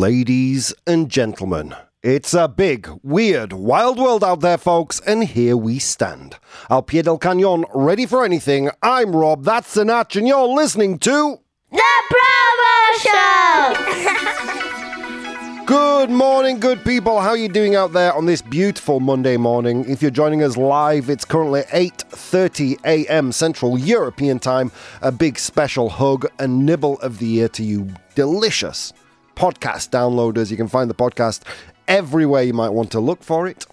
Ladies 0.00 0.72
and 0.86 1.10
gentlemen, 1.10 1.74
it's 2.02 2.32
a 2.32 2.48
big, 2.48 2.88
weird, 3.02 3.52
wild 3.52 3.98
world 3.98 4.24
out 4.24 4.40
there, 4.40 4.56
folks, 4.56 4.98
and 5.00 5.22
here 5.24 5.58
we 5.58 5.78
stand. 5.78 6.36
Al 6.70 6.80
pie 6.80 7.02
del 7.02 7.18
cañón, 7.18 7.66
ready 7.74 8.06
for 8.06 8.24
anything. 8.24 8.70
I'm 8.82 9.14
Rob, 9.14 9.44
that's 9.44 9.76
Sinach, 9.76 10.16
and 10.16 10.26
you're 10.26 10.48
listening 10.48 10.98
to. 11.00 11.38
The 11.70 11.82
Probo 12.10 12.96
Show! 13.02 13.74
Good 15.66 16.08
morning, 16.08 16.60
good 16.60 16.82
people. 16.82 17.20
How 17.20 17.28
are 17.28 17.36
you 17.36 17.50
doing 17.50 17.74
out 17.74 17.92
there 17.92 18.14
on 18.14 18.24
this 18.24 18.40
beautiful 18.40 19.00
Monday 19.00 19.36
morning? 19.36 19.84
If 19.86 20.00
you're 20.00 20.10
joining 20.10 20.42
us 20.42 20.56
live, 20.56 21.10
it's 21.10 21.26
currently 21.26 21.60
8:30 21.72 22.78
a.m. 22.86 23.32
Central 23.32 23.78
European 23.78 24.38
Time. 24.38 24.72
A 25.02 25.12
big 25.12 25.38
special 25.38 25.90
hug 25.90 26.26
and 26.38 26.64
nibble 26.64 26.98
of 27.00 27.18
the 27.18 27.26
year 27.26 27.48
to 27.50 27.62
you 27.62 27.90
delicious 28.14 28.94
podcast 29.40 29.88
downloaders. 29.88 30.50
You 30.50 30.58
can 30.58 30.68
find 30.68 30.90
the 30.90 30.94
podcast 30.94 31.42
everywhere 31.88 32.42
you 32.42 32.52
might 32.52 32.68
want 32.68 32.90
to 32.92 33.00
look 33.00 33.22
for 33.22 33.46
it. 33.46 33.64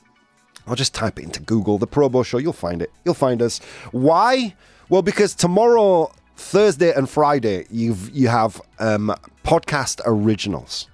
Or 0.66 0.76
just 0.76 0.94
type 0.94 1.20
it 1.20 1.24
into 1.24 1.42
Google, 1.42 1.78
The 1.78 1.88
Probo 1.88 2.26
Show. 2.26 2.38
You'll 2.38 2.54
find 2.54 2.82
it. 2.82 2.92
You'll 3.04 3.14
find 3.14 3.42
us. 3.42 3.60
Why? 3.92 4.56
Well, 4.90 5.02
because 5.02 5.36
tomorrow, 5.36 6.12
Thursday 6.38 6.94
and 6.94 7.10
Friday, 7.10 7.66
you've 7.70 8.10
you 8.16 8.30
have 8.30 8.62
um, 8.80 9.14
podcast 9.44 10.02
originals. 10.06 10.88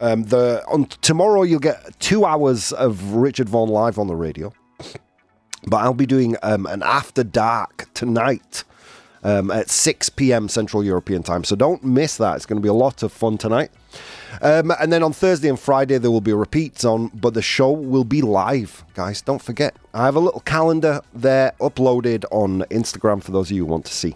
Um, 0.00 0.24
the 0.24 0.64
on 0.68 0.86
tomorrow 0.86 1.42
you'll 1.42 1.58
get 1.58 1.98
two 1.98 2.24
hours 2.24 2.72
of 2.72 3.14
Richard 3.14 3.48
Vaughan 3.48 3.68
live 3.68 3.98
on 3.98 4.06
the 4.06 4.14
radio, 4.14 4.52
but 5.66 5.78
I'll 5.78 5.94
be 5.94 6.06
doing 6.06 6.36
um, 6.44 6.66
an 6.66 6.84
after 6.84 7.24
dark 7.24 7.88
tonight 7.94 8.62
um, 9.24 9.50
at 9.50 9.70
6 9.70 10.08
p.m. 10.10 10.48
Central 10.48 10.84
European 10.84 11.24
time. 11.24 11.42
So 11.42 11.56
don't 11.56 11.82
miss 11.82 12.16
that. 12.18 12.36
It's 12.36 12.46
going 12.46 12.58
to 12.58 12.62
be 12.62 12.68
a 12.68 12.72
lot 12.72 13.02
of 13.02 13.12
fun 13.12 13.38
tonight. 13.38 13.70
Um, 14.42 14.72
and 14.80 14.92
then 14.92 15.02
on 15.02 15.12
Thursday 15.12 15.48
and 15.48 15.58
Friday 15.58 15.98
there 15.98 16.10
will 16.10 16.20
be 16.20 16.32
repeats 16.32 16.84
on, 16.84 17.08
but 17.08 17.34
the 17.34 17.42
show 17.42 17.70
will 17.70 18.04
be 18.04 18.22
live, 18.22 18.84
guys. 18.94 19.22
Don't 19.22 19.42
forget. 19.42 19.76
I 19.94 20.04
have 20.04 20.16
a 20.16 20.20
little 20.20 20.40
calendar 20.40 21.00
there 21.12 21.52
uploaded 21.60 22.24
on 22.30 22.62
Instagram 22.70 23.22
for 23.22 23.32
those 23.32 23.50
of 23.50 23.56
you 23.56 23.64
who 23.64 23.70
want 23.70 23.86
to 23.86 23.94
see. 23.94 24.14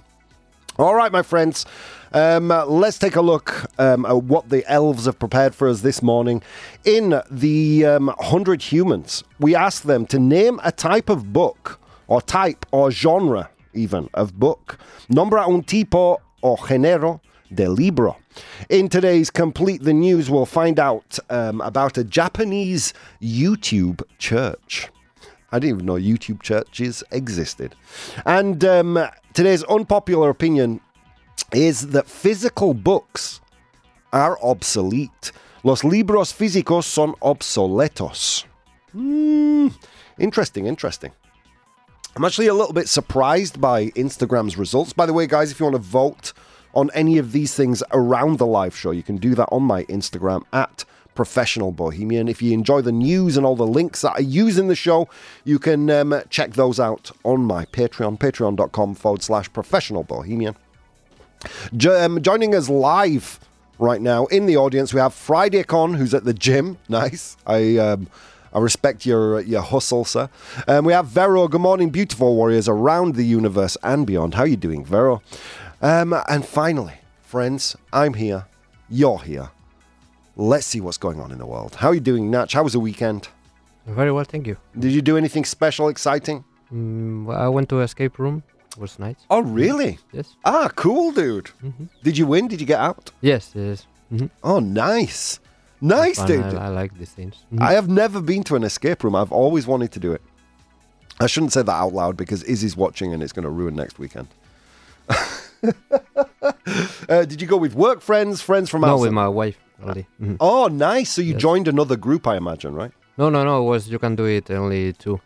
All 0.78 0.94
right, 0.94 1.12
my 1.12 1.22
friends. 1.22 1.66
Um, 2.14 2.48
let's 2.48 2.98
take 2.98 3.16
a 3.16 3.20
look 3.20 3.66
um, 3.78 4.06
at 4.06 4.24
what 4.24 4.48
the 4.48 4.64
elves 4.70 5.04
have 5.04 5.18
prepared 5.18 5.54
for 5.54 5.68
us 5.68 5.82
this 5.82 6.02
morning. 6.02 6.42
In 6.84 7.20
the 7.30 7.84
um, 7.84 8.06
100 8.06 8.62
Humans, 8.62 9.22
we 9.38 9.54
asked 9.54 9.86
them 9.86 10.06
to 10.06 10.18
name 10.18 10.60
a 10.64 10.72
type 10.72 11.10
of 11.10 11.32
book, 11.32 11.78
or 12.06 12.22
type, 12.22 12.64
or 12.70 12.90
genre, 12.90 13.50
even, 13.74 14.08
of 14.14 14.38
book. 14.38 14.78
Nombra 15.10 15.46
un 15.46 15.62
tipo 15.62 16.18
o 16.42 16.56
género 16.56 17.20
de 17.54 17.68
libro. 17.68 18.16
In 18.68 18.88
today's 18.88 19.30
Complete 19.30 19.82
the 19.82 19.92
News, 19.92 20.30
we'll 20.30 20.46
find 20.46 20.78
out 20.78 21.18
um, 21.30 21.60
about 21.60 21.98
a 21.98 22.04
Japanese 22.04 22.94
YouTube 23.20 24.02
church. 24.18 24.88
I 25.50 25.58
didn't 25.58 25.76
even 25.76 25.86
know 25.86 25.94
YouTube 25.94 26.42
churches 26.42 27.04
existed. 27.10 27.74
And 28.24 28.64
um, 28.64 29.06
today's 29.34 29.62
unpopular 29.64 30.30
opinion 30.30 30.80
is 31.52 31.88
that 31.88 32.08
physical 32.08 32.72
books 32.72 33.40
are 34.12 34.38
obsolete. 34.42 35.32
Los 35.62 35.84
libros 35.84 36.32
físicos 36.32 36.84
son 36.84 37.14
obsoletos. 37.22 38.44
Hmm, 38.92 39.68
interesting, 40.18 40.66
interesting. 40.66 41.12
I'm 42.16 42.24
actually 42.24 42.48
a 42.48 42.54
little 42.54 42.74
bit 42.74 42.88
surprised 42.88 43.60
by 43.60 43.86
Instagram's 43.90 44.58
results. 44.58 44.92
By 44.92 45.06
the 45.06 45.12
way, 45.12 45.26
guys, 45.26 45.50
if 45.50 45.60
you 45.60 45.64
want 45.64 45.76
to 45.76 45.82
vote 45.82 46.32
on 46.74 46.90
any 46.94 47.18
of 47.18 47.32
these 47.32 47.54
things 47.54 47.82
around 47.92 48.38
the 48.38 48.46
live 48.46 48.76
show, 48.76 48.90
you 48.90 49.02
can 49.02 49.16
do 49.16 49.34
that 49.34 49.48
on 49.52 49.62
my 49.62 49.84
Instagram 49.84 50.44
at 50.52 50.84
Professional 51.14 51.72
Bohemian. 51.72 52.28
If 52.28 52.40
you 52.40 52.52
enjoy 52.52 52.80
the 52.80 52.92
news 52.92 53.36
and 53.36 53.44
all 53.44 53.56
the 53.56 53.66
links 53.66 54.00
that 54.00 54.14
I 54.16 54.20
use 54.20 54.58
in 54.58 54.68
the 54.68 54.74
show, 54.74 55.08
you 55.44 55.58
can 55.58 55.90
um, 55.90 56.22
check 56.30 56.52
those 56.54 56.80
out 56.80 57.10
on 57.24 57.44
my 57.44 57.66
Patreon, 57.66 58.18
patreon.com 58.18 58.94
forward 58.94 59.22
slash 59.22 59.52
professional 59.52 60.04
bohemian. 60.04 60.56
Jo- 61.76 62.00
um, 62.02 62.22
joining 62.22 62.54
us 62.54 62.68
live 62.68 63.38
right 63.78 64.00
now 64.00 64.26
in 64.26 64.46
the 64.46 64.56
audience, 64.56 64.94
we 64.94 65.00
have 65.00 65.12
Friday 65.12 65.62
Con, 65.64 65.94
who's 65.94 66.14
at 66.14 66.24
the 66.24 66.34
gym. 66.34 66.78
Nice. 66.88 67.36
I. 67.46 67.76
Um, 67.76 68.08
I 68.54 68.58
respect 68.58 69.06
your 69.06 69.40
your 69.40 69.62
hustle, 69.62 70.04
sir. 70.04 70.28
Um, 70.68 70.84
we 70.84 70.92
have 70.92 71.06
Vero. 71.06 71.48
Good 71.48 71.62
morning, 71.62 71.88
beautiful 71.88 72.36
warriors 72.36 72.68
around 72.68 73.14
the 73.14 73.24
universe 73.24 73.78
and 73.82 74.06
beyond. 74.06 74.34
How 74.34 74.42
are 74.42 74.46
you 74.46 74.58
doing, 74.58 74.84
Vero? 74.84 75.22
Um, 75.82 76.14
and 76.28 76.44
finally, 76.46 76.94
friends, 77.22 77.76
I'm 77.92 78.14
here. 78.14 78.46
You're 78.88 79.18
here. 79.18 79.50
Let's 80.36 80.66
see 80.66 80.80
what's 80.80 80.96
going 80.98 81.20
on 81.20 81.32
in 81.32 81.38
the 81.38 81.46
world. 81.46 81.74
How 81.76 81.88
are 81.88 81.94
you 81.94 82.00
doing, 82.00 82.30
Natch? 82.30 82.52
How 82.52 82.62
was 82.62 82.72
the 82.72 82.80
weekend? 82.80 83.28
Very 83.86 84.12
well, 84.12 84.24
thank 84.24 84.46
you. 84.46 84.56
Did 84.78 84.92
you 84.92 85.02
do 85.02 85.16
anything 85.16 85.44
special, 85.44 85.88
exciting? 85.88 86.44
Mm, 86.72 87.24
well, 87.26 87.38
I 87.40 87.48
went 87.48 87.68
to 87.70 87.80
escape 87.80 88.18
room. 88.18 88.42
It 88.70 88.78
was 88.78 88.98
nice. 88.98 89.16
Oh, 89.28 89.42
really? 89.42 89.98
Yes. 90.12 90.36
Ah, 90.44 90.70
cool, 90.76 91.12
dude. 91.12 91.50
Mhm. 91.62 91.88
Did 92.02 92.16
you 92.16 92.26
win? 92.26 92.48
Did 92.48 92.60
you 92.60 92.66
get 92.66 92.80
out? 92.80 93.10
Yes. 93.20 93.50
Yes. 93.54 93.86
Mhm. 94.10 94.30
Oh, 94.42 94.60
nice. 94.60 95.40
Nice, 95.80 96.16
Fun, 96.18 96.26
dude. 96.28 96.44
I, 96.54 96.66
I 96.66 96.68
like 96.68 96.96
these 96.96 97.10
things. 97.10 97.44
Mhm. 97.52 97.60
I 97.60 97.72
have 97.72 97.88
never 97.88 98.22
been 98.22 98.44
to 98.44 98.54
an 98.56 98.62
escape 98.62 99.02
room. 99.04 99.16
I've 99.16 99.32
always 99.32 99.66
wanted 99.66 99.90
to 99.92 100.00
do 100.00 100.12
it. 100.12 100.22
I 101.20 101.26
shouldn't 101.26 101.52
say 101.52 101.62
that 101.62 101.72
out 101.72 101.92
loud 101.92 102.16
because 102.16 102.42
Izzy's 102.44 102.76
watching 102.76 103.12
and 103.12 103.22
it's 103.22 103.32
going 103.32 103.42
to 103.44 103.50
ruin 103.50 103.74
next 103.74 103.98
weekend. 103.98 104.28
uh, 107.08 107.24
did 107.24 107.40
you 107.40 107.46
go 107.46 107.56
with 107.56 107.74
work 107.74 108.00
friends, 108.00 108.40
friends 108.42 108.68
from 108.70 108.80
no, 108.82 108.88
outside? 108.88 109.02
with 109.02 109.12
my 109.12 109.28
wife 109.28 109.58
only. 109.82 110.06
Mhm. 110.20 110.36
Oh, 110.40 110.68
nice. 110.68 111.10
So 111.10 111.22
you 111.22 111.32
Yes. 111.32 111.40
joined 111.42 111.68
another 111.68 111.96
group, 111.96 112.26
I 112.26 112.36
imagine, 112.36 112.74
right? 112.74 112.92
No, 113.18 113.30
no, 113.30 113.44
no. 113.44 113.62
It 113.62 113.68
was 113.70 113.88
you 113.88 113.98
can 113.98 114.16
do 114.16 114.24
it 114.24 114.50
only 114.50 114.92
two. 114.92 115.20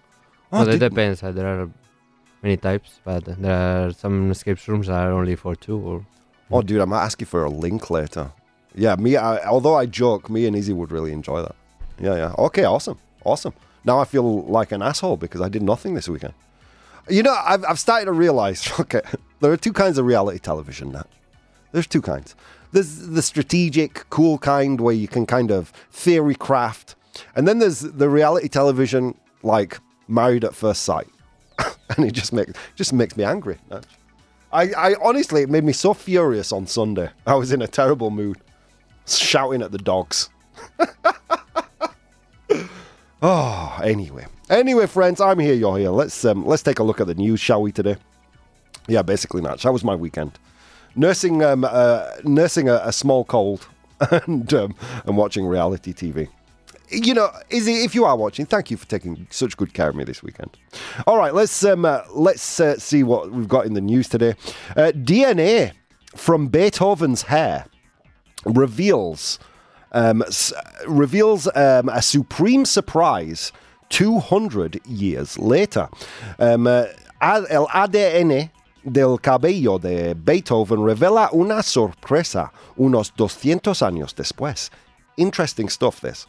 Oh, 0.52 0.60
well, 0.60 0.68
it 0.68 0.78
depends. 0.78 1.22
Uh, 1.22 1.32
there 1.32 1.46
are 1.46 1.68
many 2.42 2.56
types, 2.56 3.00
but 3.04 3.24
there 3.24 3.86
are 3.88 3.92
some 3.92 4.30
escape 4.30 4.58
rooms 4.68 4.86
that 4.88 4.94
are 5.06 5.12
only 5.12 5.36
for 5.36 5.54
two. 5.56 5.78
Or 5.78 6.06
Oh, 6.50 6.62
dude, 6.62 6.80
I 6.80 6.84
might 6.84 7.02
ask 7.04 7.20
you 7.20 7.26
for 7.26 7.44
a 7.44 7.50
link 7.50 7.90
later. 7.90 8.30
Yeah, 8.74 8.94
me. 8.96 9.16
I, 9.16 9.44
although 9.46 9.74
I 9.74 9.86
joke, 9.86 10.30
me 10.30 10.46
and 10.46 10.54
Izzy 10.54 10.72
would 10.72 10.92
really 10.92 11.12
enjoy 11.12 11.42
that. 11.42 11.56
Yeah, 11.98 12.14
yeah. 12.14 12.32
Okay, 12.38 12.64
awesome, 12.64 12.98
awesome. 13.24 13.52
Now 13.84 13.98
I 14.00 14.04
feel 14.04 14.42
like 14.42 14.70
an 14.72 14.82
asshole 14.82 15.16
because 15.16 15.40
I 15.40 15.48
did 15.48 15.62
nothing 15.62 15.94
this 15.94 16.08
weekend. 16.08 16.34
You 17.08 17.22
know, 17.22 17.36
I've, 17.44 17.64
I've 17.64 17.78
started 17.78 18.06
to 18.06 18.12
realize. 18.12 18.68
Okay, 18.80 19.00
there 19.40 19.52
are 19.52 19.56
two 19.56 19.72
kinds 19.72 19.98
of 19.98 20.06
reality 20.06 20.38
television 20.38 20.92
now. 20.92 21.04
There's 21.72 21.86
two 21.86 22.02
kinds. 22.02 22.34
There's 22.72 23.08
the 23.08 23.22
strategic, 23.22 24.08
cool 24.10 24.38
kind 24.38 24.80
where 24.80 24.94
you 24.94 25.08
can 25.08 25.26
kind 25.26 25.50
of 25.50 25.70
theory 25.90 26.34
craft, 26.34 26.94
and 27.34 27.46
then 27.46 27.58
there's 27.58 27.80
the 27.80 28.08
reality 28.08 28.48
television 28.48 29.14
like 29.42 29.78
Married 30.08 30.44
at 30.44 30.54
First 30.54 30.82
Sight, 30.82 31.08
and 31.96 32.04
it 32.04 32.12
just 32.12 32.32
makes 32.32 32.52
just 32.74 32.92
makes 32.92 33.16
me 33.16 33.24
angry. 33.24 33.58
I, 34.52 34.72
I 34.72 34.94
honestly, 35.02 35.42
it 35.42 35.50
made 35.50 35.64
me 35.64 35.72
so 35.72 35.92
furious 35.94 36.52
on 36.52 36.66
Sunday. 36.66 37.10
I 37.26 37.34
was 37.34 37.52
in 37.52 37.62
a 37.62 37.66
terrible 37.66 38.10
mood, 38.10 38.38
shouting 39.06 39.62
at 39.62 39.72
the 39.72 39.78
dogs. 39.78 40.30
oh, 43.22 43.80
anyway, 43.82 44.26
anyway, 44.48 44.86
friends, 44.86 45.20
I'm 45.20 45.38
here. 45.38 45.54
You're 45.54 45.78
here. 45.78 45.90
Let's 45.90 46.24
um, 46.24 46.46
let's 46.46 46.62
take 46.62 46.78
a 46.78 46.84
look 46.84 47.00
at 47.00 47.06
the 47.06 47.14
news, 47.14 47.40
shall 47.40 47.62
we? 47.62 47.72
Today, 47.72 47.96
yeah, 48.88 49.02
basically, 49.02 49.42
Natch. 49.42 49.62
That 49.62 49.72
was 49.72 49.84
my 49.84 49.94
weekend, 49.94 50.38
nursing 50.94 51.42
um, 51.42 51.64
uh, 51.64 52.08
nursing 52.24 52.68
a, 52.68 52.80
a 52.84 52.92
small 52.92 53.24
cold 53.24 53.68
and 54.10 54.52
um, 54.54 54.74
and 55.04 55.16
watching 55.16 55.46
reality 55.46 55.92
TV. 55.92 56.28
You 56.88 57.14
know, 57.14 57.30
Izzy, 57.50 57.82
if 57.84 57.96
you 57.96 58.04
are 58.04 58.16
watching, 58.16 58.46
thank 58.46 58.70
you 58.70 58.76
for 58.76 58.86
taking 58.86 59.26
such 59.30 59.56
good 59.56 59.74
care 59.74 59.88
of 59.88 59.96
me 59.96 60.04
this 60.04 60.22
weekend. 60.22 60.56
All 61.06 61.16
right, 61.18 61.34
let's 61.34 61.64
um, 61.64 61.84
uh, 61.84 62.02
let's 62.14 62.60
uh, 62.60 62.78
see 62.78 63.02
what 63.02 63.32
we've 63.32 63.48
got 63.48 63.66
in 63.66 63.74
the 63.74 63.80
news 63.80 64.08
today. 64.08 64.34
Uh, 64.76 64.92
DNA 64.94 65.72
from 66.14 66.46
Beethoven's 66.46 67.22
hair 67.22 67.66
reveals 68.44 69.38
um, 69.92 70.22
s- 70.22 70.52
reveals 70.86 71.48
um, 71.56 71.88
a 71.88 72.02
supreme 72.02 72.64
surprise 72.64 73.52
200 73.88 74.80
years 74.86 75.38
later. 75.38 75.88
Um, 76.38 76.66
uh, 76.66 76.86
el 77.20 77.66
ADN 77.68 78.50
del 78.90 79.18
cabello 79.18 79.78
de 79.78 80.14
Beethoven 80.14 80.78
revela 80.78 81.28
una 81.32 81.62
sorpresa 81.62 82.52
unos 82.76 83.12
200 83.16 83.82
años 83.82 84.14
después. 84.14 84.70
Interesting 85.16 85.68
stuff, 85.68 86.00
this. 86.00 86.26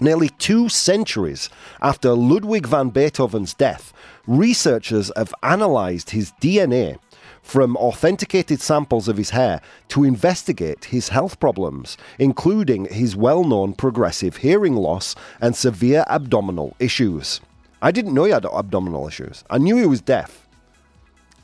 Nearly 0.00 0.28
two 0.28 0.68
centuries 0.68 1.48
after 1.80 2.12
Ludwig 2.12 2.66
van 2.66 2.90
Beethoven's 2.90 3.54
death, 3.54 3.92
researchers 4.26 5.10
have 5.16 5.34
analysed 5.42 6.10
his 6.10 6.32
DNA 6.40 6.98
from 7.42 7.76
authenticated 7.76 8.60
samples 8.60 9.08
of 9.08 9.16
his 9.16 9.30
hair 9.30 9.60
to 9.88 10.04
investigate 10.04 10.84
his 10.84 11.08
health 11.08 11.40
problems, 11.40 11.96
including 12.18 12.84
his 12.86 13.16
well 13.16 13.42
known 13.42 13.72
progressive 13.72 14.36
hearing 14.36 14.76
loss 14.76 15.16
and 15.40 15.56
severe 15.56 16.04
abdominal 16.08 16.76
issues. 16.78 17.40
I 17.80 17.90
didn't 17.90 18.14
know 18.14 18.24
he 18.24 18.32
had 18.32 18.44
abdominal 18.44 19.06
issues. 19.08 19.44
I 19.50 19.58
knew 19.58 19.76
he 19.76 19.86
was 19.86 20.00
deaf, 20.00 20.47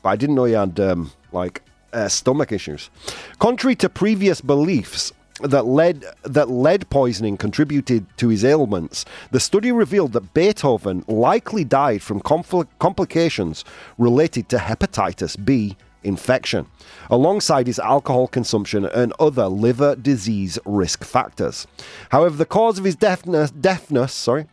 but 0.05 0.11
I 0.11 0.17
didn't 0.17 0.35
know 0.35 0.43
he 0.43 0.53
had, 0.53 0.79
um, 0.79 1.11
like, 1.31 1.63
uh, 1.91 2.07
stomach 2.07 2.51
issues. 2.51 2.91
Contrary 3.39 3.75
to 3.77 3.89
previous 3.89 4.39
beliefs, 4.39 5.11
that 5.41 5.65
lead 5.65 6.05
that 6.23 6.47
lead 6.47 6.87
poisoning 6.91 7.37
contributed 7.37 8.05
to 8.17 8.29
his 8.29 8.45
ailments, 8.45 9.03
the 9.31 9.39
study 9.39 9.71
revealed 9.71 10.13
that 10.13 10.31
Beethoven 10.35 11.03
likely 11.07 11.63
died 11.63 12.03
from 12.03 12.21
compl- 12.21 12.67
complications 12.77 13.65
related 13.97 14.47
to 14.49 14.57
hepatitis 14.57 15.43
B 15.43 15.75
infection, 16.03 16.67
alongside 17.09 17.65
his 17.65 17.79
alcohol 17.79 18.27
consumption 18.27 18.85
and 18.85 19.11
other 19.19 19.47
liver 19.47 19.95
disease 19.95 20.59
risk 20.65 21.03
factors. 21.03 21.65
However, 22.11 22.37
the 22.37 22.45
cause 22.45 22.77
of 22.77 22.85
his 22.85 22.95
deafness, 22.95 23.49
deafness 23.49 24.13
sorry, 24.13 24.45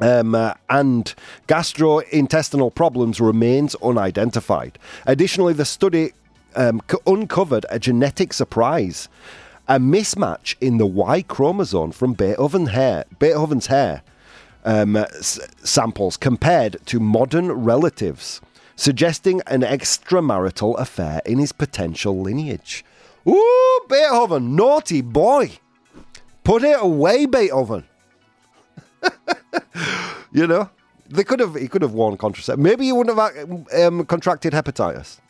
um, 0.00 0.34
uh, 0.34 0.54
and 0.68 1.14
gastrointestinal 1.46 2.74
problems 2.74 3.20
remains 3.20 3.74
unidentified. 3.76 4.78
Additionally, 5.06 5.52
the 5.52 5.64
study 5.64 6.12
um, 6.56 6.80
c- 6.90 6.98
uncovered 7.06 7.66
a 7.70 7.78
genetic 7.78 8.32
surprise, 8.32 9.08
a 9.68 9.78
mismatch 9.78 10.56
in 10.60 10.78
the 10.78 10.86
Y 10.86 11.22
chromosome 11.22 11.92
from 11.92 12.12
Beethoven 12.12 12.66
hair, 12.66 13.04
Beethoven's 13.18 13.66
hair 13.68 14.02
um, 14.64 14.96
s- 14.96 15.40
samples 15.62 16.16
compared 16.16 16.84
to 16.86 17.00
modern 17.00 17.50
relatives, 17.52 18.40
suggesting 18.76 19.40
an 19.46 19.62
extramarital 19.62 20.78
affair 20.78 21.22
in 21.24 21.38
his 21.38 21.52
potential 21.52 22.20
lineage. 22.20 22.84
Ooh, 23.26 23.80
Beethoven, 23.88 24.54
naughty 24.54 25.00
boy! 25.00 25.52
Put 26.42 26.62
it 26.62 26.76
away, 26.78 27.24
Beethoven. 27.24 27.84
you 30.32 30.46
know, 30.46 30.70
they 31.08 31.24
could 31.24 31.40
have. 31.40 31.54
He 31.54 31.68
could 31.68 31.82
have 31.82 31.92
worn 31.92 32.16
contraception. 32.16 32.62
Maybe 32.62 32.86
he 32.86 32.92
wouldn't 32.92 33.18
have 33.18 33.86
um, 33.86 34.06
contracted 34.06 34.52
hepatitis. 34.52 35.20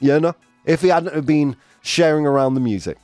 You 0.00 0.18
know, 0.20 0.34
if 0.64 0.82
he 0.82 0.88
hadn't 0.88 1.26
been 1.26 1.56
sharing 1.82 2.26
around 2.26 2.54
the 2.54 2.60
music. 2.60 2.98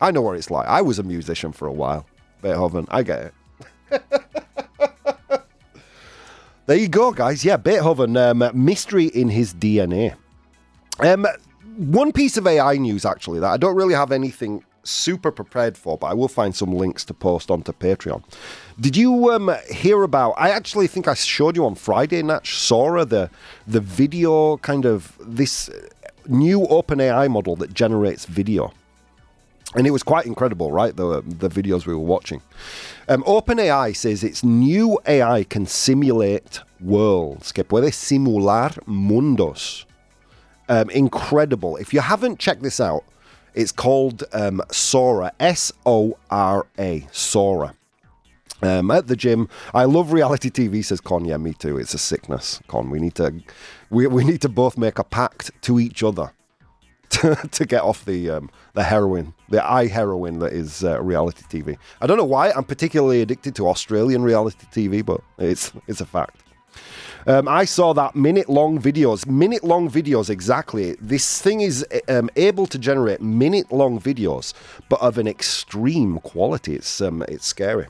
I 0.00 0.10
know 0.10 0.22
what 0.22 0.36
it's 0.36 0.50
like. 0.50 0.66
I 0.66 0.82
was 0.82 0.98
a 0.98 1.02
musician 1.02 1.52
for 1.52 1.68
a 1.68 1.72
while. 1.72 2.06
Beethoven, 2.40 2.86
I 2.90 3.02
get 3.02 3.32
it. 3.90 4.02
there 6.66 6.76
you 6.76 6.88
go, 6.88 7.12
guys. 7.12 7.44
Yeah, 7.44 7.56
Beethoven, 7.56 8.16
um, 8.16 8.50
mystery 8.54 9.06
in 9.06 9.28
his 9.28 9.54
DNA. 9.54 10.16
Um, 10.98 11.26
one 11.76 12.12
piece 12.12 12.36
of 12.36 12.46
AI 12.46 12.76
news, 12.76 13.04
actually, 13.04 13.40
that 13.40 13.50
I 13.50 13.56
don't 13.56 13.76
really 13.76 13.94
have 13.94 14.10
anything 14.10 14.64
super 14.82 15.30
prepared 15.30 15.78
for, 15.78 15.96
but 15.96 16.08
I 16.08 16.14
will 16.14 16.28
find 16.28 16.54
some 16.54 16.72
links 16.72 17.04
to 17.06 17.14
post 17.14 17.50
onto 17.50 17.72
Patreon. 17.72 18.24
Did 18.80 18.96
you 18.96 19.30
um, 19.30 19.54
hear 19.70 20.02
about? 20.02 20.32
I 20.32 20.50
actually 20.50 20.86
think 20.86 21.06
I 21.06 21.14
showed 21.14 21.56
you 21.56 21.66
on 21.66 21.74
Friday, 21.74 22.22
Natch 22.22 22.56
Sora, 22.56 23.04
the 23.04 23.30
the 23.66 23.80
video 23.80 24.56
kind 24.58 24.86
of 24.86 25.16
this 25.20 25.68
new 26.26 26.60
OpenAI 26.60 27.30
model 27.30 27.56
that 27.56 27.74
generates 27.74 28.24
video. 28.24 28.72
And 29.74 29.86
it 29.86 29.90
was 29.90 30.02
quite 30.02 30.26
incredible, 30.26 30.72
right? 30.72 30.94
The 30.96 31.22
the 31.22 31.48
videos 31.48 31.86
we 31.86 31.94
were 31.94 32.00
watching. 32.00 32.40
Um, 33.08 33.22
OpenAI 33.24 33.94
says 33.94 34.24
its 34.24 34.42
new 34.42 34.98
AI 35.06 35.44
can 35.44 35.66
simulate 35.66 36.60
worlds, 36.80 37.52
que 37.52 37.64
puede 37.64 37.92
simular 37.92 38.78
mundos. 38.86 39.84
Um, 40.68 40.88
incredible. 40.90 41.76
If 41.76 41.92
you 41.92 42.00
haven't 42.00 42.38
checked 42.38 42.62
this 42.62 42.80
out, 42.80 43.04
it's 43.54 43.72
called 43.72 44.24
um, 44.32 44.62
Sora. 44.70 45.32
S 45.38 45.72
O 45.84 46.16
R 46.30 46.66
A. 46.78 47.06
Sora. 47.12 47.74
Um, 48.62 48.90
at 48.92 49.08
the 49.08 49.16
gym, 49.16 49.48
I 49.74 49.84
love 49.84 50.12
reality 50.12 50.50
TV. 50.50 50.84
Says 50.84 51.00
Con. 51.00 51.24
Yeah, 51.24 51.36
me 51.36 51.52
too. 51.52 51.78
It's 51.78 51.94
a 51.94 51.98
sickness, 51.98 52.60
Con. 52.68 52.90
We 52.90 53.00
need 53.00 53.16
to, 53.16 53.42
we, 53.90 54.06
we 54.06 54.24
need 54.24 54.40
to 54.42 54.48
both 54.48 54.78
make 54.78 54.98
a 54.98 55.04
pact 55.04 55.50
to 55.62 55.80
each 55.80 56.02
other 56.02 56.32
to, 57.10 57.34
to 57.50 57.66
get 57.66 57.82
off 57.82 58.04
the 58.04 58.30
um, 58.30 58.50
the 58.74 58.84
heroin, 58.84 59.34
the 59.48 59.64
eye 59.64 59.88
heroin 59.88 60.38
that 60.38 60.52
is 60.52 60.84
uh, 60.84 61.02
reality 61.02 61.42
TV. 61.42 61.76
I 62.00 62.06
don't 62.06 62.16
know 62.16 62.24
why 62.24 62.52
I'm 62.52 62.64
particularly 62.64 63.20
addicted 63.20 63.54
to 63.56 63.68
Australian 63.68 64.22
reality 64.22 64.66
TV, 64.72 65.04
but 65.04 65.20
it's 65.38 65.72
it's 65.88 66.00
a 66.00 66.06
fact. 66.06 66.42
Um, 67.26 67.46
I 67.46 67.64
saw 67.64 67.92
that 67.92 68.16
minute 68.16 68.48
long 68.48 68.80
videos, 68.80 69.26
minute 69.26 69.62
long 69.62 69.88
videos 69.90 70.30
exactly. 70.30 70.96
This 71.00 71.40
thing 71.40 71.60
is 71.60 71.86
um, 72.08 72.30
able 72.34 72.66
to 72.66 72.78
generate 72.78 73.20
minute 73.20 73.70
long 73.70 74.00
videos, 74.00 74.54
but 74.88 75.00
of 75.00 75.18
an 75.18 75.28
extreme 75.28 76.18
quality. 76.18 76.74
It's 76.74 77.00
um, 77.00 77.22
it's 77.28 77.46
scary. 77.46 77.88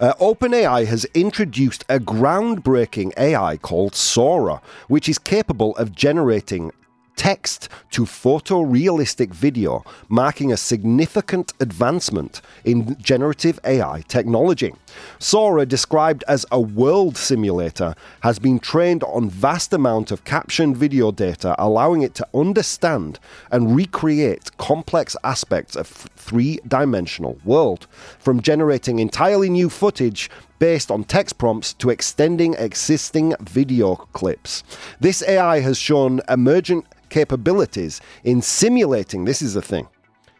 Uh, 0.00 0.14
OpenAI 0.20 0.86
has 0.86 1.04
introduced 1.14 1.84
a 1.88 1.98
groundbreaking 1.98 3.12
AI 3.16 3.56
called 3.56 3.94
Sora, 3.94 4.60
which 4.88 5.08
is 5.08 5.18
capable 5.18 5.76
of 5.76 5.94
generating 5.94 6.72
text 7.18 7.68
to 7.90 8.04
photorealistic 8.04 9.34
video, 9.34 9.84
marking 10.08 10.52
a 10.52 10.56
significant 10.56 11.52
advancement 11.60 12.40
in 12.64 12.96
generative 13.02 13.60
AI 13.64 14.02
technology. 14.08 14.72
Sora, 15.18 15.66
described 15.66 16.24
as 16.28 16.46
a 16.50 16.60
world 16.60 17.16
simulator, 17.16 17.94
has 18.20 18.38
been 18.38 18.58
trained 18.58 19.02
on 19.02 19.28
vast 19.28 19.72
amount 19.72 20.10
of 20.10 20.24
captioned 20.24 20.76
video 20.76 21.10
data, 21.10 21.54
allowing 21.58 22.02
it 22.02 22.14
to 22.14 22.26
understand 22.32 23.18
and 23.50 23.74
recreate 23.76 24.56
complex 24.56 25.16
aspects 25.24 25.76
of 25.76 25.86
three-dimensional 25.88 27.38
world, 27.44 27.86
from 28.18 28.40
generating 28.40 29.00
entirely 29.00 29.50
new 29.50 29.68
footage 29.68 30.30
based 30.58 30.90
on 30.90 31.04
text 31.04 31.38
prompts 31.38 31.72
to 31.74 31.90
extending 31.90 32.54
existing 32.54 33.34
video 33.40 33.96
clips. 34.12 34.62
This 35.00 35.22
AI 35.22 35.60
has 35.60 35.78
shown 35.78 36.20
emergent 36.28 36.84
capabilities 37.10 38.00
in 38.24 38.42
simulating. 38.42 39.24
This 39.24 39.42
is 39.42 39.54
the 39.54 39.62
thing. 39.62 39.88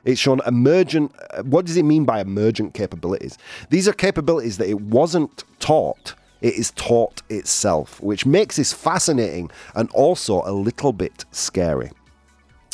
It's 0.04 0.20
shown 0.20 0.40
emergent. 0.46 1.12
uh, 1.30 1.42
What 1.42 1.66
does 1.66 1.76
it 1.76 1.84
mean 1.84 2.04
by 2.04 2.20
emergent 2.20 2.74
capabilities? 2.74 3.36
These 3.70 3.88
are 3.88 3.92
capabilities 3.92 4.58
that 4.58 4.68
it 4.68 4.80
wasn't 4.80 5.44
taught. 5.58 6.14
It 6.40 6.54
is 6.54 6.70
taught 6.70 7.22
itself, 7.28 8.00
which 8.00 8.24
makes 8.24 8.56
this 8.56 8.72
fascinating 8.72 9.50
and 9.74 9.90
also 9.90 10.42
a 10.44 10.52
little 10.52 10.92
bit 10.92 11.24
scary. 11.32 11.90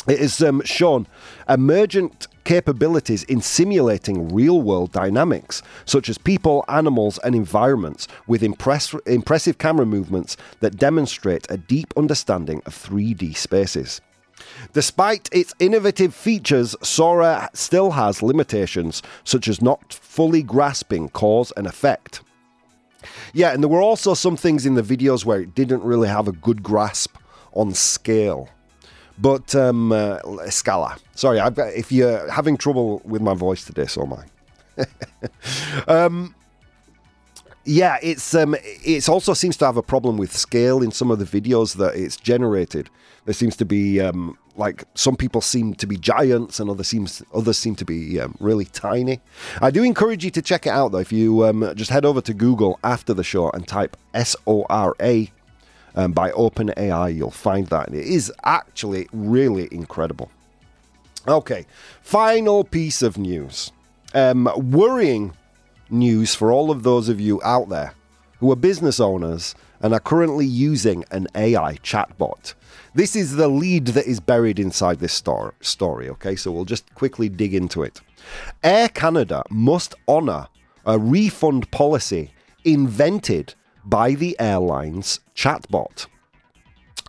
It 0.07 0.19
has 0.19 0.41
um, 0.41 0.61
shown 0.63 1.07
emergent 1.49 2.27
capabilities 2.43 3.23
in 3.23 3.41
simulating 3.41 4.33
real 4.33 4.61
world 4.61 4.91
dynamics, 4.91 5.63
such 5.85 6.09
as 6.09 6.17
people, 6.17 6.63
animals, 6.67 7.17
and 7.23 7.35
environments, 7.35 8.07
with 8.27 8.43
impress- 8.43 8.93
impressive 9.05 9.57
camera 9.57 9.85
movements 9.85 10.37
that 10.59 10.77
demonstrate 10.77 11.47
a 11.49 11.57
deep 11.57 11.93
understanding 11.97 12.61
of 12.65 12.75
3D 12.75 13.35
spaces. 13.35 13.99
Despite 14.73 15.29
its 15.31 15.53
innovative 15.59 16.13
features, 16.13 16.75
Sora 16.81 17.49
still 17.53 17.91
has 17.91 18.21
limitations, 18.21 19.01
such 19.23 19.47
as 19.47 19.61
not 19.61 19.93
fully 19.93 20.43
grasping 20.43 21.09
cause 21.09 21.51
and 21.57 21.65
effect. 21.65 22.21
Yeah, 23.33 23.53
and 23.53 23.63
there 23.63 23.69
were 23.69 23.81
also 23.81 24.13
some 24.13 24.37
things 24.37 24.65
in 24.65 24.75
the 24.75 24.81
videos 24.81 25.25
where 25.25 25.39
it 25.39 25.55
didn't 25.55 25.83
really 25.83 26.07
have 26.07 26.27
a 26.27 26.33
good 26.33 26.63
grasp 26.63 27.17
on 27.53 27.73
scale. 27.73 28.49
But 29.17 29.55
um, 29.55 29.91
uh, 29.91 30.19
Scala. 30.49 30.97
Sorry, 31.15 31.39
I've 31.39 31.55
got, 31.55 31.73
if 31.73 31.91
you're 31.91 32.29
having 32.29 32.57
trouble 32.57 33.01
with 33.05 33.21
my 33.21 33.33
voice 33.33 33.63
today, 33.63 33.85
so 33.85 34.03
am 34.03 34.13
I. 34.13 34.85
um, 35.87 36.35
yeah, 37.65 37.97
it's 38.03 38.35
um, 38.35 38.55
it's 38.61 39.09
also 39.09 39.33
seems 39.33 39.57
to 39.57 39.65
have 39.65 39.77
a 39.77 39.81
problem 39.81 40.17
with 40.17 40.35
scale 40.35 40.83
in 40.83 40.91
some 40.91 41.09
of 41.09 41.17
the 41.17 41.25
videos 41.25 41.75
that 41.77 41.95
it's 41.95 42.15
generated. 42.15 42.89
There 43.25 43.33
seems 43.33 43.55
to 43.57 43.65
be 43.65 43.99
um, 43.99 44.37
like 44.55 44.83
some 44.93 45.15
people 45.15 45.41
seem 45.41 45.73
to 45.75 45.87
be 45.87 45.97
giants, 45.97 46.59
and 46.59 46.69
others 46.69 46.87
seems 46.87 47.23
others 47.33 47.57
seem 47.57 47.75
to 47.77 47.85
be 47.85 48.19
um, 48.19 48.35
really 48.39 48.65
tiny. 48.65 49.19
I 49.61 49.71
do 49.71 49.81
encourage 49.81 50.23
you 50.23 50.29
to 50.31 50.43
check 50.43 50.67
it 50.67 50.69
out 50.69 50.91
though. 50.91 50.99
If 50.99 51.11
you 51.11 51.43
um, 51.45 51.73
just 51.75 51.89
head 51.89 52.05
over 52.05 52.21
to 52.21 52.33
Google 52.35 52.79
after 52.83 53.15
the 53.15 53.23
show 53.23 53.49
and 53.49 53.67
type 53.67 53.97
S 54.13 54.35
O 54.45 54.65
R 54.69 54.95
A 55.01 55.31
um, 55.95 56.11
by 56.11 56.31
OpenAI, 56.31 57.15
you'll 57.15 57.31
find 57.31 57.67
that. 57.67 57.87
And 57.87 57.97
it 57.97 58.05
is 58.05 58.31
actually 58.43 59.07
really 59.11 59.67
incredible. 59.71 60.29
Okay, 61.27 61.65
final 62.01 62.63
piece 62.63 63.01
of 63.01 63.17
news. 63.17 63.71
Um, 64.13 64.49
worrying 64.55 65.33
news 65.89 66.35
for 66.35 66.51
all 66.51 66.71
of 66.71 66.83
those 66.83 67.09
of 67.09 67.19
you 67.19 67.41
out 67.43 67.69
there 67.69 67.93
who 68.39 68.51
are 68.51 68.55
business 68.55 68.99
owners 68.99 69.55
and 69.81 69.93
are 69.93 69.99
currently 69.99 70.45
using 70.45 71.03
an 71.11 71.27
AI 71.35 71.75
chatbot. 71.77 72.53
This 72.93 73.15
is 73.15 73.35
the 73.35 73.47
lead 73.47 73.87
that 73.87 74.05
is 74.05 74.19
buried 74.19 74.59
inside 74.59 74.99
this 74.99 75.13
stor- 75.13 75.53
story, 75.61 76.09
okay? 76.09 76.35
So 76.35 76.51
we'll 76.51 76.65
just 76.65 76.93
quickly 76.95 77.29
dig 77.29 77.53
into 77.53 77.83
it. 77.83 78.01
Air 78.63 78.89
Canada 78.89 79.43
must 79.49 79.95
honour 80.07 80.47
a 80.85 80.97
refund 80.97 81.69
policy 81.71 82.31
invented 82.63 83.53
by 83.85 84.15
the 84.15 84.35
airline's 84.39 85.19
chatbot. 85.35 86.07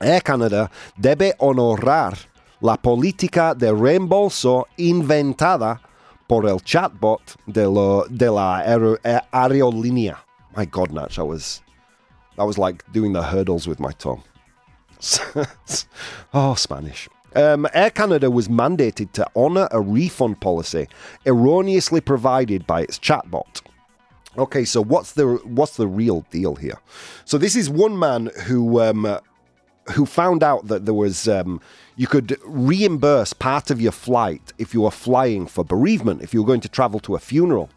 Air 0.01 0.21
Canada 0.21 0.71
debe 1.01 1.33
honorar 1.39 2.19
la 2.61 2.77
política 2.77 3.55
de 3.55 3.73
reembolso 3.73 4.67
inventada 4.77 5.81
por 6.29 6.47
el 6.47 6.61
chatbot 6.61 7.37
de, 7.47 7.67
lo, 7.67 8.05
de 8.09 8.31
la 8.31 8.63
aer- 8.63 8.99
aerolínea. 9.33 10.19
My 10.57 10.65
God, 10.67 10.91
Natch, 10.91 11.19
I 11.19 11.23
was 11.23 11.63
that 12.37 12.45
was 12.45 12.59
like 12.59 12.85
doing 12.93 13.13
the 13.13 13.23
hurdles 13.23 13.67
with 13.67 13.81
my 13.81 13.93
tongue. 13.93 14.23
oh, 16.35 16.55
Spanish. 16.55 17.09
Um, 17.35 17.67
Air 17.75 17.91
Canada 17.91 18.31
was 18.31 18.49
mandated 18.49 19.13
to 19.13 19.27
honour 19.37 19.69
a 19.71 19.81
refund 19.81 20.41
policy 20.41 20.89
erroneously 21.27 22.01
provided 22.01 22.67
by 22.67 22.83
its 22.83 22.99
chatbot. 22.99 23.61
Okay, 24.39 24.65
so 24.65 24.83
what's 24.83 25.13
the 25.13 25.27
what's 25.45 25.77
the 25.77 25.87
real 25.87 26.27
deal 26.31 26.57
here? 26.57 26.79
So 27.25 27.39
this 27.39 27.57
is 27.57 27.71
one 27.71 27.99
man 27.99 28.31
who 28.45 28.81
um, 28.81 29.19
who 29.93 30.05
found 30.05 30.43
out 30.43 30.67
that 30.69 30.85
there 30.85 30.95
was 30.95 31.27
um, 31.27 31.61
you 31.97 32.07
could 32.07 32.39
reimburse 32.45 33.33
part 33.33 33.71
of 33.71 33.81
your 33.81 33.93
flight 33.93 34.53
if 34.59 34.75
you 34.75 34.83
were 34.83 34.91
flying 34.91 35.47
for 35.47 35.65
bereavement, 35.65 36.23
if 36.23 36.35
you 36.35 36.43
were 36.43 36.47
going 36.47 36.61
to 36.61 36.69
travel 36.69 37.01
to 37.01 37.15
a 37.15 37.19
funeral. 37.19 37.71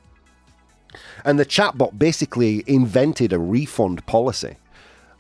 And 1.24 1.40
the 1.40 1.46
chatbot 1.46 1.98
basically 1.98 2.64
invented 2.68 3.32
a 3.32 3.40
refund 3.40 4.06
policy, 4.06 4.58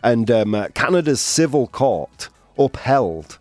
and 0.04 0.30
um, 0.30 0.68
Canada's 0.74 1.22
civil 1.22 1.68
court 1.68 2.30
upheld 2.58 3.38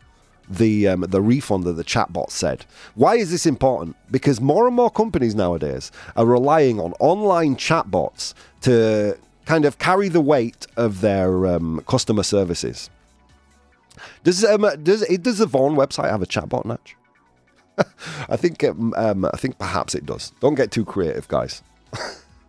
the 0.48 0.88
um, 0.88 1.00
the 1.02 1.20
refund 1.20 1.64
that 1.64 1.74
the 1.74 1.84
chatbot 1.84 2.30
said. 2.30 2.64
Why 2.94 3.16
is 3.16 3.30
this 3.30 3.46
important? 3.46 3.96
Because 4.10 4.40
more 4.40 4.66
and 4.66 4.74
more 4.74 4.90
companies 4.90 5.34
nowadays 5.34 5.90
are 6.16 6.26
relying 6.26 6.80
on 6.80 6.92
online 7.00 7.56
chatbots 7.56 8.34
to 8.62 9.18
kind 9.46 9.64
of 9.64 9.78
carry 9.78 10.08
the 10.08 10.20
weight 10.20 10.66
of 10.76 11.00
their 11.00 11.46
um, 11.46 11.82
customer 11.86 12.22
services. 12.22 12.90
Does 14.24 14.44
um, 14.44 14.66
does 14.82 15.06
does 15.06 15.38
the 15.38 15.46
Vaughan 15.46 15.76
website 15.76 16.10
have 16.10 16.22
a 16.22 16.26
chatbot, 16.26 16.64
Natch? 16.64 16.96
I 18.28 18.36
think 18.36 18.64
um, 18.64 18.94
um, 18.96 19.24
I 19.24 19.36
think 19.36 19.58
perhaps 19.58 19.94
it 19.94 20.06
does. 20.06 20.32
Don't 20.40 20.54
get 20.54 20.70
too 20.70 20.84
creative, 20.84 21.28
guys. 21.28 21.62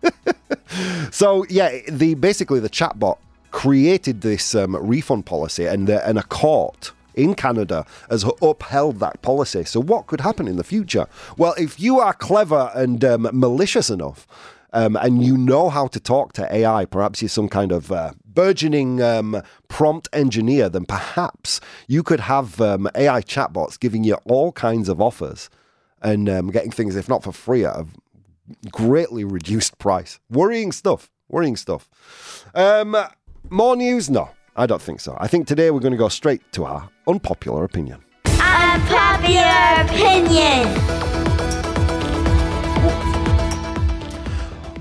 so 1.11 1.45
yeah, 1.49 1.79
the 1.89 2.15
basically 2.15 2.59
the 2.59 2.69
chatbot 2.69 3.17
created 3.51 4.21
this 4.21 4.55
um, 4.55 4.75
refund 4.75 5.25
policy, 5.25 5.65
and 5.65 5.87
the, 5.87 6.07
and 6.07 6.17
a 6.17 6.23
court 6.23 6.91
in 7.19 7.35
Canada 7.35 7.85
has 8.09 8.25
upheld 8.41 8.99
that 8.99 9.21
policy. 9.21 9.63
So 9.65 9.81
what 9.81 10.07
could 10.07 10.21
happen 10.21 10.47
in 10.47 10.55
the 10.55 10.63
future? 10.63 11.07
Well, 11.37 11.53
if 11.57 11.79
you 11.79 11.99
are 11.99 12.13
clever 12.13 12.71
and 12.73 13.03
um, 13.03 13.29
malicious 13.33 13.89
enough. 13.89 14.25
Um, 14.71 14.95
and 14.97 15.25
you 15.25 15.35
know 15.35 15.69
how 15.69 15.87
to 15.87 15.99
talk 15.99 16.33
to 16.33 16.55
AI, 16.55 16.85
perhaps 16.85 17.23
you're 17.23 17.29
some 17.29 17.49
kind 17.49 17.71
of 17.71 17.91
uh, 17.91 18.11
burgeoning 18.23 19.01
um, 19.01 19.41
prompt 19.67 20.07
engineer, 20.13 20.69
then 20.69 20.85
perhaps 20.85 21.59
you 21.87 22.03
could 22.03 22.19
have 22.19 22.61
um, 22.61 22.87
AI 22.93 23.23
chatbots 23.23 23.79
giving 23.79 24.03
you 24.03 24.13
all 24.25 24.51
kinds 24.51 24.87
of 24.87 25.01
offers 25.01 25.49
and 26.03 26.29
um, 26.29 26.51
getting 26.51 26.69
things, 26.69 26.95
if 26.95 27.09
not 27.09 27.23
for 27.23 27.31
free, 27.31 27.65
at 27.65 27.77
a 27.77 27.87
greatly 28.71 29.23
reduced 29.23 29.79
price. 29.79 30.19
Worrying 30.29 30.71
stuff. 30.71 31.09
Worrying 31.29 31.55
stuff. 31.55 31.89
Um, 32.53 32.95
more 33.49 33.75
news? 33.75 34.07
No, 34.07 34.29
I 34.55 34.65
don't 34.65 34.81
think 34.81 34.99
so. 34.99 35.17
I 35.19 35.27
think 35.27 35.47
today 35.47 35.71
we're 35.71 35.79
going 35.79 35.91
to 35.91 35.97
go 35.97 36.09
straight 36.09 36.41
to 36.53 36.65
our 36.65 36.89
unpopular 37.07 37.63
opinion. 37.63 38.03
Unpopular 38.25 39.83
opinion. 39.85 40.67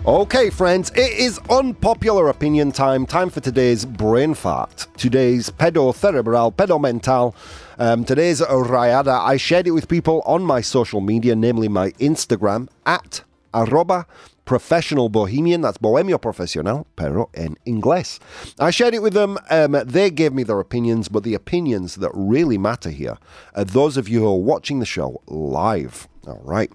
Okay, 0.07 0.49
friends, 0.49 0.91
it 0.97 1.13
is 1.19 1.39
unpopular 1.51 2.29
opinion 2.29 2.73
time. 2.73 3.05
Time 3.05 3.29
for 3.29 3.41
today's 3.41 3.85
brain 3.85 4.33
fart. 4.33 4.87
Today's 4.97 5.51
pedo 5.51 5.95
cerebral, 5.95 6.51
pedo 6.51 6.81
mental. 6.81 7.37
Um, 7.79 8.05
today's 8.05 8.41
rayada. 8.41 9.21
I 9.21 9.37
shared 9.37 9.67
it 9.67 9.73
with 9.73 9.87
people 9.87 10.23
on 10.25 10.43
my 10.43 10.63
social 10.63 11.03
media, 11.03 11.37
namely 11.37 11.69
my 11.69 11.91
Instagram 12.01 12.69
at 12.87 13.23
arroba 13.53 14.07
professional 14.49 15.11
bohemian. 15.11 15.61
That's 15.61 15.77
bohemio 15.77 16.17
profesional, 16.17 16.87
pero 16.97 17.29
en 17.35 17.59
inglés. 17.67 18.19
I 18.59 18.71
shared 18.71 18.95
it 18.95 19.03
with 19.03 19.13
them. 19.13 19.37
Um, 19.51 19.73
they 19.85 20.11
gave 20.11 20.33
me 20.33 20.43
their 20.43 20.59
opinions, 20.59 21.09
but 21.09 21.23
the 21.23 21.35
opinions 21.35 21.97
that 21.97 22.11
really 22.15 22.57
matter 22.57 22.89
here 22.89 23.19
are 23.55 23.65
those 23.65 23.99
of 23.99 24.09
you 24.09 24.21
who 24.21 24.29
are 24.29 24.41
watching 24.41 24.79
the 24.81 24.87
show 24.87 25.21
live. 25.27 26.09
All 26.27 26.41
right. 26.43 26.73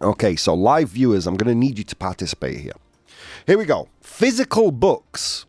Okay, 0.00 0.36
so 0.36 0.54
live 0.54 0.90
viewers, 0.90 1.26
I'm 1.26 1.36
going 1.36 1.52
to 1.52 1.58
need 1.58 1.78
you 1.78 1.84
to 1.84 1.96
participate 1.96 2.60
here. 2.60 2.78
Here 3.44 3.58
we 3.58 3.64
go. 3.64 3.88
Physical 4.00 4.70
books 4.70 5.46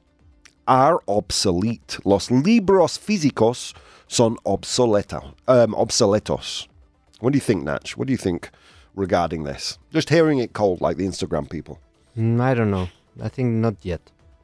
are 0.68 1.00
obsolete. 1.08 2.00
Los 2.06 2.32
libros 2.32 2.98
físicos 2.98 3.76
son 4.08 4.38
obsoleta, 4.46 5.34
um, 5.48 5.76
obsoletos. 5.76 6.68
What 7.20 7.34
do 7.34 7.38
you 7.38 7.42
think, 7.42 7.64
Natch? 7.64 7.98
What 7.98 8.08
do 8.08 8.12
you 8.12 8.18
think 8.18 8.50
regarding 8.96 9.44
this? 9.44 9.78
Just 9.92 10.10
hearing 10.10 10.40
it 10.40 10.54
cold 10.54 10.82
like 10.82 10.98
the 10.98 11.06
Instagram 11.06 11.50
people. 11.50 11.80
Mm, 12.18 12.40
I 12.42 12.54
don't 12.54 12.72
know. 12.72 12.90
I 13.22 13.30
think 13.30 13.54
not 13.56 13.76
yet. 13.82 14.02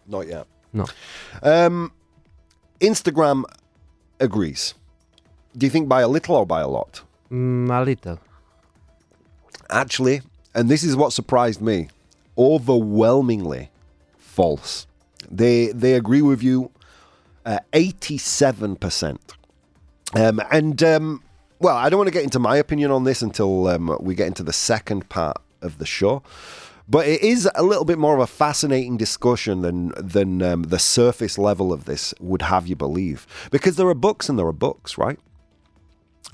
Not 0.08 0.28
yet. 0.28 0.48
No. 0.74 0.86
Um, 1.44 1.92
Instagram 2.80 3.44
agrees. 4.20 4.74
Do 5.58 5.66
you 5.66 5.70
think 5.70 5.90
by 5.90 6.02
a 6.02 6.08
little 6.08 6.36
or 6.36 6.46
by 6.46 6.62
a 6.62 6.68
lot? 6.68 7.02
Mm, 7.32 7.70
a 7.70 7.84
little. 7.84 8.20
Actually, 9.70 10.22
and 10.54 10.70
this 10.70 10.84
is 10.84 10.96
what 10.96 11.14
surprised 11.14 11.62
me, 11.62 11.90
overwhelmingly 12.38 13.70
false. 14.18 14.88
They 15.30 15.68
they 15.68 15.94
agree 15.94 16.22
with 16.22 16.44
you, 16.44 16.72
eighty-seven 17.74 18.76
percent. 18.78 19.34
Um, 20.14 20.42
and 20.52 20.82
um, 20.84 21.24
well, 21.62 21.78
I 21.78 21.90
don't 21.90 22.00
want 22.00 22.08
to 22.08 22.14
get 22.14 22.24
into 22.24 22.40
my 22.40 22.58
opinion 22.58 22.92
on 22.92 23.04
this 23.04 23.22
until 23.22 23.68
um, 23.68 23.96
we 24.02 24.16
get 24.16 24.28
into 24.28 24.44
the 24.44 24.54
second 24.54 25.10
part 25.10 25.38
of 25.62 25.78
the 25.78 25.86
show. 25.86 26.24
But 26.90 27.08
it 27.08 27.22
is 27.22 27.48
a 27.56 27.64
little 27.64 27.86
bit 27.86 28.00
more 28.00 28.16
of 28.16 28.20
a 28.20 28.28
fascinating 28.28 28.98
discussion 28.98 29.62
than 29.62 29.94
than 29.96 30.42
um, 30.42 30.64
the 30.64 30.80
surface 30.80 31.38
level 31.38 31.72
of 31.72 31.86
this 31.86 32.14
would 32.20 32.42
have 32.42 32.68
you 32.68 32.76
believe, 32.76 33.28
because 33.52 33.76
there 33.78 33.88
are 33.88 33.94
books 33.94 34.28
and 34.28 34.38
there 34.38 34.48
are 34.48 34.52
books, 34.52 34.98
right? 34.98 35.20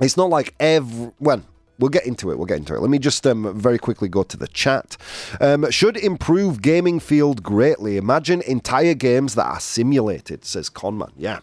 It's 0.01 0.17
not 0.17 0.29
like 0.29 0.55
every 0.59 1.11
well. 1.19 1.43
We'll 1.79 1.89
get 1.89 2.07
into 2.07 2.31
it. 2.31 2.37
We'll 2.37 2.47
get 2.47 2.57
into 2.57 2.73
it. 2.73 2.81
Let 2.81 2.89
me 2.89 2.97
just 2.97 3.27
um, 3.27 3.55
very 3.55 3.77
quickly 3.77 4.09
go 4.09 4.23
to 4.23 4.35
the 4.35 4.47
chat. 4.47 4.97
Um, 5.39 5.69
should 5.69 5.95
improve 5.95 6.63
gaming 6.63 6.99
field 6.99 7.43
greatly. 7.43 7.97
Imagine 7.97 8.41
entire 8.41 8.95
games 8.95 9.35
that 9.35 9.45
are 9.45 9.59
simulated, 9.59 10.43
says 10.43 10.69
Conman. 10.69 11.11
Yeah. 11.15 11.41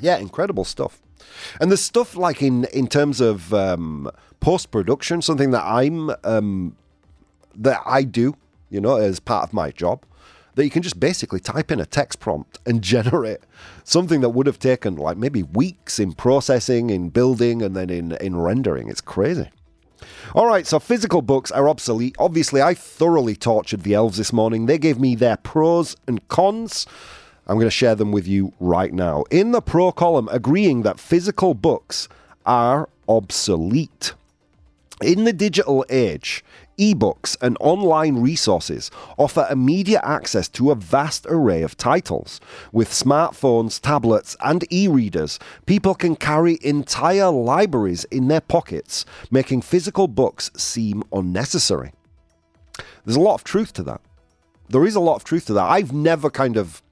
Yeah, 0.00 0.16
incredible 0.18 0.64
stuff. 0.64 1.00
And 1.60 1.70
there's 1.70 1.82
stuff 1.82 2.16
like 2.16 2.42
in, 2.42 2.64
in 2.66 2.86
terms 2.86 3.20
of 3.20 3.52
um, 3.54 4.10
post 4.40 4.70
production, 4.70 5.22
something 5.22 5.50
that 5.50 5.64
I'm 5.64 6.10
um, 6.24 6.76
that 7.54 7.80
I 7.84 8.02
do, 8.02 8.36
you 8.70 8.80
know, 8.80 8.96
as 8.96 9.20
part 9.20 9.44
of 9.44 9.52
my 9.52 9.70
job, 9.70 10.04
that 10.54 10.64
you 10.64 10.70
can 10.70 10.82
just 10.82 11.00
basically 11.00 11.40
type 11.40 11.70
in 11.70 11.80
a 11.80 11.86
text 11.86 12.20
prompt 12.20 12.58
and 12.66 12.82
generate 12.94 13.40
something 13.84 14.20
that 14.20 14.30
would 14.30 14.46
have 14.46 14.58
taken 14.58 14.96
like 14.96 15.16
maybe 15.16 15.42
weeks 15.42 15.98
in 15.98 16.12
processing, 16.12 16.90
in 16.90 17.08
building, 17.10 17.62
and 17.62 17.76
then 17.76 17.90
in, 17.90 18.12
in 18.12 18.36
rendering. 18.36 18.88
It's 18.88 19.00
crazy. 19.00 19.50
All 20.34 20.46
right, 20.46 20.66
so 20.66 20.78
physical 20.78 21.22
books 21.22 21.50
are 21.50 21.68
obsolete. 21.68 22.14
Obviously, 22.18 22.62
I 22.62 22.74
thoroughly 22.74 23.34
tortured 23.34 23.82
the 23.82 23.94
elves 23.94 24.18
this 24.18 24.32
morning. 24.32 24.66
They 24.66 24.78
gave 24.78 24.98
me 24.98 25.14
their 25.14 25.36
pros 25.36 25.96
and 26.06 26.26
cons. 26.28 26.86
I'm 27.48 27.56
going 27.56 27.66
to 27.66 27.70
share 27.70 27.94
them 27.94 28.12
with 28.12 28.28
you 28.28 28.52
right 28.60 28.92
now. 28.92 29.24
In 29.30 29.52
the 29.52 29.62
pro 29.62 29.90
column, 29.90 30.28
agreeing 30.30 30.82
that 30.82 31.00
physical 31.00 31.54
books 31.54 32.08
are 32.44 32.88
obsolete. 33.08 34.12
In 35.00 35.24
the 35.24 35.32
digital 35.32 35.84
age, 35.88 36.44
ebooks 36.78 37.36
and 37.40 37.56
online 37.60 38.16
resources 38.16 38.90
offer 39.16 39.46
immediate 39.50 40.04
access 40.04 40.48
to 40.48 40.70
a 40.70 40.74
vast 40.74 41.24
array 41.28 41.62
of 41.62 41.76
titles. 41.76 42.40
With 42.72 42.90
smartphones, 42.90 43.80
tablets, 43.80 44.36
and 44.40 44.70
e 44.72 44.88
readers, 44.88 45.38
people 45.66 45.94
can 45.94 46.16
carry 46.16 46.58
entire 46.62 47.30
libraries 47.30 48.04
in 48.04 48.28
their 48.28 48.40
pockets, 48.40 49.04
making 49.30 49.62
physical 49.62 50.08
books 50.08 50.50
seem 50.56 51.02
unnecessary. 51.12 51.92
There's 53.04 53.16
a 53.16 53.20
lot 53.20 53.34
of 53.34 53.44
truth 53.44 53.72
to 53.74 53.82
that. 53.84 54.00
There 54.68 54.84
is 54.84 54.96
a 54.96 55.00
lot 55.00 55.16
of 55.16 55.24
truth 55.24 55.46
to 55.46 55.54
that. 55.54 55.64
I've 55.64 55.92
never 55.92 56.28
kind 56.28 56.56
of 56.56 56.82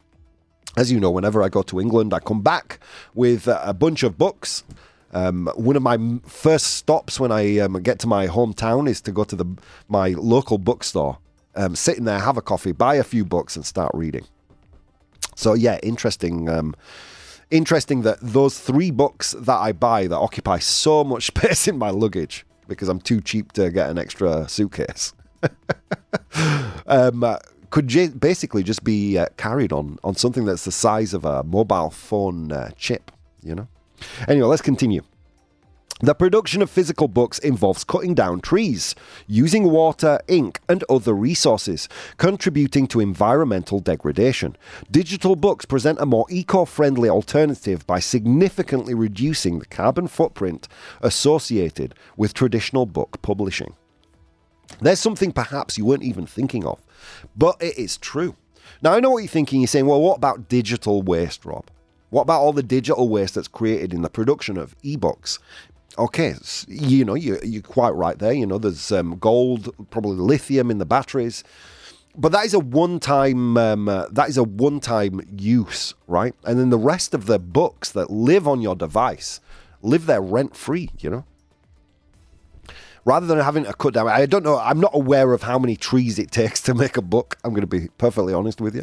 as 0.77 0.93
you 0.93 1.01
know, 1.01 1.11
whenever 1.11 1.43
I 1.43 1.49
go 1.49 1.63
to 1.63 1.81
England, 1.81 2.13
I 2.13 2.19
come 2.19 2.43
back 2.43 2.81
with 3.15 3.49
a 3.49 3.75
bunch 3.75 4.03
of 4.03 4.19
books. 4.19 4.65
Um, 5.13 5.51
one 5.55 5.77
of 5.77 5.83
my 5.83 5.99
first 6.27 6.75
stops 6.75 7.19
when 7.19 7.33
I 7.33 7.59
um, 7.59 7.75
get 7.83 7.99
to 8.01 8.07
my 8.07 8.27
hometown 8.27 8.89
is 8.89 9.01
to 9.03 9.13
go 9.13 9.25
to 9.25 9.37
the 9.37 9.47
my 9.89 10.09
local 10.11 10.59
bookstore, 10.59 11.19
um, 11.55 11.75
sit 11.75 11.97
in 11.97 12.05
there, 12.05 12.19
have 12.19 12.37
a 12.37 12.43
coffee, 12.43 12.73
buy 12.73 12.97
a 12.97 13.05
few 13.05 13.25
books, 13.25 13.57
and 13.57 13.65
start 13.65 13.91
reading. 13.95 14.27
So 15.35 15.55
yeah, 15.55 15.79
interesting. 15.83 16.49
Um, 16.49 16.75
interesting 17.51 18.03
that 18.03 18.19
those 18.21 18.59
three 18.59 18.91
books 18.91 19.33
that 19.39 19.57
I 19.57 19.73
buy 19.73 20.09
that 20.09 20.17
occupy 20.17 20.59
so 20.59 21.05
much 21.05 21.27
space 21.35 21.67
in 21.67 21.79
my 21.79 21.91
luggage 21.91 22.45
because 22.69 22.89
I'm 22.89 23.01
too 23.01 23.21
cheap 23.21 23.53
to 23.53 23.71
get 23.71 23.89
an 23.89 23.99
extra 23.99 24.49
suitcase. 24.49 25.15
um, 26.87 27.23
could 27.77 27.89
j- 27.89 28.09
basically 28.09 28.63
just 28.63 28.85
be 28.85 29.19
uh, 29.19 29.27
carried 29.37 29.71
on 29.71 29.99
on 30.03 30.15
something 30.15 30.47
that's 30.47 30.65
the 30.65 30.73
size 30.73 31.13
of 31.13 31.27
a 31.27 31.43
mobile 31.43 31.91
phone 31.91 32.51
uh, 32.51 32.71
chip, 32.75 33.11
you 33.43 33.55
know. 33.55 33.69
Anyway, 34.27 34.47
let's 34.47 34.63
continue. 34.63 35.03
The 36.01 36.15
production 36.15 36.63
of 36.63 36.71
physical 36.71 37.07
books 37.07 37.39
involves 37.39 37.85
cutting 37.85 38.15
down 38.15 38.41
trees, 38.41 38.95
using 39.27 39.71
water, 39.71 40.19
ink, 40.27 40.59
and 40.71 40.85
other 40.89 41.13
resources, 41.13 41.87
contributing 42.17 42.87
to 42.87 43.01
environmental 43.01 43.81
degradation. 43.81 44.57
Digital 44.91 45.37
books 45.37 45.67
present 45.67 46.01
a 46.01 46.07
more 46.07 46.25
eco 46.31 46.65
friendly 46.65 47.11
alternative 47.11 47.87
by 47.87 48.01
significantly 48.01 48.95
reducing 48.95 49.59
the 49.59 49.67
carbon 49.67 50.09
footprint 50.09 50.67
associated 51.03 51.95
with 52.17 52.33
traditional 52.33 52.87
book 52.87 53.21
publishing. 53.21 53.75
There's 54.81 54.99
something 54.99 55.33
perhaps 55.33 55.77
you 55.77 55.85
weren't 55.85 56.03
even 56.03 56.27
thinking 56.27 56.65
of, 56.65 56.81
but 57.37 57.57
it 57.61 57.79
is 57.79 57.97
true. 57.97 58.37
Now, 58.83 58.93
I 58.93 59.01
know 59.01 59.11
what 59.11 59.19
you're 59.19 59.29
thinking. 59.29 59.61
You're 59.61 59.69
saying, 59.69 59.87
well, 59.87 60.01
what 60.01 60.17
about 60.17 60.49
digital 60.49 61.03
waste, 61.03 61.45
Rob? 61.45 61.71
What 62.11 62.23
about 62.23 62.41
all 62.41 62.53
the 62.53 62.63
digital 62.63 63.09
waste 63.09 63.35
that's 63.35 63.49
created 63.49 63.93
in 63.93 64.03
the 64.03 64.11
production 64.11 64.57
of 64.57 64.77
ebooks? 64.83 65.39
Okay, 65.99 66.35
you 66.69 67.05
know, 67.05 67.15
you, 67.15 67.39
you're 67.43 67.63
quite 67.63 67.91
right 67.91 68.19
there. 68.19 68.33
You 68.33 68.47
know, 68.47 68.59
there's 68.59 68.93
um, 68.93 69.17
gold, 69.19 69.75
probably 69.91 70.17
lithium 70.17 70.71
in 70.71 70.79
the 70.79 70.85
batteries. 70.85 71.43
But 72.15 72.33
that 72.33 72.45
is 72.45 72.55
a 72.55 72.59
one-time 72.59 73.57
um, 73.59 73.89
uh, 73.89 74.07
that 74.11 74.29
is 74.29 74.39
a 74.39 74.43
one-time 74.43 75.21
use, 75.37 75.95
right? 76.07 76.35
And 76.45 76.59
then 76.59 76.71
the 76.71 76.79
rest 76.79 77.13
of 77.13 77.27
the 77.27 77.39
books 77.39 77.93
that 77.93 78.11
live 78.11 78.49
on 78.49 78.63
your 78.63 78.75
device 78.75 79.41
live 79.83 80.07
there 80.07 80.23
rent-free, 80.23 80.91
you 80.99 81.11
know 81.11 81.25
rather 83.07 83.27
than 83.27 83.39
having 83.39 83.65
to 83.65 83.73
cut 83.73 83.95
down. 83.95 84.09
I 84.09 84.27
don't 84.27 84.43
know. 84.43 84.59
I'm 84.59 84.81
not 84.81 84.91
aware 84.93 85.33
of 85.33 85.43
how 85.43 85.59
many 85.59 85.77
trees 85.77 86.19
it 86.19 86.31
takes 86.31 86.61
to 86.63 86.75
make 86.75 86.99
a 86.99 87.03
book. 87.03 87.39
I'm 87.43 87.53
going 87.53 87.63
to 87.63 87.67
be 87.67 87.89
perfectly 87.97 88.35
honest 88.35 88.61
with 88.61 88.75
you, 88.75 88.83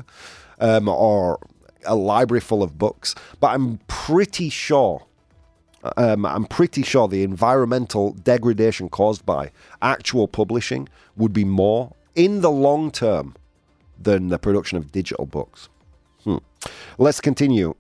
um, 0.59 0.87
or 0.87 1.39
a 1.85 1.95
library 1.95 2.41
full 2.41 2.63
of 2.63 2.79
books. 2.79 3.13
But 3.39 3.49
I'm 3.49 3.79
pretty 3.87 4.49
sure. 4.49 5.05
Um, 5.97 6.25
I'm 6.25 6.45
pretty 6.45 6.81
sure 6.81 7.09
the 7.09 7.23
environmental 7.23 8.13
degradation 8.13 8.87
caused 8.87 9.25
by 9.25 9.51
actual 9.81 10.29
publishing 10.29 10.87
would 11.17 11.33
be 11.33 11.43
more 11.43 11.93
in 12.15 12.39
the 12.39 12.49
long 12.49 12.89
term 12.89 13.35
than 14.01 14.29
the 14.29 14.39
production 14.39 14.77
of 14.77 14.93
digital 14.93 15.25
books. 15.25 15.67
Hmm. 16.23 16.37
Let's 16.97 17.19
continue. 17.19 17.75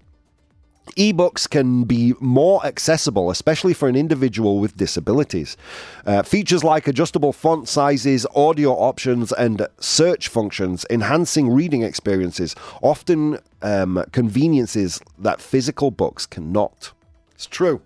Ebooks 0.91 1.49
can 1.49 1.85
be 1.85 2.13
more 2.19 2.63
accessible, 2.65 3.31
especially 3.31 3.73
for 3.73 3.87
an 3.87 3.95
individual 3.95 4.59
with 4.59 4.77
disabilities. 4.77 5.57
Uh, 6.05 6.21
features 6.21 6.63
like 6.63 6.87
adjustable 6.87 7.33
font 7.33 7.67
sizes, 7.67 8.27
audio 8.35 8.71
options, 8.73 9.31
and 9.31 9.67
search 9.79 10.27
functions 10.27 10.85
enhancing 10.89 11.49
reading 11.49 11.81
experiences, 11.83 12.55
often 12.81 13.39
um, 13.61 14.03
conveniences 14.11 14.99
that 15.17 15.41
physical 15.41 15.89
books 15.89 16.25
cannot. 16.25 16.91
It's 17.33 17.47
true. 17.47 17.81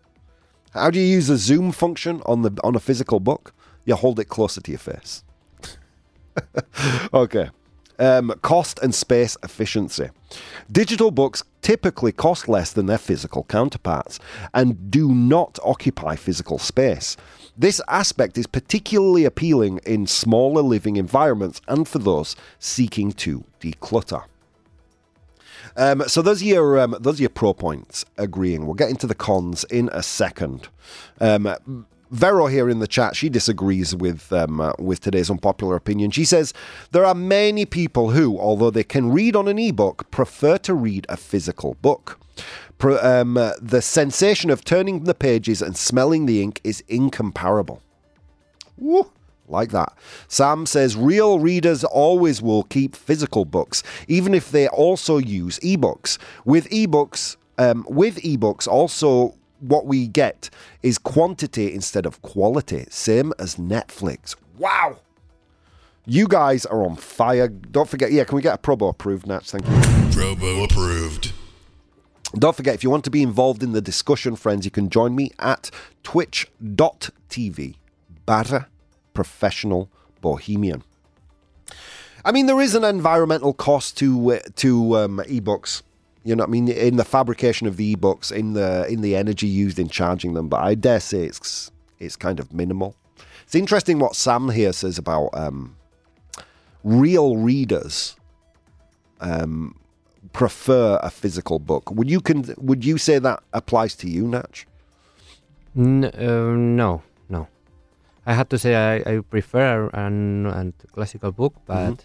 How 0.71 0.89
do 0.89 0.99
you 0.99 1.05
use 1.05 1.27
the 1.27 1.37
zoom 1.37 1.71
function 1.71 2.21
on 2.25 2.41
the 2.41 2.59
on 2.63 2.75
a 2.75 2.79
physical 2.79 3.19
book? 3.19 3.53
You 3.85 3.95
hold 3.95 4.19
it 4.19 4.25
closer 4.25 4.61
to 4.61 4.71
your 4.71 4.79
face. 4.79 5.23
okay. 7.13 7.49
Um, 7.99 8.31
cost 8.43 8.79
and 8.83 8.93
space 8.93 9.35
efficiency. 9.43 10.09
Digital 10.71 11.09
books 11.09 11.43
typically 11.61 12.11
cost 12.11 12.47
less 12.47 12.71
than 12.71 12.85
their 12.85 12.99
physical 12.99 13.43
counterparts 13.45 14.19
and 14.53 14.91
do 14.91 15.11
not 15.13 15.57
occupy 15.63 16.15
physical 16.15 16.59
space. 16.59 17.17
This 17.57 17.81
aspect 17.87 18.37
is 18.37 18.45
particularly 18.45 19.25
appealing 19.25 19.79
in 19.83 20.05
smaller 20.05 20.61
living 20.61 20.95
environments 20.95 21.59
and 21.67 21.87
for 21.87 21.97
those 21.97 22.35
seeking 22.59 23.11
to 23.13 23.43
declutter. 23.59 24.25
Um, 25.75 26.03
so 26.07 26.21
those 26.21 26.41
are 26.41 26.45
your 26.45 26.79
um, 26.79 26.95
those 26.99 27.19
are 27.19 27.23
your 27.23 27.29
pro 27.29 27.53
points. 27.53 28.05
Agreeing. 28.17 28.65
We'll 28.65 28.75
get 28.75 28.89
into 28.89 29.07
the 29.07 29.15
cons 29.15 29.63
in 29.65 29.89
a 29.91 30.01
second. 30.01 30.69
Um, 31.19 31.85
Vero 32.11 32.47
here 32.47 32.69
in 32.69 32.79
the 32.79 32.87
chat, 32.87 33.15
she 33.15 33.29
disagrees 33.29 33.95
with 33.95 34.31
um, 34.31 34.61
uh, 34.61 34.71
with 34.79 35.01
today's 35.01 35.29
unpopular 35.29 35.75
opinion. 35.75 36.11
She 36.11 36.25
says 36.25 36.53
there 36.91 37.05
are 37.05 37.15
many 37.15 37.65
people 37.65 38.11
who, 38.11 38.39
although 38.39 38.71
they 38.71 38.83
can 38.83 39.11
read 39.11 39.35
on 39.35 39.47
an 39.47 39.59
ebook, 39.59 40.09
prefer 40.11 40.57
to 40.59 40.73
read 40.73 41.05
a 41.09 41.17
physical 41.17 41.75
book. 41.81 42.19
Pro, 42.77 42.97
um, 42.99 43.37
uh, 43.37 43.53
the 43.61 43.81
sensation 43.81 44.49
of 44.49 44.63
turning 44.63 45.03
the 45.03 45.15
pages 45.15 45.61
and 45.61 45.75
smelling 45.75 46.27
the 46.27 46.41
ink 46.41 46.61
is 46.63 46.83
incomparable. 46.87 47.81
Woo, 48.77 49.11
like 49.47 49.71
that. 49.71 49.97
Sam 50.27 50.65
says 50.65 50.95
real 50.95 51.39
readers 51.39 51.83
always 51.83 52.41
will 52.41 52.63
keep 52.63 52.95
physical 52.95 53.45
books, 53.45 53.81
even 54.07 54.33
if 54.33 54.51
they 54.51 54.67
also 54.67 55.17
use 55.17 55.59
ebooks. 55.59 56.17
With 56.45 56.69
ebooks, 56.69 57.37
um, 57.57 57.85
with 57.89 58.17
ebooks 58.17 58.67
also 58.67 59.36
what 59.59 59.85
we 59.85 60.07
get 60.07 60.49
is 60.83 60.97
quantity 60.97 61.73
instead 61.73 62.05
of 62.05 62.21
quality, 62.21 62.85
same 62.89 63.33
as 63.39 63.55
Netflix. 63.55 64.35
Wow. 64.57 64.99
You 66.05 66.27
guys 66.27 66.65
are 66.65 66.83
on 66.83 66.95
fire. 66.95 67.47
Don't 67.47 67.89
forget, 67.89 68.11
yeah, 68.11 68.23
can 68.23 68.35
we 68.35 68.41
get 68.41 68.55
a 68.55 68.57
Probo 68.57 68.89
approved, 68.89 69.27
Natch? 69.27 69.51
Thank 69.51 69.65
you. 69.65 69.73
Probo 70.17 70.63
approved. 70.63 71.33
Don't 72.37 72.55
forget, 72.55 72.75
if 72.75 72.83
you 72.83 72.89
want 72.89 73.03
to 73.05 73.09
be 73.09 73.23
involved 73.23 73.63
in 73.63 73.71
the 73.71 73.81
discussion, 73.81 74.35
friends, 74.35 74.65
you 74.65 74.71
can 74.71 74.89
join 74.89 75.15
me 75.15 75.31
at 75.39 75.71
twitch.tv. 76.03 77.75
Barra 78.25 78.67
Professional 79.13 79.89
Bohemian. 80.21 80.83
I 82.25 82.31
mean, 82.33 82.45
there 82.45 82.59
is 82.59 82.75
an 82.75 82.83
environmental 82.83 83.53
cost 83.53 83.97
to 83.99 84.33
uh, 84.33 84.39
to 84.57 84.97
um, 84.97 85.21
ebooks. 85.27 85.81
You 86.27 86.35
know 86.35 86.43
what 86.43 86.49
I 86.49 86.51
mean? 86.51 86.67
In 86.67 86.97
the 86.97 87.05
fabrication 87.05 87.67
of 87.67 87.77
the 87.77 87.95
ebooks, 87.95 88.33
in 88.33 88.51
the 88.51 88.85
in 88.91 88.99
the 88.99 89.15
energy 89.15 89.47
used 89.47 89.79
in 89.79 89.87
charging 89.87 90.33
them, 90.33 90.49
but 90.49 90.59
I 90.61 90.75
dare 90.75 90.99
say 90.99 91.23
it's 91.23 91.71
it's 91.99 92.17
kind 92.17 92.39
of 92.41 92.53
minimal. 92.53 92.95
It's 93.45 93.55
interesting 93.55 93.97
what 93.99 94.13
Sam 94.13 94.49
here 94.49 94.73
says 94.73 94.97
about 94.97 95.29
um, 95.33 95.77
real 96.83 97.37
readers 97.37 98.17
um, 99.21 99.75
prefer 100.33 100.99
a 101.01 101.09
physical 101.09 101.59
book. 101.59 101.89
Would 101.91 102.09
you 102.09 102.19
con- 102.19 102.53
would 102.57 102.83
you 102.83 102.97
say 102.97 103.19
that 103.19 103.41
applies 103.53 103.95
to 103.95 104.09
you, 104.09 104.27
Natch? 104.27 104.67
N- 105.77 106.03
uh, 106.13 106.55
no, 106.83 107.03
no. 107.29 107.47
I 108.25 108.33
had 108.33 108.49
to 108.49 108.57
say 108.59 108.75
I, 108.75 108.95
I 109.13 109.19
prefer 109.21 109.87
an, 109.93 110.45
an 110.47 110.73
classical 110.91 111.31
book, 111.31 111.53
but 111.65 111.93
Mhm. 111.93 111.99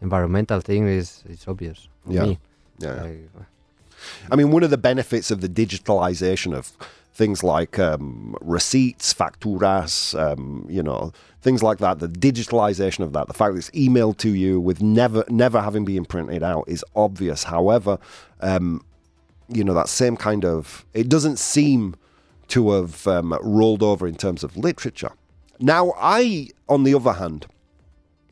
Environmental 0.00 0.60
thing 0.60 0.86
is 0.88 1.22
it's 1.28 1.46
obvious. 1.48 1.88
Yeah. 2.06 2.24
me. 2.24 2.38
Yeah. 2.78 3.02
I- 3.02 3.18
I 4.30 4.36
mean, 4.36 4.52
one 4.52 4.62
of 4.62 4.70
the 4.70 4.78
benefits 4.78 5.30
of 5.32 5.40
the 5.40 5.48
digitalization 5.48 6.54
of 6.56 6.70
things 7.12 7.42
like 7.42 7.80
um, 7.80 8.36
receipts, 8.40 9.12
facturas, 9.12 10.16
um, 10.16 10.64
you 10.70 10.84
know, 10.84 11.12
things 11.42 11.64
like 11.64 11.78
that, 11.78 11.98
the 11.98 12.08
digitalization 12.08 13.00
of 13.00 13.12
that, 13.12 13.26
the 13.26 13.34
fact 13.34 13.54
that 13.54 13.58
it's 13.58 13.70
emailed 13.70 14.16
to 14.18 14.30
you 14.30 14.60
with 14.60 14.80
never, 14.80 15.24
never 15.28 15.60
having 15.60 15.84
been 15.84 16.04
printed 16.04 16.44
out 16.44 16.62
is 16.68 16.84
obvious. 16.94 17.42
However, 17.44 17.98
um, 18.40 18.84
you 19.48 19.64
know, 19.64 19.74
that 19.74 19.88
same 19.88 20.16
kind 20.16 20.44
of, 20.44 20.84
it 20.94 21.08
doesn't 21.08 21.40
seem 21.40 21.96
to 22.48 22.70
have 22.70 23.04
um, 23.08 23.36
rolled 23.42 23.82
over 23.82 24.06
in 24.06 24.14
terms 24.14 24.44
of 24.44 24.56
literature. 24.56 25.10
Now, 25.58 25.92
I, 25.98 26.50
on 26.68 26.84
the 26.84 26.94
other 26.94 27.14
hand, 27.14 27.46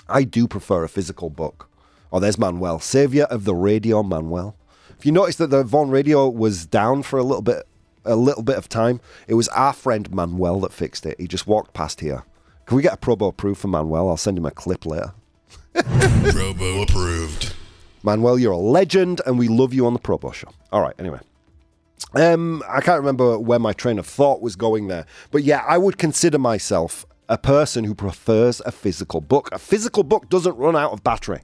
I 0.09 0.25
do 0.25 0.47
prefer 0.47 0.85
a 0.85 0.89
physical 0.89 1.31
book. 1.31 1.69
Oh, 2.13 2.21
there's 2.21 2.39
Manuel, 2.39 2.79
savior 2.79 3.25
of 3.25 3.45
the 3.45 3.55
radio, 3.55 4.03
Manuel. 4.03 4.57
If 4.99 5.05
you 5.05 5.13
notice 5.13 5.37
that 5.37 5.51
the 5.51 5.65
Vaughan 5.65 5.91
radio 5.91 6.29
was 6.29 6.67
down 6.67 7.03
for 7.03 7.19
a 7.19 7.23
little 7.23 7.43
bit, 7.43 7.67
a 8.05 8.17
little 8.17 8.43
bit 8.43 8.57
of 8.57 8.69
time, 8.69 9.01
it 9.27 9.35
was 9.35 9.49
our 9.49 9.73
friend 9.73 10.11
Manuel 10.13 10.61
that 10.61 10.73
fixed 10.73 11.05
it. 11.05 11.21
He 11.21 11.27
just 11.27 11.47
walked 11.47 11.75
past 11.75 12.01
here. 12.01 12.25
Can 12.67 12.77
we 12.77 12.83
get 12.83 12.95
a 12.95 12.97
Probo 12.97 13.37
proof 13.37 13.59
for 13.59 13.69
Manuel? 13.69 14.09
I'll 14.09 14.17
send 14.17 14.39
him 14.39 14.47
a 14.47 14.51
clip 14.51 14.87
later. 14.87 15.13
Probo 15.75 16.83
approved. 16.83 17.55
Manuel, 18.03 18.39
you're 18.39 18.53
a 18.53 18.57
legend, 18.57 19.21
and 19.27 19.39
we 19.39 19.49
love 19.49 19.75
you 19.75 19.87
on 19.87 19.93
the 19.93 19.99
Probo 19.99 20.33
show. 20.33 20.49
All 20.73 20.81
right, 20.81 20.95
anyway. 20.99 21.19
Um, 22.15 22.63
I 22.69 22.81
can't 22.81 22.99
remember 22.99 23.39
where 23.39 23.59
my 23.59 23.73
train 23.73 23.99
of 23.99 24.07
thought 24.07 24.41
was 24.41 24.57
going 24.57 24.87
there, 24.87 25.07
but 25.31 25.43
yeah, 25.43 25.65
I 25.67 25.77
would 25.77 25.99
consider 25.99 26.39
myself 26.39 27.05
a 27.29 27.39
person 27.39 27.85
who 27.85 27.95
prefers 27.95 28.61
a 28.65 28.73
physical 28.73 29.21
book. 29.21 29.49
A 29.53 29.59
physical 29.59 30.03
book 30.03 30.29
doesn't 30.29 30.57
run 30.57 30.77
out 30.77 30.93
of 30.93 31.03
battery, 31.03 31.41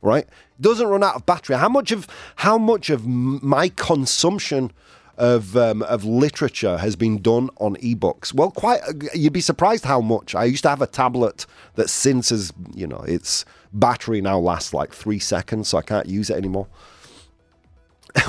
right? 0.00 0.26
Doesn't 0.60 0.86
run 0.86 1.02
out 1.02 1.14
of 1.14 1.26
battery. 1.26 1.56
How 1.56 1.68
much 1.68 1.92
of 1.92 2.06
how 2.36 2.58
much 2.58 2.90
of 2.90 3.06
my 3.06 3.68
consumption 3.70 4.72
of 5.16 5.56
um, 5.56 5.82
of 5.82 6.04
literature 6.04 6.78
has 6.78 6.96
been 6.96 7.20
done 7.20 7.50
on 7.58 7.76
ebooks? 7.76 8.34
Well, 8.34 8.50
quite. 8.50 8.80
You'd 9.14 9.32
be 9.32 9.40
surprised 9.40 9.84
how 9.84 10.00
much. 10.00 10.34
I 10.34 10.44
used 10.44 10.62
to 10.64 10.68
have 10.68 10.82
a 10.82 10.86
tablet 10.86 11.46
that 11.74 11.88
since 11.88 12.30
has 12.30 12.52
you 12.74 12.86
know 12.86 13.00
its 13.00 13.44
battery 13.72 14.20
now 14.20 14.38
lasts 14.38 14.74
like 14.74 14.92
three 14.92 15.18
seconds, 15.18 15.68
so 15.68 15.78
I 15.78 15.82
can't 15.82 16.06
use 16.06 16.30
it 16.30 16.36
anymore. 16.36 16.68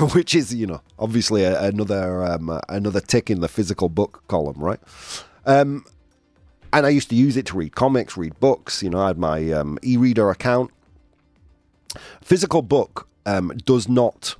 Which 0.14 0.34
is, 0.34 0.54
you 0.54 0.66
know, 0.66 0.80
obviously 0.98 1.44
another 1.44 2.24
um, 2.24 2.58
another 2.70 3.00
tick 3.00 3.30
in 3.30 3.40
the 3.40 3.48
physical 3.48 3.90
book 3.90 4.24
column, 4.28 4.58
right? 4.58 4.80
Um, 5.44 5.84
and 6.74 6.86
I 6.86 6.90
used 6.90 7.08
to 7.10 7.14
use 7.16 7.36
it 7.36 7.46
to 7.46 7.56
read 7.56 7.74
comics, 7.74 8.16
read 8.16 8.38
books. 8.40 8.82
You 8.82 8.90
know, 8.90 9.00
I 9.00 9.08
had 9.08 9.18
my 9.18 9.50
um, 9.52 9.78
e-reader 9.82 10.28
account. 10.30 10.70
Physical 12.20 12.62
book 12.62 13.06
um, 13.26 13.52
does 13.64 13.88
not 13.88 14.34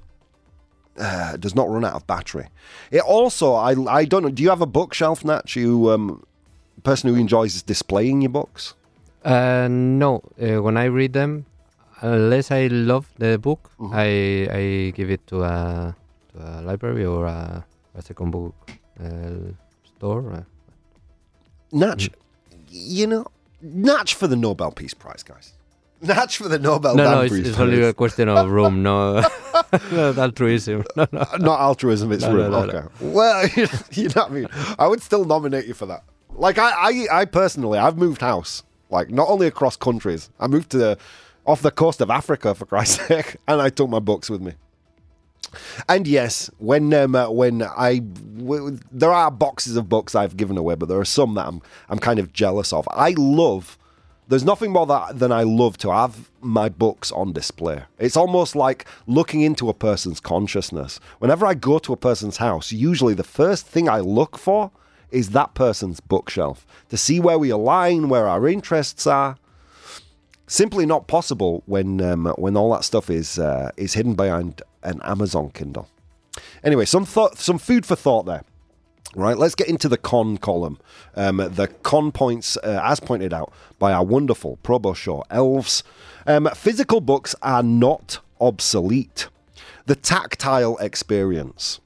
uh, 0.99 1.37
does 1.37 1.55
not 1.55 1.69
run 1.69 1.85
out 1.85 1.95
of 1.95 2.07
battery. 2.07 2.47
It 2.91 3.03
also, 3.03 3.55
I, 3.55 3.75
I 4.01 4.05
don't 4.05 4.23
know. 4.23 4.31
Do 4.31 4.43
you 4.43 4.51
have 4.51 4.61
a 4.63 4.67
bookshelf, 4.67 5.25
Natch? 5.25 5.57
You 5.57 5.91
um, 5.91 6.25
person 6.83 7.09
who 7.11 7.17
enjoys 7.17 7.63
displaying 7.63 8.23
your 8.23 8.31
books? 8.31 8.75
Uh, 9.25 9.69
no, 9.71 10.23
uh, 10.41 10.61
when 10.63 10.77
I 10.77 10.85
read 10.85 11.13
them, 11.13 11.47
unless 12.01 12.51
I 12.51 12.67
love 12.69 13.07
the 13.19 13.39
book, 13.39 13.71
Mhm. 13.79 13.91
I 13.95 14.09
I 14.61 14.91
give 14.91 15.11
it 15.11 15.27
to 15.29 15.43
a 15.43 15.95
to 16.33 16.39
a 16.39 16.61
library 16.63 17.05
or 17.07 17.27
a, 17.27 17.65
a 17.95 18.03
second 18.03 18.31
book 18.31 18.55
uh, 19.01 19.53
store. 19.97 20.33
Uh, 20.33 20.43
Natch, 21.73 22.11
you 22.75 23.07
know, 23.07 23.27
Natch 23.63 24.15
for 24.15 24.27
the 24.27 24.37
Nobel 24.37 24.73
Peace 24.73 24.95
Prize, 24.95 25.23
guys. 25.23 25.53
Natch 26.03 26.37
for 26.39 26.49
the 26.49 26.59
Nobel 26.59 26.97
no, 26.97 27.05
no, 27.05 27.21
it's, 27.23 27.35
it's 27.35 27.59
only 27.59 27.81
a 27.83 27.95
question 27.95 28.29
of 28.29 28.51
room, 28.51 28.83
no, 28.83 29.21
not 29.93 30.19
altruism. 30.19 30.85
No, 30.97 31.07
no. 31.13 31.21
Uh, 31.21 31.39
not 31.39 31.61
altruism, 31.61 32.13
it's 32.13 32.25
no. 32.25 32.37
okay. 32.37 32.87
Well, 33.01 33.49
you 33.93 34.09
know 34.09 34.23
what 34.23 34.31
I 34.31 34.35
mean? 34.35 34.49
I 34.79 34.87
would 34.89 35.01
still 35.03 35.25
nominate 35.25 35.67
you 35.67 35.75
for 35.75 35.87
that. 35.87 36.03
Like, 36.37 36.59
I, 36.59 36.73
I, 36.73 37.21
I 37.21 37.25
personally, 37.25 37.79
I've 37.79 37.97
moved 37.97 38.21
house. 38.21 38.65
Like, 38.91 39.11
not 39.11 39.29
only 39.29 39.47
across 39.47 39.77
countries, 39.77 40.31
I 40.41 40.47
moved 40.49 40.71
to 40.71 40.79
the, 40.79 40.99
off 41.47 41.63
the 41.63 41.71
coast 41.71 42.01
of 42.01 42.11
Africa, 42.11 42.55
for 42.55 42.67
Christ's 42.67 43.07
sake, 43.07 43.37
and 43.49 43.63
I 43.63 43.71
took 43.71 43.89
my 43.89 44.01
books 44.01 44.29
with 44.29 44.43
me. 44.43 44.55
And 45.89 46.07
yes, 46.07 46.51
when 46.59 46.93
um, 46.95 47.15
uh, 47.15 47.31
when 47.31 47.63
I 47.63 47.99
w- 47.99 48.79
there 48.91 49.13
are 49.13 49.31
boxes 49.31 49.77
of 49.77 49.89
books 49.89 50.15
I've 50.15 50.37
given 50.37 50.57
away, 50.57 50.75
but 50.75 50.89
there 50.89 51.01
are 51.01 51.05
some 51.05 51.35
that 51.35 51.47
I'm 51.47 51.63
I'm 51.89 51.99
kind 51.99 52.19
of 52.19 52.33
jealous 52.33 52.73
of. 52.73 52.89
I 52.91 53.15
love. 53.17 53.79
There's 54.27 54.45
nothing 54.45 54.73
more 54.73 54.87
that 54.87 55.19
than 55.19 55.33
I 55.33 55.43
love 55.43 55.77
to 55.79 55.93
have 55.93 56.31
my 56.41 56.71
books 56.71 57.13
on 57.13 57.35
display. 57.35 57.83
It's 57.99 58.17
almost 58.17 58.57
like 58.57 58.87
looking 59.07 59.43
into 59.43 59.69
a 59.69 59.75
person's 59.75 60.19
consciousness. 60.19 60.99
Whenever 61.19 61.45
I 61.45 61.53
go 61.53 61.79
to 61.81 61.93
a 61.93 61.97
person's 61.99 62.39
house, 62.39 62.73
usually 62.73 63.13
the 63.13 63.23
first 63.23 63.67
thing 63.67 63.87
I 63.87 64.01
look 64.01 64.39
for 64.39 64.71
is 65.11 65.31
that 65.31 65.55
person's 65.55 66.01
bookshelf 66.01 66.67
to 66.89 66.97
see 66.97 67.21
where 67.21 67.39
we 67.39 67.51
align, 67.51 68.09
where 68.09 68.27
our 68.27 68.49
interests 68.49 69.07
are. 69.07 69.37
Simply 70.47 70.85
not 70.85 71.07
possible 71.07 71.63
when 71.67 72.01
um, 72.01 72.27
when 72.37 72.57
all 72.57 72.73
that 72.73 72.85
stuff 72.85 73.09
is 73.09 73.39
uh, 73.39 73.71
is 73.77 73.95
hidden 73.95 74.15
behind 74.15 74.63
an 74.83 75.01
Amazon 75.03 75.51
Kindle. 75.51 75.89
Anyway, 76.63 76.85
some 76.85 77.05
thought, 77.05 77.39
some 77.39 77.59
food 77.59 77.87
for 77.87 77.97
thought 77.97 78.27
there. 78.27 78.45
Right, 79.17 79.39
let's 79.39 79.55
get 79.55 79.69
into 79.69 79.89
the 79.89 79.97
con 79.97 80.39
column. 80.39 80.79
Um, 81.15 81.37
the 81.37 81.69
con 81.83 82.11
points, 82.11 82.57
uh, 82.59 82.81
as 82.83 82.99
pointed 82.99 83.33
out 83.33 83.53
by 83.79 83.93
our 83.93 84.05
wonderful 84.05 84.59
Probo 84.65 84.95
Show 84.95 85.25
elves, 85.31 85.85
um, 86.27 86.49
physical 86.55 87.01
books 87.01 87.35
are 87.41 87.63
not 87.63 88.19
obsolete. 88.41 89.29
The 89.87 89.95
tactile 89.95 90.77
experience. 90.79 91.81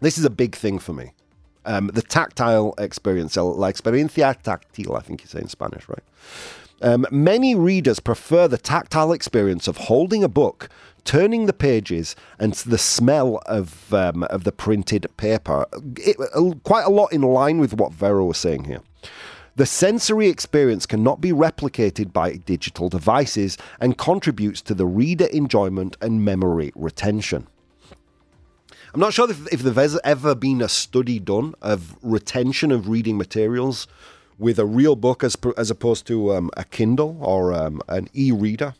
This 0.00 0.16
is 0.16 0.24
a 0.24 0.30
big 0.30 0.54
thing 0.54 0.78
for 0.78 0.94
me. 0.94 1.12
Um, 1.66 1.88
the 1.88 2.00
tactile 2.02 2.72
experience, 2.78 3.36
la 3.36 3.68
experiencia 3.68 4.34
táctil, 4.42 4.96
I 4.96 5.00
think 5.00 5.20
you 5.22 5.26
say 5.26 5.40
in 5.40 5.48
Spanish, 5.48 5.86
right? 5.86 6.04
Um, 6.80 7.06
many 7.10 7.54
readers 7.54 7.98
prefer 7.98 8.46
the 8.46 8.58
tactile 8.58 9.12
experience 9.12 9.66
of 9.66 9.76
holding 9.76 10.22
a 10.22 10.28
book, 10.28 10.68
turning 11.04 11.46
the 11.46 11.52
pages, 11.52 12.14
and 12.38 12.52
the 12.54 12.78
smell 12.78 13.40
of 13.46 13.92
um, 13.92 14.22
of 14.24 14.44
the 14.44 14.52
printed 14.52 15.06
paper. 15.16 15.66
It, 15.96 16.16
uh, 16.34 16.54
quite 16.62 16.86
a 16.86 16.90
lot 16.90 17.12
in 17.12 17.22
line 17.22 17.58
with 17.58 17.74
what 17.74 17.92
Vero 17.92 18.26
was 18.26 18.38
saying 18.38 18.64
here. 18.64 18.82
The 19.56 19.66
sensory 19.66 20.28
experience 20.28 20.86
cannot 20.86 21.20
be 21.20 21.32
replicated 21.32 22.12
by 22.12 22.36
digital 22.36 22.88
devices 22.88 23.58
and 23.80 23.98
contributes 23.98 24.60
to 24.62 24.74
the 24.74 24.86
reader 24.86 25.26
enjoyment 25.26 25.96
and 26.00 26.24
memory 26.24 26.70
retention. 26.76 27.48
I'm 28.94 29.00
not 29.00 29.12
sure 29.12 29.28
if, 29.28 29.52
if 29.52 29.60
there's 29.60 29.98
ever 30.04 30.36
been 30.36 30.62
a 30.62 30.68
study 30.68 31.18
done 31.18 31.54
of 31.60 31.96
retention 32.02 32.70
of 32.70 32.88
reading 32.88 33.18
materials 33.18 33.88
with 34.38 34.58
a 34.58 34.66
real 34.66 34.96
book 34.96 35.24
as 35.24 35.36
as 35.56 35.70
opposed 35.70 36.06
to 36.06 36.34
um, 36.34 36.50
a 36.56 36.64
Kindle 36.64 37.16
or 37.20 37.52
um, 37.52 37.80
an 37.88 38.08
e-reader. 38.14 38.74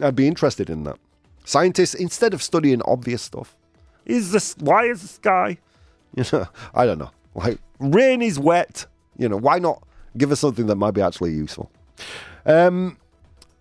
I'd 0.00 0.16
be 0.16 0.26
interested 0.26 0.70
in 0.70 0.84
that. 0.84 0.98
Scientists, 1.44 1.94
instead 1.94 2.32
of 2.32 2.42
studying 2.42 2.80
obvious 2.82 3.22
stuff, 3.22 3.56
is 4.06 4.32
this 4.32 4.56
why 4.58 4.84
is 4.84 5.02
the 5.02 5.08
sky? 5.08 5.58
You 6.16 6.24
know, 6.32 6.48
I 6.74 6.86
don't 6.86 6.98
know. 6.98 7.12
Like 7.36 7.60
rain 7.78 8.20
is 8.20 8.36
wet. 8.36 8.86
You 9.16 9.28
know, 9.28 9.36
why 9.36 9.60
not 9.60 9.82
give 10.16 10.32
us 10.32 10.40
something 10.40 10.66
that 10.66 10.76
might 10.76 10.90
be 10.90 11.02
actually 11.02 11.32
useful? 11.32 11.70
Um, 12.44 12.96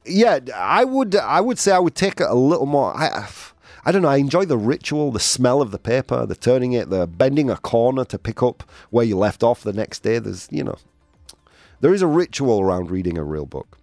yeah, 0.06 0.40
I 0.56 0.84
would. 0.84 1.16
I 1.16 1.42
would 1.42 1.60
say 1.60 1.72
I 1.72 1.80
would 1.80 1.96
take 1.96 2.20
it 2.22 2.28
a 2.28 2.34
little 2.34 2.66
more. 2.66 2.96
I, 2.98 3.30
I 3.86 3.92
don't 3.92 4.02
know. 4.02 4.10
I 4.10 4.18
enjoy 4.18 4.46
the 4.46 4.58
ritual, 4.58 5.12
the 5.12 5.20
smell 5.20 5.62
of 5.62 5.72
the 5.72 5.80
paper, 5.80 6.26
the 6.26 6.36
turning 6.36 6.74
it, 6.74 6.90
the 6.90 7.08
bending 7.08 7.50
a 7.50 7.58
corner 7.58 8.06
to 8.06 8.18
pick 8.18 8.42
up 8.42 8.64
where 8.90 9.06
you 9.06 9.18
left 9.18 9.44
off 9.44 9.62
the 9.62 9.74
next 9.74 10.04
day. 10.04 10.20
There's, 10.20 10.48
you 10.52 10.64
know, 10.64 10.78
there 11.82 11.94
is 11.94 12.02
a 12.02 12.08
ritual 12.08 12.62
around 12.62 12.92
reading 12.92 13.18
a 13.18 13.24
real 13.24 13.46
book. 13.46 13.78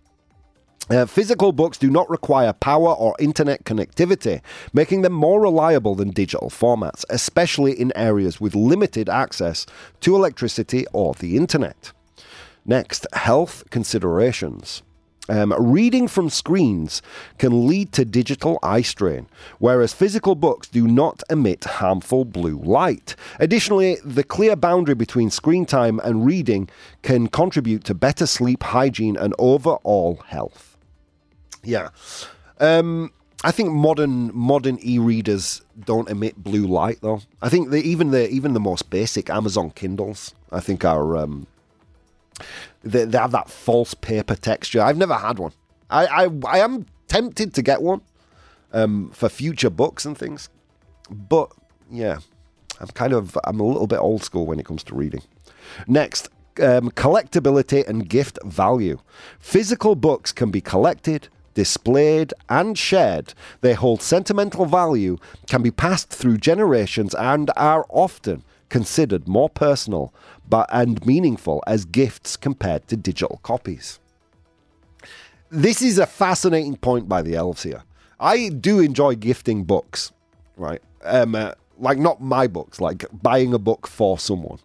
Uh, 0.89 1.05
physical 1.05 1.51
books 1.51 1.79
do 1.79 1.91
not 1.91 2.09
require 2.09 2.53
power 2.53 2.95
or 2.95 3.17
internet 3.19 3.65
connectivity, 3.65 4.41
making 4.73 5.03
them 5.03 5.13
more 5.13 5.41
reliable 5.41 5.97
than 5.97 6.11
digital 6.11 6.49
formats, 6.49 7.05
especially 7.11 7.73
in 7.73 7.93
areas 7.97 8.41
with 8.41 8.55
limited 8.55 9.09
access 9.09 9.67
to 10.01 10.15
electricity 10.15 10.87
or 10.93 11.15
the 11.15 11.37
internet. 11.37 11.93
Next, 12.65 13.07
health 13.13 13.65
considerations. 13.71 14.83
Um, 15.29 15.53
reading 15.59 16.07
from 16.09 16.31
screens 16.31 17.03
can 17.39 17.67
lead 17.67 17.93
to 17.93 18.05
digital 18.05 18.59
eye 18.63 18.83
strain, 18.83 19.29
whereas 19.59 19.93
physical 19.93 20.35
books 20.35 20.69
do 20.69 20.87
not 20.87 21.23
emit 21.29 21.65
harmful 21.65 22.25
blue 22.25 22.59
light. 22.59 23.17
Additionally, 23.41 23.99
the 24.05 24.25
clear 24.25 24.55
boundary 24.55 24.95
between 24.95 25.31
screen 25.31 25.67
time 25.67 26.01
and 26.05 26.25
reading 26.25 26.69
can 27.03 27.27
contribute 27.27 27.85
to 27.85 27.95
better 27.95 28.27
sleep 28.27 28.63
hygiene 28.63 29.17
and 29.17 29.35
overall 29.39 30.23
health. 30.27 30.77
Yeah. 31.65 31.89
Um, 32.61 33.13
I 33.45 33.51
think 33.51 33.71
modern 33.71 34.31
modern 34.35 34.79
e-readers 34.83 35.63
don't 35.85 36.09
emit 36.09 36.43
blue 36.43 36.67
light 36.67 36.99
though. 37.03 37.21
I 37.43 37.49
think 37.49 37.71
that 37.71 37.85
even 37.85 38.11
the 38.11 38.31
even 38.31 38.55
the 38.55 38.61
most 38.61 38.89
basic 38.89 39.29
Amazon 39.29 39.71
Kindles, 39.71 40.35
I 40.51 40.61
think 40.61 40.85
are 40.85 41.17
um, 41.17 41.47
they, 42.83 43.05
they 43.05 43.19
have 43.19 43.33
that 43.33 43.51
false 43.51 43.95
paper 43.95 44.35
texture. 44.35 44.83
I've 44.83 44.97
never 44.97 45.15
had 45.15 45.39
one. 45.39 45.53
I 45.91 46.07
I, 46.07 46.29
I 46.47 46.59
am 46.59 46.87
tempted 47.09 47.55
to 47.55 47.63
get 47.63 47.83
one 47.83 48.01
um, 48.73 49.11
for 49.11 49.29
future 49.29 49.71
books 49.71 50.05
and 50.05 50.17
things, 50.17 50.49
but 51.11 51.51
yeah, 51.91 52.19
I'm 52.81 52.89
kind 52.89 53.13
of 53.13 53.37
I'm 53.45 53.61
a 53.61 53.67
little 53.67 53.87
bit 53.87 53.99
old 53.99 54.23
school 54.23 54.47
when 54.47 54.61
it 54.61 54.67
comes 54.67 54.83
to 54.85 54.95
reading. 54.95 55.23
Next, 55.87 56.29
um, 56.61 56.91
collectability 56.91 57.87
and 57.87 58.09
gift 58.09 58.39
value. 58.45 58.99
Physical 59.39 59.95
books 59.95 60.33
can 60.33 60.51
be 60.51 60.61
collected, 60.61 61.29
displayed, 61.55 62.33
and 62.49 62.79
shared. 62.79 63.35
They 63.61 63.75
hold 63.75 64.03
sentimental 64.03 64.67
value, 64.67 65.19
can 65.49 65.63
be 65.63 65.71
passed 65.71 66.11
through 66.11 66.39
generations, 66.39 67.15
and 67.15 67.51
are 67.57 67.87
often 67.89 68.43
considered 68.69 69.29
more 69.29 69.49
personal 69.49 70.13
but 70.49 70.69
and 70.73 71.05
meaningful 71.07 71.63
as 71.67 71.85
gifts 71.85 72.37
compared 72.37 72.87
to 72.89 72.97
digital 72.97 73.41
copies. 73.43 73.99
This 75.51 75.81
is 75.83 75.99
a 75.99 76.07
fascinating 76.07 76.77
point 76.77 77.09
by 77.09 77.23
the 77.23 77.35
elves 77.35 77.63
here. 77.63 77.85
I 78.19 78.49
do 78.49 78.81
enjoy 78.81 79.15
gifting 79.17 79.65
books, 79.65 80.13
right? 80.57 80.83
Um, 81.03 81.35
uh, 81.35 81.53
like 81.79 81.99
not 81.99 82.21
my 82.21 82.47
books, 82.47 82.81
like 82.81 83.05
buying 83.23 83.53
a 83.55 83.59
book 83.59 83.87
for 83.87 84.19
someone. 84.19 84.59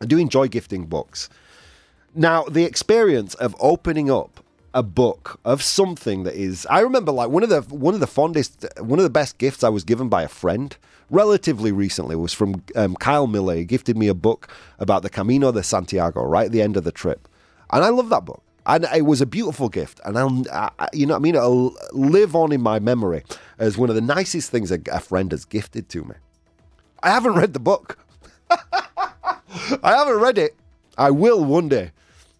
I 0.00 0.06
do 0.06 0.18
enjoy 0.18 0.48
gifting 0.48 0.86
books. 0.86 1.28
Now, 2.14 2.44
the 2.44 2.64
experience 2.64 3.34
of 3.34 3.56
opening 3.60 4.10
up 4.10 4.41
a 4.74 4.82
book 4.82 5.38
of 5.44 5.62
something 5.62 6.24
that 6.24 6.34
is 6.34 6.66
I 6.70 6.80
remember 6.80 7.12
like 7.12 7.28
one 7.28 7.42
of 7.42 7.50
the 7.50 7.60
one 7.74 7.94
of 7.94 8.00
the 8.00 8.06
fondest 8.06 8.66
one 8.78 8.98
of 8.98 9.02
the 9.02 9.10
best 9.10 9.38
gifts 9.38 9.62
I 9.62 9.68
was 9.68 9.84
given 9.84 10.08
by 10.08 10.22
a 10.22 10.28
friend 10.28 10.76
relatively 11.10 11.70
recently 11.70 12.16
was 12.16 12.32
from 12.32 12.64
um, 12.74 12.96
Kyle 12.96 13.26
Miller. 13.26 13.54
He 13.54 13.64
gifted 13.64 13.96
me 13.96 14.08
a 14.08 14.14
book 14.14 14.48
about 14.78 15.02
the 15.02 15.10
Camino 15.10 15.52
de 15.52 15.62
Santiago 15.62 16.22
right 16.22 16.46
at 16.46 16.52
the 16.52 16.62
end 16.62 16.76
of 16.76 16.84
the 16.84 16.92
trip. 16.92 17.28
And 17.70 17.84
I 17.84 17.90
love 17.90 18.08
that 18.08 18.24
book. 18.24 18.42
And 18.64 18.86
it 18.94 19.02
was 19.02 19.20
a 19.20 19.26
beautiful 19.26 19.68
gift, 19.68 20.00
and 20.04 20.16
I'll, 20.16 20.44
I, 20.52 20.88
you 20.92 21.04
know, 21.04 21.14
what 21.14 21.18
I 21.18 21.22
mean, 21.22 21.34
it'll 21.34 21.76
live 21.90 22.36
on 22.36 22.52
in 22.52 22.60
my 22.60 22.78
memory 22.78 23.24
as 23.58 23.76
one 23.76 23.88
of 23.88 23.96
the 23.96 24.00
nicest 24.00 24.52
things 24.52 24.70
a, 24.70 24.78
a 24.92 25.00
friend 25.00 25.32
has 25.32 25.44
gifted 25.44 25.88
to 25.88 26.04
me. 26.04 26.14
I 27.02 27.10
haven't 27.10 27.34
read 27.34 27.54
the 27.54 27.60
book. 27.60 27.98
I 28.50 29.40
haven't 29.82 30.20
read 30.20 30.38
it. 30.38 30.54
I 30.96 31.10
will 31.10 31.44
one 31.44 31.68
day, 31.68 31.90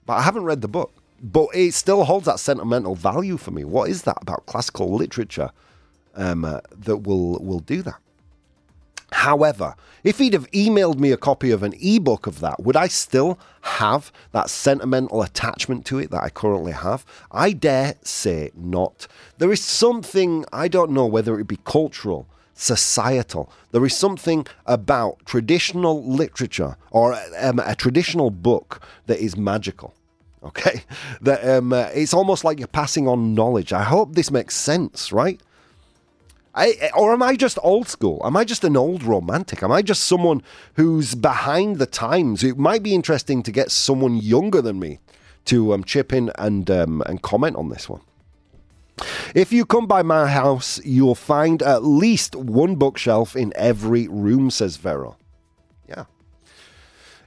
but 0.06 0.12
I 0.12 0.22
haven't 0.22 0.44
read 0.44 0.60
the 0.60 0.68
book. 0.68 0.92
But 1.22 1.48
it 1.54 1.72
still 1.74 2.04
holds 2.04 2.26
that 2.26 2.40
sentimental 2.40 2.96
value 2.96 3.36
for 3.36 3.52
me. 3.52 3.64
What 3.64 3.88
is 3.88 4.02
that 4.02 4.18
about 4.20 4.46
classical 4.46 4.92
literature 4.92 5.50
um, 6.14 6.44
uh, 6.44 6.60
that 6.76 6.98
will 6.98 7.38
will 7.38 7.60
do 7.60 7.82
that? 7.82 7.98
However, 9.12 9.76
if 10.04 10.18
he'd 10.18 10.32
have 10.32 10.50
emailed 10.50 10.98
me 10.98 11.12
a 11.12 11.16
copy 11.16 11.50
of 11.50 11.62
an 11.62 11.74
ebook 11.80 12.26
of 12.26 12.40
that, 12.40 12.62
would 12.62 12.76
I 12.76 12.88
still 12.88 13.38
have 13.60 14.10
that 14.32 14.50
sentimental 14.50 15.22
attachment 15.22 15.84
to 15.86 15.98
it 15.98 16.10
that 16.10 16.22
I 16.22 16.30
currently 16.30 16.72
have? 16.72 17.04
I 17.30 17.52
dare 17.52 17.94
say 18.02 18.50
not. 18.56 19.06
There 19.38 19.52
is 19.52 19.62
something, 19.62 20.44
I 20.52 20.66
don't 20.66 20.92
know 20.92 21.06
whether 21.06 21.38
it 21.38 21.46
be 21.46 21.58
cultural, 21.64 22.26
societal. 22.54 23.52
There 23.70 23.84
is 23.84 23.96
something 23.96 24.46
about 24.66 25.24
traditional 25.26 26.02
literature 26.04 26.76
or 26.90 27.14
um, 27.38 27.58
a 27.58 27.76
traditional 27.76 28.30
book 28.30 28.80
that 29.06 29.18
is 29.18 29.36
magical. 29.36 29.94
Okay, 30.44 30.82
that 31.20 31.46
um, 31.48 31.72
uh, 31.72 31.90
it's 31.94 32.14
almost 32.14 32.44
like 32.44 32.58
you're 32.58 32.68
passing 32.68 33.08
on 33.08 33.34
knowledge. 33.34 33.72
I 33.72 33.82
hope 33.82 34.14
this 34.14 34.30
makes 34.30 34.54
sense, 34.54 35.12
right? 35.12 35.40
I, 36.54 36.90
or 36.94 37.14
am 37.14 37.22
I 37.22 37.36
just 37.36 37.58
old 37.62 37.88
school? 37.88 38.20
Am 38.24 38.36
I 38.36 38.44
just 38.44 38.62
an 38.62 38.76
old 38.76 39.02
romantic? 39.02 39.62
Am 39.62 39.72
I 39.72 39.80
just 39.80 40.04
someone 40.04 40.42
who's 40.74 41.14
behind 41.14 41.78
the 41.78 41.86
times? 41.86 42.44
It 42.44 42.58
might 42.58 42.82
be 42.82 42.94
interesting 42.94 43.42
to 43.44 43.50
get 43.50 43.70
someone 43.70 44.16
younger 44.16 44.60
than 44.60 44.78
me 44.78 44.98
to 45.46 45.72
um, 45.72 45.82
chip 45.82 46.12
in 46.12 46.30
and 46.38 46.70
um, 46.70 47.02
and 47.06 47.22
comment 47.22 47.56
on 47.56 47.70
this 47.70 47.88
one. 47.88 48.02
If 49.34 49.52
you 49.52 49.64
come 49.64 49.86
by 49.86 50.02
my 50.02 50.26
house, 50.26 50.78
you'll 50.84 51.14
find 51.14 51.62
at 51.62 51.84
least 51.84 52.36
one 52.36 52.76
bookshelf 52.76 53.34
in 53.34 53.52
every 53.56 54.06
room, 54.06 54.50
says 54.50 54.76
Vero. 54.76 55.16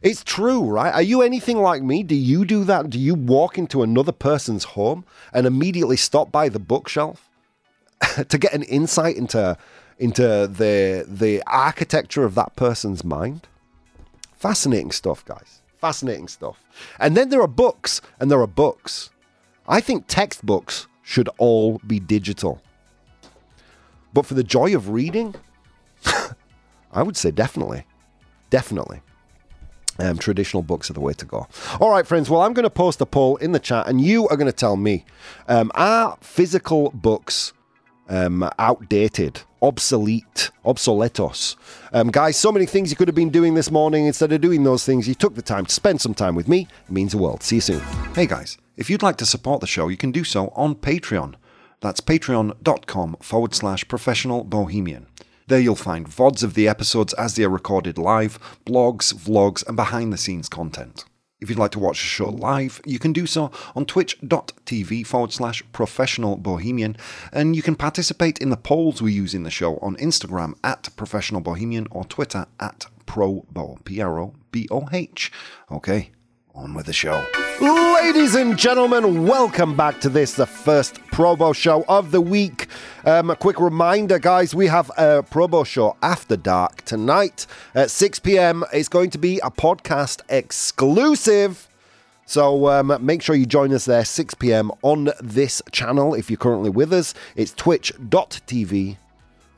It's 0.06 0.24
true, 0.24 0.62
right? 0.62 0.94
Are 0.94 1.02
you 1.02 1.24
anything 1.24 1.58
like 1.58 1.82
me? 1.82 2.04
Do 2.04 2.14
you 2.14 2.46
do 2.46 2.64
that? 2.66 2.92
Do 2.92 3.00
you 3.00 3.16
walk 3.16 3.58
into 3.58 3.82
another 3.82 4.12
person's 4.12 4.64
home 4.64 5.04
and 5.34 5.48
immediately 5.48 5.98
stop 5.98 6.32
by 6.32 6.48
the 6.48 6.60
bookshelf 6.60 7.28
to 8.30 8.38
get 8.38 8.54
an 8.54 8.62
insight 8.62 9.16
into 9.16 9.58
into 9.98 10.22
the 10.22 11.06
the 11.08 11.42
architecture 11.48 12.24
of 12.24 12.36
that 12.36 12.56
person's 12.56 13.04
mind? 13.04 13.48
Fascinating 14.36 14.92
stuff, 14.92 15.26
guys. 15.26 15.64
Fascinating 15.82 16.28
stuff. 16.28 16.64
And 17.00 17.18
then 17.18 17.30
there 17.30 17.42
are 17.42 17.48
books, 17.48 18.00
and 18.20 18.30
there 18.30 18.42
are 18.42 18.48
books. 18.48 19.10
I 19.68 19.82
think 19.82 20.06
textbooks 20.06 20.86
should 21.02 21.30
all 21.40 21.82
be 21.88 22.00
digital. 22.00 22.62
But 24.14 24.28
for 24.28 24.36
the 24.36 24.44
joy 24.44 24.76
of 24.76 24.90
reading, 24.90 25.34
I 26.94 27.02
would 27.02 27.18
say 27.18 27.32
definitely. 27.32 27.86
Definitely. 28.52 29.02
Um, 29.98 30.18
traditional 30.18 30.62
books 30.62 30.90
are 30.90 30.94
the 30.94 31.00
way 31.00 31.14
to 31.14 31.26
go. 31.26 31.48
All 31.80 31.90
right, 31.90 32.06
friends. 32.06 32.30
Well, 32.30 32.42
I'm 32.42 32.54
going 32.54 32.64
to 32.64 32.70
post 32.70 33.00
a 33.00 33.06
poll 33.06 33.38
in 33.38 33.54
the 33.54 33.60
chat, 33.60 33.88
and 33.88 34.02
you 34.02 34.28
are 34.28 34.36
going 34.36 34.52
to 34.52 34.52
tell 34.52 34.76
me 34.76 35.06
um, 35.48 35.72
are 35.74 36.18
physical 36.22 36.92
books 36.92 37.54
um, 38.10 38.50
outdated, 38.60 39.42
obsolete, 39.62 40.52
obsoletos? 40.66 41.56
Um, 41.94 42.10
guys, 42.10 42.38
so 42.38 42.52
many 42.52 42.66
things 42.66 42.90
you 42.90 42.98
could 42.98 43.08
have 43.08 43.16
been 43.16 43.30
doing 43.30 43.54
this 43.54 43.72
morning. 43.72 44.06
Instead 44.06 44.32
of 44.32 44.42
doing 44.42 44.64
those 44.64 44.86
things, 44.86 45.08
you 45.08 45.16
took 45.16 45.36
the 45.36 45.42
time 45.42 45.66
to 45.66 45.74
spend 45.74 46.02
some 46.02 46.14
time 46.14 46.36
with 46.36 46.48
me. 46.48 46.68
It 46.88 46.92
means 46.92 47.14
the 47.14 47.18
world. 47.18 47.42
See 47.42 47.56
you 47.56 47.62
soon. 47.62 47.82
Hey 48.14 48.26
guys, 48.26 48.58
if 48.78 48.90
you'd 48.90 49.04
like 49.04 49.18
to 49.18 49.26
support 49.26 49.62
the 49.62 49.68
show, 49.68 49.88
you 49.88 49.98
can 49.98 50.12
do 50.12 50.24
so 50.24 50.50
on 50.50 50.76
Patreon. 50.76 51.36
That's 51.82 52.02
patreon.com 52.02 53.18
forward 53.22 53.54
slash 53.54 53.88
professional 53.88 54.44
bohemian. 54.44 55.08
There 55.48 55.60
you'll 55.60 55.76
find 55.76 56.10
VODs 56.10 56.44
of 56.44 56.56
the 56.56 56.68
episodes 56.68 57.14
as 57.14 57.36
they 57.36 57.44
are 57.44 57.50
recorded 57.50 58.00
live, 58.00 58.40
blogs, 58.66 59.14
vlogs, 59.14 59.66
and 59.68 59.76
behind 59.76 60.12
the 60.12 60.18
scenes 60.18 60.50
content. 60.50 61.06
If 61.40 61.50
you'd 61.50 61.60
like 61.60 61.72
to 61.72 61.80
watch 61.80 62.00
the 62.00 62.08
show 62.08 62.30
live, 62.30 62.82
you 62.86 62.98
can 62.98 63.14
do 63.14 63.28
so 63.28 63.52
on 63.76 63.86
twitch.tv 63.86 65.06
forward 65.06 65.34
slash 65.34 65.62
professional 65.72 66.38
bohemian, 66.38 66.98
and 67.32 67.56
you 67.56 67.62
can 67.62 67.76
participate 67.76 68.40
in 68.40 68.50
the 68.50 68.58
polls 68.58 69.02
we 69.02 69.14
use 69.14 69.36
in 69.36 69.44
the 69.44 69.52
show 69.52 69.78
on 69.78 69.98
Instagram 69.98 70.56
at 70.64 70.90
professional 70.96 71.42
bohemian 71.42 71.86
or 71.92 72.06
Twitter 72.06 72.48
at 72.60 72.88
probo, 73.06 73.84
P 73.86 74.02
R 74.02 74.18
O 74.20 74.34
B 74.50 74.68
O 74.72 74.88
H. 74.92 75.32
Okay, 75.70 76.10
on 76.56 76.74
with 76.74 76.88
the 76.88 76.94
show. 76.94 77.24
Ladies 78.06 78.36
and 78.36 78.56
gentlemen, 78.56 79.26
welcome 79.26 79.76
back 79.76 80.00
to 80.02 80.10
this, 80.10 80.36
the 80.36 80.46
first 80.46 81.02
Probo 81.06 81.56
show 81.56 81.84
of 81.90 82.12
the 82.12 82.22
week. 82.22 82.68
Um, 83.04 83.32
a 83.32 83.36
quick 83.36 83.60
reminder, 83.60 84.20
guys, 84.20 84.54
we 84.54 84.68
have 84.68 84.92
a 84.92 85.24
Probo 85.24 85.66
show 85.66 85.98
after 86.04 86.38
dark 86.38 86.84
tonight 86.84 87.48
at 87.74 87.90
6 87.90 88.20
p.m. 88.20 88.64
It's 88.72 88.90
going 88.90 89.10
to 89.10 89.18
be 89.18 89.40
a 89.40 89.50
podcast 89.50 90.22
exclusive. 90.30 91.68
So 92.28 92.70
um, 92.70 92.96
make 93.04 93.24
sure 93.24 93.36
you 93.36 93.48
join 93.48 93.74
us 93.74 93.86
there 93.86 94.06
6 94.06 94.36
p.m. 94.36 94.72
on 94.84 95.10
this 95.20 95.64
channel 95.72 96.14
if 96.14 96.30
you're 96.30 96.38
currently 96.38 96.70
with 96.70 96.94
us. 96.94 97.16
It's 97.36 97.54
twitch.tv 97.54 98.98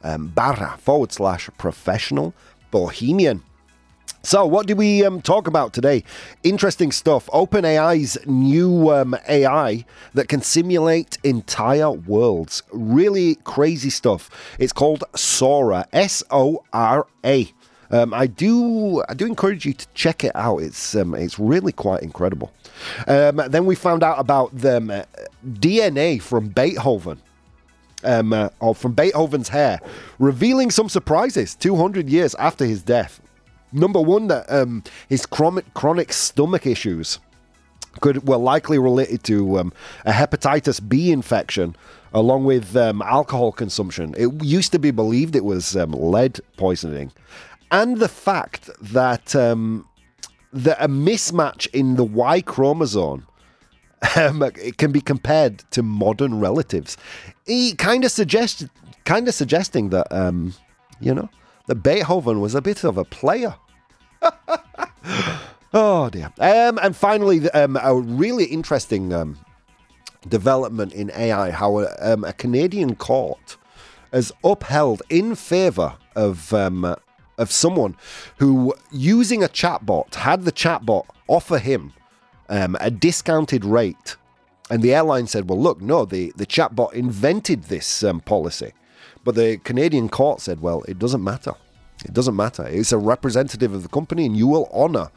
um, 0.05 0.29
barra 0.29 0.77
forward 0.77 1.11
slash 1.11 1.49
professional 1.57 2.33
bohemian. 2.71 3.43
So, 4.27 4.45
what 4.45 4.67
do 4.67 4.75
we 4.75 5.05
um, 5.05 5.21
talk 5.21 5.47
about 5.47 5.71
today? 5.71 6.03
Interesting 6.43 6.91
stuff. 6.91 7.27
OpenAI's 7.27 8.17
new 8.27 8.91
um, 8.91 9.15
AI 9.29 9.85
that 10.15 10.27
can 10.27 10.41
simulate 10.41 11.17
entire 11.23 11.91
worlds. 11.91 12.61
Really 12.73 13.35
crazy 13.45 13.89
stuff. 13.89 14.29
It's 14.59 14.73
called 14.73 15.05
Sora. 15.15 15.87
S 15.93 16.23
O 16.29 16.65
R 16.73 17.07
A. 17.23 17.49
Um, 17.89 18.13
I 18.13 18.27
do 18.27 19.01
I 19.07 19.13
do 19.13 19.27
encourage 19.27 19.65
you 19.65 19.71
to 19.71 19.87
check 19.93 20.25
it 20.25 20.35
out. 20.35 20.57
It's 20.57 20.93
um, 20.93 21.15
it's 21.15 21.39
really 21.39 21.71
quite 21.71 22.03
incredible. 22.03 22.51
Um, 23.07 23.41
then 23.47 23.65
we 23.65 23.75
found 23.75 24.03
out 24.03 24.19
about 24.19 24.53
the 24.53 24.75
uh, 24.75 25.27
DNA 25.45 26.21
from 26.21 26.49
Beethoven. 26.49 27.21
Um, 28.03 28.33
uh, 28.33 28.49
or 28.59 28.75
from 28.75 28.91
Beethoven's 28.91 29.49
hair, 29.49 29.79
revealing 30.19 30.69
some 30.69 30.87
surprises 30.87 31.55
200 31.55 32.09
years 32.09 32.35
after 32.35 32.63
his 32.63 32.83
death. 32.83 33.21
Number 33.71 34.01
one, 34.01 34.27
that 34.27 34.51
um, 34.51 34.83
his 35.09 35.25
chronic, 35.25 35.73
chronic 35.73 36.13
stomach 36.13 36.65
issues 36.65 37.19
could 37.99 38.27
were 38.27 38.37
likely 38.37 38.77
related 38.77 39.23
to 39.23 39.59
um, 39.59 39.73
a 40.05 40.11
hepatitis 40.11 40.87
B 40.87 41.11
infection, 41.11 41.75
along 42.13 42.45
with 42.45 42.75
um, 42.75 43.01
alcohol 43.01 43.51
consumption. 43.51 44.13
It 44.17 44.43
used 44.43 44.71
to 44.71 44.79
be 44.79 44.91
believed 44.91 45.35
it 45.35 45.43
was 45.43 45.75
um, 45.75 45.91
lead 45.91 46.39
poisoning, 46.57 47.11
and 47.71 47.97
the 47.97 48.07
fact 48.07 48.69
that 48.81 49.35
um, 49.35 49.87
that 50.53 50.77
a 50.81 50.87
mismatch 50.87 51.67
in 51.73 51.95
the 51.95 52.03
Y 52.03 52.41
chromosome 52.41 53.27
um, 54.15 54.43
it 54.43 54.77
can 54.77 54.91
be 54.91 55.01
compared 55.01 55.59
to 55.71 55.83
modern 55.83 56.39
relatives. 56.39 56.97
He 57.45 57.73
kind 57.73 58.05
of 58.05 58.11
suggested, 58.11 58.69
kind 59.05 59.27
of 59.27 59.33
suggesting 59.33 59.89
that 59.89 60.07
um, 60.11 60.53
you 60.99 61.13
know 61.13 61.29
that 61.67 61.75
Beethoven 61.75 62.41
was 62.41 62.55
a 62.55 62.61
bit 62.61 62.83
of 62.83 62.97
a 62.97 63.05
player. 63.05 63.55
oh 65.73 66.09
dear. 66.09 66.31
Um, 66.39 66.79
and 66.81 66.95
finally, 66.95 67.49
um, 67.51 67.77
a 67.81 67.95
really 67.95 68.45
interesting 68.45 69.13
um, 69.13 69.37
development 70.27 70.93
in 70.93 71.11
AI: 71.11 71.51
how 71.51 71.79
a, 71.79 71.87
um, 72.01 72.23
a 72.23 72.33
Canadian 72.33 72.95
court 72.95 73.57
has 74.11 74.31
upheld 74.43 75.03
in 75.09 75.35
favour 75.35 75.95
of 76.15 76.53
um, 76.53 76.95
of 77.37 77.51
someone 77.51 77.95
who, 78.37 78.73
using 78.91 79.43
a 79.43 79.47
chatbot, 79.47 80.15
had 80.15 80.43
the 80.43 80.51
chatbot 80.51 81.05
offer 81.27 81.59
him 81.59 81.93
um, 82.49 82.75
a 82.79 82.89
discounted 82.89 83.63
rate. 83.63 84.15
And 84.69 84.81
the 84.81 84.93
airline 84.93 85.27
said, 85.27 85.49
well, 85.49 85.61
look, 85.61 85.81
no, 85.81 86.03
the, 86.05 86.33
the 86.35 86.45
chatbot 86.45 86.93
invented 86.93 87.65
this 87.65 88.03
um, 88.03 88.19
policy. 88.21 88.73
But 89.27 89.35
the 89.35 89.57
Canadian 89.57 90.07
court 90.07 90.39
said, 90.39 90.61
well, 90.61 90.83
it 90.87 90.99
doesn't 90.99 91.21
matter. 91.21 91.51
It 92.05 92.13
doesn't 92.13 92.37
matter. 92.37 92.65
It's 92.65 92.93
a 92.93 92.97
representative 92.97 93.73
of 93.73 93.83
the 93.83 93.89
company, 93.89 94.25
and 94.25 94.37
you 94.37 94.47
will 94.47 94.69
honour 94.73 95.11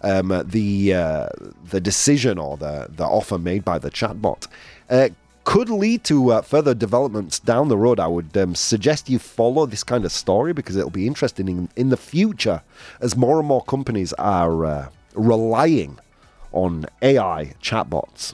um, 0.00 0.28
the 0.46 0.94
uh, 0.94 1.28
the 1.68 1.78
decision 1.78 2.38
or 2.38 2.56
the, 2.56 2.88
the 2.88 3.04
offer 3.04 3.36
made 3.36 3.62
by 3.62 3.78
the 3.78 3.90
chatbot. 3.90 4.46
Uh, 4.88 5.10
could 5.44 5.68
lead 5.68 6.04
to 6.04 6.32
uh, 6.32 6.40
further 6.40 6.72
developments 6.72 7.38
down 7.38 7.68
the 7.68 7.76
road. 7.76 8.00
I 8.00 8.06
would 8.06 8.34
um, 8.34 8.54
suggest 8.54 9.10
you 9.10 9.18
follow 9.18 9.66
this 9.66 9.84
kind 9.84 10.06
of 10.06 10.10
story 10.10 10.54
because 10.54 10.76
it'll 10.76 10.88
be 10.88 11.06
interesting 11.06 11.46
in, 11.46 11.68
in 11.76 11.90
the 11.90 11.98
future 11.98 12.62
as 13.02 13.14
more 13.14 13.38
and 13.38 13.46
more 13.46 13.62
companies 13.64 14.14
are 14.14 14.64
uh, 14.64 14.88
relying 15.12 15.98
on 16.52 16.86
AI 17.02 17.52
chatbots. 17.62 18.32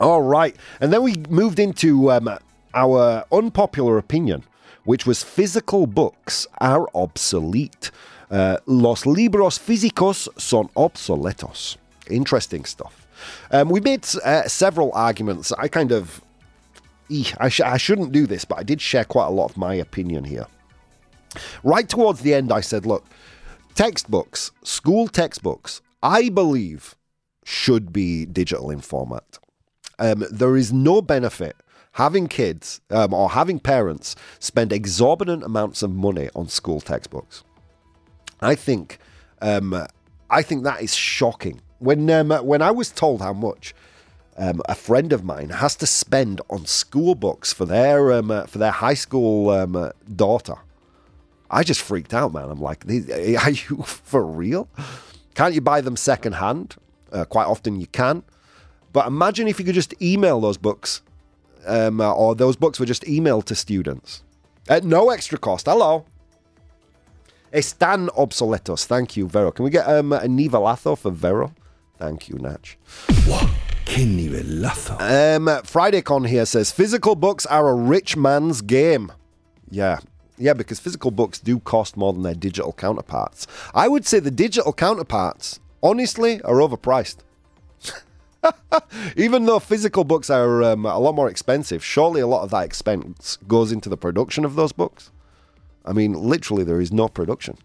All 0.00 0.22
right. 0.22 0.56
And 0.80 0.92
then 0.92 1.04
we 1.04 1.14
moved 1.28 1.60
into 1.60 2.10
um, 2.10 2.36
our 2.74 3.24
unpopular 3.32 3.98
opinion, 3.98 4.44
which 4.84 5.06
was 5.06 5.22
physical 5.22 5.86
books 5.86 6.46
are 6.58 6.88
obsolete. 6.94 7.90
Uh, 8.30 8.58
los 8.66 9.06
libros 9.06 9.58
físicos 9.58 10.28
son 10.38 10.68
obsoletos. 10.76 11.76
Interesting 12.08 12.64
stuff. 12.64 13.06
Um, 13.50 13.68
we 13.68 13.80
made 13.80 14.06
uh, 14.24 14.48
several 14.48 14.92
arguments. 14.94 15.52
I 15.52 15.68
kind 15.68 15.92
of. 15.92 16.22
I, 17.38 17.48
sh- 17.48 17.60
I 17.60 17.76
shouldn't 17.76 18.12
do 18.12 18.24
this, 18.24 18.44
but 18.44 18.60
I 18.60 18.62
did 18.62 18.80
share 18.80 19.04
quite 19.04 19.26
a 19.26 19.30
lot 19.30 19.50
of 19.50 19.56
my 19.56 19.74
opinion 19.74 20.22
here. 20.22 20.46
Right 21.64 21.88
towards 21.88 22.20
the 22.20 22.34
end, 22.34 22.52
I 22.52 22.60
said, 22.60 22.86
look, 22.86 23.04
textbooks, 23.74 24.52
school 24.62 25.08
textbooks, 25.08 25.82
I 26.04 26.28
believe 26.28 26.94
should 27.44 27.92
be 27.92 28.26
digital 28.26 28.70
in 28.70 28.80
format. 28.80 29.40
Um, 29.98 30.24
there 30.30 30.56
is 30.56 30.72
no 30.72 31.02
benefit 31.02 31.56
having 31.92 32.28
kids 32.28 32.80
um, 32.90 33.12
or 33.12 33.30
having 33.30 33.58
parents 33.58 34.16
spend 34.38 34.72
exorbitant 34.72 35.42
amounts 35.42 35.82
of 35.82 35.90
money 35.90 36.28
on 36.34 36.48
school 36.48 36.80
textbooks. 36.80 37.44
I 38.40 38.54
think, 38.54 38.98
um, 39.42 39.86
I 40.30 40.42
think 40.42 40.64
that 40.64 40.82
is 40.82 40.94
shocking. 40.94 41.60
When 41.78 42.10
um, 42.10 42.30
when 42.30 42.62
I 42.62 42.70
was 42.70 42.90
told 42.90 43.22
how 43.22 43.32
much 43.32 43.74
um, 44.36 44.60
a 44.68 44.74
friend 44.74 45.12
of 45.12 45.24
mine 45.24 45.50
has 45.50 45.76
to 45.76 45.86
spend 45.86 46.40
on 46.50 46.66
school 46.66 47.14
books 47.14 47.52
for 47.52 47.64
their 47.64 48.12
um, 48.12 48.30
uh, 48.30 48.46
for 48.46 48.58
their 48.58 48.70
high 48.70 48.94
school 48.94 49.50
um, 49.50 49.76
uh, 49.76 49.90
daughter, 50.14 50.56
I 51.50 51.62
just 51.62 51.80
freaked 51.80 52.14
out, 52.14 52.32
man. 52.32 52.50
I'm 52.50 52.60
like, 52.60 52.84
are 52.88 53.50
you 53.50 53.82
for 53.82 54.24
real? 54.24 54.68
Can't 55.34 55.54
you 55.54 55.60
buy 55.60 55.80
them 55.80 55.96
second 55.96 56.34
hand? 56.34 56.76
Uh, 57.12 57.24
quite 57.24 57.46
often 57.46 57.80
you 57.80 57.86
can. 57.88 58.22
But 58.92 59.06
imagine 59.06 59.48
if 59.48 59.58
you 59.58 59.64
could 59.64 59.74
just 59.74 59.94
email 60.02 60.40
those 60.40 60.58
books, 60.58 61.02
um, 61.66 62.00
uh, 62.00 62.12
or 62.12 62.34
those 62.34 62.56
books 62.56 62.80
were 62.80 62.86
just 62.86 63.02
emailed 63.04 63.44
to 63.44 63.54
students 63.54 64.22
at 64.68 64.84
no 64.84 65.10
extra 65.10 65.38
cost. 65.38 65.66
Hello. 65.66 66.04
Están 67.52 68.08
obsoletos. 68.16 68.86
Thank 68.86 69.16
you, 69.16 69.26
Vero. 69.28 69.50
Can 69.50 69.64
we 69.64 69.70
get 69.70 69.88
um, 69.88 70.12
a 70.12 70.20
nivelazo 70.20 70.96
for 70.96 71.10
Vero? 71.10 71.52
Thank 71.98 72.28
you, 72.28 72.36
Natch. 72.38 72.78
Um, 75.00 75.50
Friday 75.64 76.00
Con 76.00 76.24
here 76.24 76.46
says 76.46 76.70
physical 76.70 77.16
books 77.16 77.44
are 77.46 77.68
a 77.68 77.74
rich 77.74 78.16
man's 78.16 78.62
game. 78.62 79.12
Yeah. 79.68 79.98
Yeah, 80.38 80.54
because 80.54 80.78
physical 80.78 81.10
books 81.10 81.38
do 81.38 81.58
cost 81.58 81.96
more 81.96 82.12
than 82.12 82.22
their 82.22 82.34
digital 82.34 82.72
counterparts. 82.72 83.46
I 83.74 83.88
would 83.88 84.06
say 84.06 84.20
the 84.20 84.30
digital 84.30 84.72
counterparts, 84.72 85.60
honestly, 85.82 86.40
are 86.42 86.54
overpriced. 86.54 87.16
Even 89.16 89.46
though 89.46 89.58
physical 89.58 90.04
books 90.04 90.30
are 90.30 90.62
um, 90.62 90.86
a 90.86 90.98
lot 90.98 91.14
more 91.14 91.28
expensive, 91.28 91.84
surely 91.84 92.20
a 92.20 92.26
lot 92.26 92.42
of 92.42 92.50
that 92.50 92.64
expense 92.64 93.38
goes 93.46 93.72
into 93.72 93.88
the 93.88 93.96
production 93.96 94.44
of 94.44 94.54
those 94.54 94.72
books. 94.72 95.10
I 95.84 95.92
mean, 95.92 96.12
literally, 96.14 96.64
there 96.64 96.80
is 96.80 96.92
no 96.92 97.08
production 97.08 97.58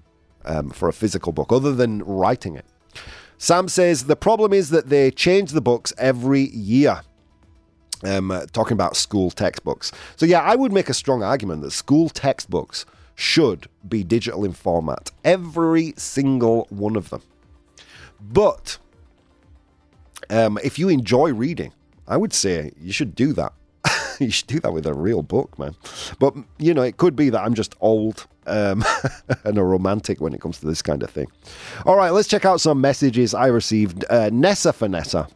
um, 0.46 0.70
for 0.70 0.88
a 0.88 0.94
physical 0.94 1.32
book 1.32 1.52
other 1.52 1.74
than 1.74 2.04
writing 2.04 2.56
it. 2.56 2.66
Sam 3.38 3.68
says 3.68 4.06
the 4.06 4.16
problem 4.16 4.54
is 4.54 4.70
that 4.70 4.90
they 4.90 5.12
change 5.12 5.52
the 5.52 5.62
books 5.62 5.94
every 5.98 6.50
year. 6.50 7.02
Um, 8.04 8.30
uh, 8.30 8.46
talking 8.48 8.74
about 8.74 8.98
school 8.98 9.32
textbooks. 9.32 9.92
So, 10.16 10.26
yeah, 10.26 10.42
I 10.42 10.56
would 10.56 10.72
make 10.72 10.90
a 10.90 10.94
strong 10.94 11.24
argument 11.24 11.62
that 11.62 11.72
school 11.72 12.10
textbooks 12.10 12.86
should 13.16 13.68
be 13.88 14.04
digital 14.04 14.44
in 14.44 14.52
format. 14.52 15.12
Every 15.24 15.94
single 15.98 16.68
one 16.70 16.98
of 16.98 17.10
them. 17.10 17.24
But 18.20 18.78
um, 20.30 20.60
if 20.64 20.80
you 20.80 20.90
enjoy 20.90 21.34
reading, 21.34 21.74
I 22.08 22.18
would 22.18 22.34
say 22.34 22.72
you 22.80 22.92
should 22.92 23.16
do 23.16 23.34
that. 23.34 23.54
you 24.20 24.32
should 24.32 24.48
do 24.48 24.60
that 24.62 24.74
with 24.74 24.86
a 24.86 24.94
real 24.94 25.22
book, 25.22 25.58
man. 25.60 25.76
But 26.20 26.36
you 26.58 26.74
know, 26.74 26.82
it 26.82 26.98
could 26.98 27.16
be 27.16 27.30
that 27.30 27.42
I'm 27.42 27.54
just 27.54 27.76
old 27.82 28.28
um, 28.48 28.84
and 29.44 29.58
a 29.58 29.64
romantic 29.64 30.22
when 30.22 30.34
it 30.34 30.42
comes 30.42 30.60
to 30.60 30.66
this 30.66 30.82
kind 30.82 31.04
of 31.04 31.10
thing. 31.10 31.28
All 31.86 31.96
right, 31.96 32.12
let's 32.12 32.28
check 32.28 32.46
out 32.46 32.62
some 32.62 32.82
messages 32.82 33.34
I 33.34 33.48
received. 33.48 34.06
Uh, 34.10 34.30
Nessa 34.32 34.72
Vanessa. 34.72 35.28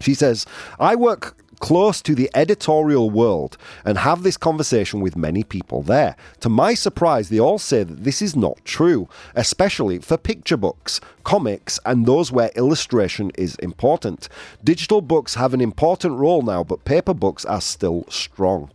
She 0.00 0.14
says, 0.14 0.46
I 0.78 0.96
work 0.96 1.36
close 1.60 2.02
to 2.02 2.14
the 2.14 2.28
editorial 2.34 3.08
world 3.10 3.56
and 3.84 3.98
have 3.98 4.22
this 4.22 4.36
conversation 4.36 5.00
with 5.00 5.16
many 5.16 5.44
people 5.44 5.82
there. 5.82 6.16
To 6.40 6.48
my 6.48 6.74
surprise, 6.74 7.28
they 7.28 7.38
all 7.38 7.58
say 7.58 7.84
that 7.84 8.04
this 8.04 8.20
is 8.20 8.34
not 8.34 8.64
true, 8.64 9.08
especially 9.34 9.98
for 9.98 10.16
picture 10.16 10.56
books, 10.56 11.00
comics, 11.22 11.78
and 11.86 12.06
those 12.06 12.32
where 12.32 12.50
illustration 12.56 13.30
is 13.36 13.54
important. 13.56 14.28
Digital 14.64 15.00
books 15.00 15.34
have 15.34 15.54
an 15.54 15.60
important 15.60 16.18
role 16.18 16.42
now, 16.42 16.64
but 16.64 16.84
paper 16.84 17.14
books 17.14 17.44
are 17.44 17.60
still 17.60 18.04
strong. 18.08 18.70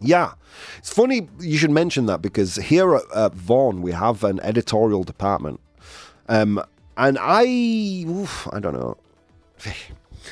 Yeah, 0.00 0.32
it's 0.78 0.92
funny 0.92 1.28
you 1.38 1.58
should 1.58 1.70
mention 1.70 2.06
that 2.06 2.22
because 2.22 2.56
here 2.56 2.94
at, 2.94 3.02
at 3.14 3.34
Vaughan 3.34 3.82
we 3.82 3.92
have 3.92 4.24
an 4.24 4.40
editorial 4.40 5.04
department, 5.04 5.60
um, 6.28 6.62
and 6.96 7.18
I, 7.20 7.44
oof, 8.08 8.48
I 8.52 8.60
don't 8.60 8.74
know. 8.74 8.96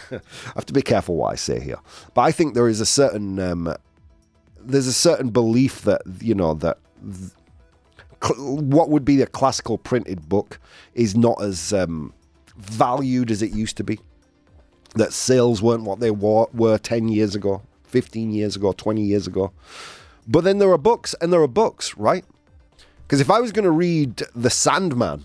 I 0.11 0.21
have 0.55 0.67
to 0.67 0.73
be 0.73 0.83
careful 0.83 1.17
what 1.17 1.33
I 1.33 1.37
say 1.37 1.61
here, 1.61 1.79
but 2.15 2.23
I 2.23 2.33
think 2.33 2.55
there 2.55 2.69
is 2.69 2.81
a 2.81 2.87
certain 2.87 3.39
um, 3.39 3.75
there's 4.61 4.87
a 4.87 4.93
certain 4.93 5.31
belief 5.31 5.83
that 5.83 6.03
you 6.21 6.35
know 6.35 6.55
that 6.55 6.79
th- 7.03 7.33
what 8.37 8.91
would 8.91 9.05
be 9.05 9.23
a 9.23 9.27
classical 9.27 9.79
printed 9.79 10.29
book 10.29 10.59
is 10.95 11.17
not 11.17 11.41
as 11.43 11.73
um, 11.73 12.13
valued 12.57 13.31
as 13.31 13.43
it 13.43 13.53
used 13.53 13.77
to 13.77 13.85
be. 13.85 14.01
That 14.95 15.13
sales 15.13 15.63
weren't 15.63 15.85
what 15.85 16.01
they 16.01 16.11
were 16.11 16.79
ten 16.79 17.09
years 17.09 17.35
ago, 17.35 17.63
fifteen 17.85 18.33
years 18.33 18.57
ago, 18.57 18.73
twenty 18.73 19.03
years 19.03 19.27
ago. 19.27 19.53
But 20.27 20.45
then 20.45 20.59
there 20.59 20.71
are 20.71 20.79
books, 20.79 21.15
and 21.21 21.33
there 21.33 21.43
are 21.43 21.49
books, 21.49 21.97
right? 21.97 22.25
Because 23.03 23.21
if 23.21 23.31
I 23.31 23.41
was 23.41 23.53
going 23.53 23.65
to 23.65 23.71
read 23.71 24.23
The 24.35 24.51
Sandman, 24.51 25.25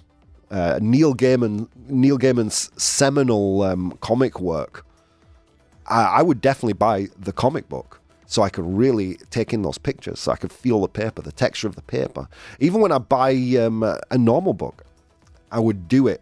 uh, 0.54 0.78
Neil 0.82 1.16
Gaiman, 1.16 1.68
Neil 1.88 2.18
Gaiman's 2.18 2.72
seminal 2.82 3.64
um, 3.64 3.98
comic 4.02 4.40
work, 4.40 4.86
I, 5.88 6.04
I 6.04 6.22
would 6.22 6.40
definitely 6.40 6.74
buy 6.74 7.08
the 7.18 7.34
comic 7.34 7.68
book 7.68 8.00
so 8.28 8.44
I 8.44 8.50
could 8.50 8.66
really 8.66 9.16
take 9.32 9.52
in 9.52 9.64
those 9.64 9.78
pictures, 9.78 10.20
so 10.20 10.32
I 10.32 10.36
could 10.38 10.54
feel 10.54 10.80
the 10.82 10.88
paper, 10.88 11.22
the 11.22 11.32
texture 11.32 11.68
of 11.68 11.76
the 11.76 11.82
paper. 11.82 12.28
Even 12.60 12.82
when 12.82 12.92
I 12.92 13.00
buy 13.00 13.32
um, 13.60 13.84
a 13.84 14.18
normal 14.18 14.54
book, 14.54 14.86
I 15.52 15.60
would 15.60 15.88
do 15.88 16.08
it. 16.08 16.22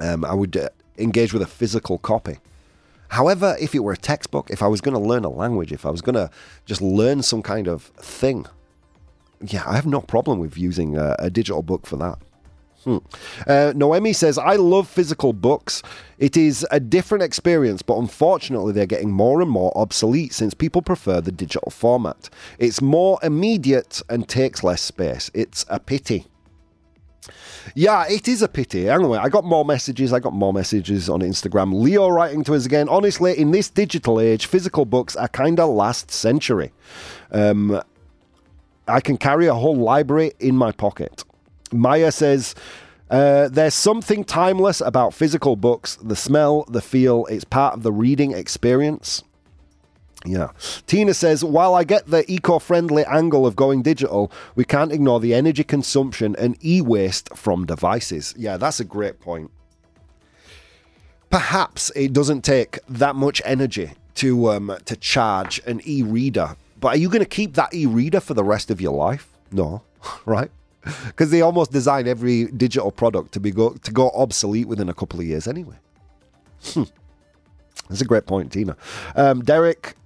Um, 0.00 0.24
I 0.24 0.34
would 0.34 0.56
uh, 0.56 0.68
engage 0.98 1.32
with 1.32 1.42
a 1.42 1.46
physical 1.46 1.98
copy. 1.98 2.38
However, 3.08 3.56
if 3.60 3.74
it 3.74 3.80
were 3.80 3.92
a 3.92 3.96
textbook, 3.96 4.50
if 4.50 4.62
I 4.62 4.66
was 4.66 4.80
going 4.80 4.94
to 4.94 5.00
learn 5.00 5.24
a 5.24 5.28
language, 5.28 5.72
if 5.72 5.84
I 5.86 5.90
was 5.90 6.00
going 6.00 6.16
to 6.16 6.30
just 6.64 6.82
learn 6.82 7.22
some 7.22 7.42
kind 7.42 7.68
of 7.68 7.84
thing, 8.00 8.46
yeah, 9.40 9.62
I 9.66 9.74
have 9.74 9.86
no 9.86 10.00
problem 10.00 10.38
with 10.38 10.56
using 10.56 10.96
a, 10.96 11.14
a 11.18 11.30
digital 11.30 11.62
book 11.62 11.86
for 11.86 11.96
that. 11.96 12.18
Hmm. 12.86 12.98
Uh, 13.48 13.72
Noemi 13.74 14.12
says, 14.12 14.38
I 14.38 14.54
love 14.54 14.88
physical 14.88 15.32
books. 15.32 15.82
It 16.18 16.36
is 16.36 16.64
a 16.70 16.78
different 16.78 17.24
experience, 17.24 17.82
but 17.82 17.98
unfortunately, 17.98 18.72
they're 18.72 18.86
getting 18.86 19.10
more 19.10 19.42
and 19.42 19.50
more 19.50 19.76
obsolete 19.76 20.32
since 20.32 20.54
people 20.54 20.82
prefer 20.82 21.20
the 21.20 21.32
digital 21.32 21.72
format. 21.72 22.30
It's 22.60 22.80
more 22.80 23.18
immediate 23.24 24.02
and 24.08 24.28
takes 24.28 24.62
less 24.62 24.82
space. 24.82 25.32
It's 25.34 25.64
a 25.68 25.80
pity. 25.80 26.26
Yeah, 27.74 28.04
it 28.08 28.28
is 28.28 28.40
a 28.40 28.46
pity. 28.46 28.88
Anyway, 28.88 29.18
I 29.18 29.30
got 29.30 29.44
more 29.44 29.64
messages. 29.64 30.12
I 30.12 30.20
got 30.20 30.32
more 30.32 30.52
messages 30.52 31.08
on 31.08 31.22
Instagram. 31.22 31.74
Leo 31.74 32.08
writing 32.08 32.44
to 32.44 32.54
us 32.54 32.66
again. 32.66 32.88
Honestly, 32.88 33.36
in 33.36 33.50
this 33.50 33.68
digital 33.68 34.20
age, 34.20 34.46
physical 34.46 34.84
books 34.84 35.16
are 35.16 35.26
kind 35.26 35.58
of 35.58 35.70
last 35.70 36.12
century. 36.12 36.72
Um, 37.32 37.82
I 38.86 39.00
can 39.00 39.16
carry 39.16 39.48
a 39.48 39.54
whole 39.54 39.74
library 39.74 40.34
in 40.38 40.56
my 40.56 40.70
pocket. 40.70 41.24
Maya 41.72 42.12
says, 42.12 42.54
uh, 43.10 43.48
there's 43.48 43.74
something 43.74 44.24
timeless 44.24 44.80
about 44.80 45.14
physical 45.14 45.56
books. 45.56 45.96
The 46.02 46.16
smell, 46.16 46.64
the 46.68 46.80
feel, 46.80 47.26
it's 47.26 47.44
part 47.44 47.74
of 47.74 47.82
the 47.82 47.92
reading 47.92 48.32
experience. 48.32 49.22
Yeah. 50.24 50.50
Tina 50.86 51.14
says, 51.14 51.44
while 51.44 51.74
I 51.74 51.84
get 51.84 52.06
the 52.06 52.30
eco 52.30 52.58
friendly 52.58 53.04
angle 53.04 53.46
of 53.46 53.54
going 53.54 53.82
digital, 53.82 54.32
we 54.56 54.64
can't 54.64 54.90
ignore 54.92 55.20
the 55.20 55.34
energy 55.34 55.62
consumption 55.62 56.34
and 56.36 56.56
e 56.64 56.80
waste 56.80 57.36
from 57.36 57.64
devices. 57.64 58.34
Yeah, 58.36 58.56
that's 58.56 58.80
a 58.80 58.84
great 58.84 59.20
point. 59.20 59.50
Perhaps 61.30 61.92
it 61.94 62.12
doesn't 62.12 62.42
take 62.42 62.78
that 62.88 63.14
much 63.14 63.42
energy 63.44 63.92
to 64.16 64.50
um, 64.50 64.76
to 64.86 64.96
charge 64.96 65.60
an 65.66 65.80
e-reader, 65.84 66.56
but 66.80 66.88
are 66.88 66.96
you 66.96 67.08
going 67.08 67.20
to 67.20 67.28
keep 67.28 67.54
that 67.54 67.74
e-reader 67.74 68.20
for 68.20 68.32
the 68.32 68.44
rest 68.44 68.70
of 68.70 68.80
your 68.80 68.92
life? 68.92 69.28
No, 69.52 69.82
right? 70.24 70.50
Because 71.06 71.30
they 71.30 71.40
almost 71.40 71.72
design 71.72 72.06
every 72.06 72.44
digital 72.46 72.90
product 72.90 73.32
to 73.32 73.40
be 73.40 73.50
go 73.50 73.70
to 73.70 73.92
go 73.92 74.10
obsolete 74.10 74.68
within 74.68 74.88
a 74.88 74.94
couple 74.94 75.18
of 75.20 75.26
years 75.26 75.46
anyway. 75.46 75.76
Hmm. 76.62 76.84
That's 77.88 78.00
a 78.00 78.04
great 78.04 78.26
point, 78.26 78.52
Tina. 78.52 78.76
Um, 79.14 79.42
Derek, 79.42 79.96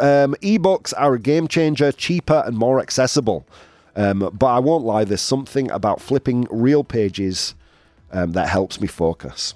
um, 0.00 0.34
ebooks 0.42 0.92
are 0.96 1.14
a 1.14 1.18
game 1.18 1.48
changer, 1.48 1.92
cheaper 1.92 2.42
and 2.46 2.56
more 2.56 2.80
accessible. 2.80 3.46
Um, 3.94 4.30
but 4.32 4.46
I 4.46 4.58
won't 4.58 4.84
lie, 4.84 5.04
there's 5.04 5.22
something 5.22 5.70
about 5.70 6.00
flipping 6.00 6.46
real 6.50 6.84
pages 6.84 7.54
um, 8.12 8.32
that 8.32 8.48
helps 8.48 8.80
me 8.80 8.86
focus. 8.86 9.54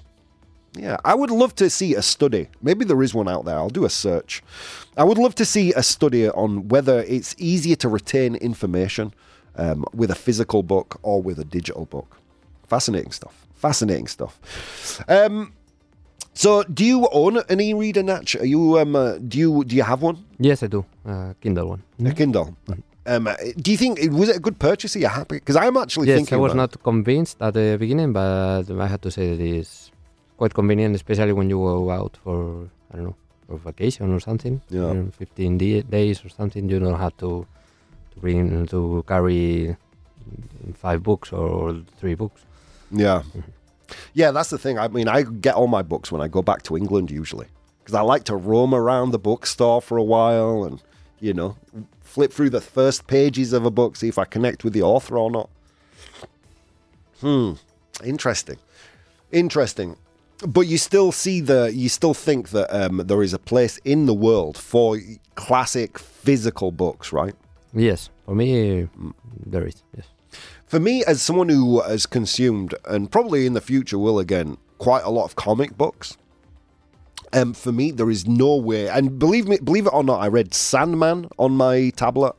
Yeah, 0.73 0.97
I 1.03 1.15
would 1.15 1.29
love 1.29 1.53
to 1.55 1.69
see 1.69 1.95
a 1.95 2.01
study. 2.01 2.47
Maybe 2.61 2.85
there 2.85 3.01
is 3.03 3.13
one 3.13 3.27
out 3.27 3.45
there. 3.45 3.55
I'll 3.55 3.69
do 3.69 3.85
a 3.85 3.89
search. 3.89 4.41
I 4.95 5.03
would 5.03 5.17
love 5.17 5.35
to 5.35 5.45
see 5.45 5.73
a 5.73 5.83
study 5.83 6.29
on 6.29 6.69
whether 6.69 7.01
it's 7.01 7.35
easier 7.37 7.75
to 7.77 7.89
retain 7.89 8.35
information 8.35 9.13
um, 9.55 9.85
with 9.93 10.11
a 10.11 10.15
physical 10.15 10.63
book 10.63 10.99
or 11.03 11.21
with 11.21 11.39
a 11.39 11.45
digital 11.45 11.85
book. 11.85 12.17
Fascinating 12.67 13.11
stuff. 13.11 13.45
Fascinating 13.55 14.07
stuff. 14.07 14.39
Um, 15.07 15.53
so, 16.33 16.63
do 16.63 16.85
you 16.85 17.07
own 17.11 17.37
an 17.49 17.59
e-reader, 17.59 18.03
Natch? 18.03 18.35
Are 18.37 18.45
you 18.45 18.79
um, 18.79 18.95
uh, 18.95 19.17
do 19.17 19.37
you 19.37 19.63
do 19.65 19.75
you 19.75 19.83
have 19.83 20.01
one? 20.01 20.23
Yes, 20.39 20.63
I 20.63 20.67
do. 20.67 20.85
Uh, 21.05 21.33
Kindle 21.41 21.67
one. 21.69 21.83
A 22.05 22.13
Kindle. 22.13 22.55
Um, 23.05 23.27
uh, 23.27 23.35
do 23.57 23.71
you 23.71 23.77
think 23.77 23.99
it 23.99 24.11
was 24.11 24.29
it 24.29 24.37
a 24.37 24.39
good 24.39 24.57
purchase? 24.57 24.95
Are 24.95 24.99
you 24.99 25.07
happy? 25.07 25.35
Because 25.35 25.57
I'm 25.57 25.75
actually 25.77 26.07
thinking. 26.07 26.21
Yes, 26.21 26.29
thinking. 26.29 26.37
I 26.37 26.41
was 26.41 26.55
not 26.55 26.81
convinced 26.83 27.41
at 27.41 27.53
the 27.53 27.75
beginning, 27.77 28.13
but 28.13 28.63
I 28.71 28.87
had 28.87 29.01
to 29.01 29.11
say 29.11 29.35
that 29.35 29.43
it's 29.43 29.91
quite 30.37 30.53
convenient, 30.53 30.95
especially 30.95 31.33
when 31.33 31.49
you 31.49 31.57
go 31.57 31.89
out 31.91 32.17
for 32.23 32.69
I 32.91 32.95
don't 32.95 33.05
know 33.07 33.15
for 33.47 33.57
vacation 33.57 34.13
or 34.13 34.19
something. 34.21 34.61
Yeah. 34.69 34.91
in 34.91 35.11
15 35.11 35.57
da- 35.57 35.81
days 35.81 36.23
or 36.23 36.29
something. 36.29 36.69
You 36.69 36.79
don't 36.79 36.97
have 36.99 37.17
to 37.17 37.45
bring 38.21 38.65
to 38.67 39.03
carry 39.07 39.75
five 40.75 41.01
books 41.03 41.33
or 41.33 41.81
three 41.99 42.15
books. 42.15 42.41
Yeah. 42.91 43.23
Yeah, 44.13 44.31
that's 44.31 44.49
the 44.49 44.57
thing. 44.57 44.79
I 44.79 44.87
mean, 44.87 45.07
I 45.07 45.23
get 45.23 45.55
all 45.55 45.67
my 45.67 45.81
books 45.81 46.11
when 46.11 46.21
I 46.21 46.27
go 46.27 46.41
back 46.41 46.61
to 46.63 46.77
England 46.77 47.11
usually 47.11 47.47
because 47.79 47.95
I 47.95 48.01
like 48.01 48.23
to 48.25 48.35
roam 48.35 48.73
around 48.73 49.11
the 49.11 49.19
bookstore 49.19 49.81
for 49.81 49.97
a 49.97 50.03
while 50.03 50.63
and 50.63 50.81
You 51.19 51.33
know, 51.35 51.55
flip 52.01 52.33
through 52.33 52.49
the 52.49 52.61
first 52.61 53.05
pages 53.05 53.53
of 53.53 53.63
a 53.65 53.69
book, 53.69 53.95
see 53.95 54.07
if 54.07 54.17
I 54.17 54.25
connect 54.25 54.63
with 54.63 54.73
the 54.73 54.81
author 54.81 55.17
or 55.17 55.29
not. 55.29 55.49
Hmm. 57.21 57.53
Interesting. 58.03 58.57
Interesting. 59.31 59.95
But 60.47 60.61
you 60.61 60.79
still 60.79 61.11
see 61.11 61.39
the, 61.41 61.71
you 61.71 61.89
still 61.89 62.15
think 62.15 62.49
that 62.49 62.67
um, 62.75 63.03
there 63.05 63.21
is 63.21 63.33
a 63.33 63.39
place 63.39 63.77
in 63.85 64.07
the 64.07 64.15
world 64.15 64.57
for 64.57 64.97
classic 65.35 65.99
physical 65.99 66.71
books, 66.71 67.13
right? 67.13 67.35
Yes, 67.73 68.09
for 68.25 68.35
me, 68.35 68.87
there 69.45 69.65
is. 69.65 69.83
Yes. 69.95 70.07
For 70.65 70.79
me, 70.79 71.03
as 71.05 71.21
someone 71.21 71.49
who 71.49 71.81
has 71.81 72.05
consumed, 72.05 72.75
and 72.85 73.11
probably 73.11 73.45
in 73.45 73.53
the 73.53 73.61
future 73.61 73.97
will 73.97 74.19
again, 74.19 74.57
quite 74.77 75.03
a 75.03 75.09
lot 75.09 75.25
of 75.25 75.35
comic 75.35 75.77
books, 75.77 76.17
um, 77.33 77.53
for 77.53 77.71
me, 77.71 77.91
there 77.91 78.09
is 78.09 78.27
no 78.27 78.55
way. 78.55 78.89
And 78.89 79.17
believe 79.17 79.47
me, 79.47 79.57
believe 79.57 79.85
it 79.85 79.93
or 79.93 80.03
not, 80.03 80.21
I 80.21 80.27
read 80.27 80.53
Sandman 80.53 81.29
on 81.37 81.53
my 81.53 81.91
tablet. 81.91 82.35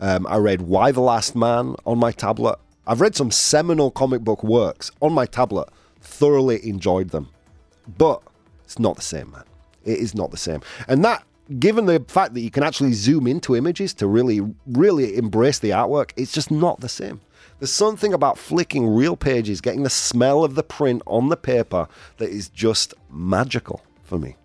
Um, 0.00 0.26
I 0.26 0.36
read 0.36 0.62
Y: 0.62 0.90
The 0.90 1.00
Last 1.00 1.36
Man 1.36 1.76
on 1.86 1.98
my 1.98 2.10
tablet. 2.10 2.58
I've 2.86 3.00
read 3.00 3.14
some 3.14 3.30
seminal 3.30 3.90
comic 3.90 4.22
book 4.22 4.42
works 4.42 4.90
on 5.00 5.12
my 5.12 5.26
tablet. 5.26 5.68
Thoroughly 6.00 6.66
enjoyed 6.68 7.10
them, 7.10 7.30
but 7.96 8.22
it's 8.64 8.78
not 8.78 8.96
the 8.96 9.02
same, 9.02 9.30
man. 9.30 9.44
It 9.84 9.98
is 9.98 10.14
not 10.14 10.30
the 10.30 10.36
same. 10.36 10.60
And 10.88 11.04
that, 11.04 11.24
given 11.58 11.86
the 11.86 12.04
fact 12.08 12.34
that 12.34 12.40
you 12.40 12.50
can 12.50 12.62
actually 12.62 12.92
zoom 12.92 13.26
into 13.26 13.56
images 13.56 13.94
to 13.94 14.06
really, 14.06 14.40
really 14.66 15.16
embrace 15.16 15.58
the 15.58 15.70
artwork, 15.70 16.12
it's 16.16 16.32
just 16.32 16.50
not 16.50 16.80
the 16.80 16.88
same. 16.88 17.20
There's 17.58 17.72
something 17.72 18.12
about 18.12 18.38
flicking 18.38 18.94
real 18.94 19.16
pages, 19.16 19.60
getting 19.60 19.84
the 19.84 19.90
smell 19.90 20.44
of 20.44 20.54
the 20.54 20.62
print 20.62 21.02
on 21.06 21.28
the 21.28 21.36
paper 21.36 21.88
that 22.18 22.30
is 22.30 22.48
just 22.48 22.94
magical 23.10 23.82
for 24.02 24.18
me. 24.18 24.36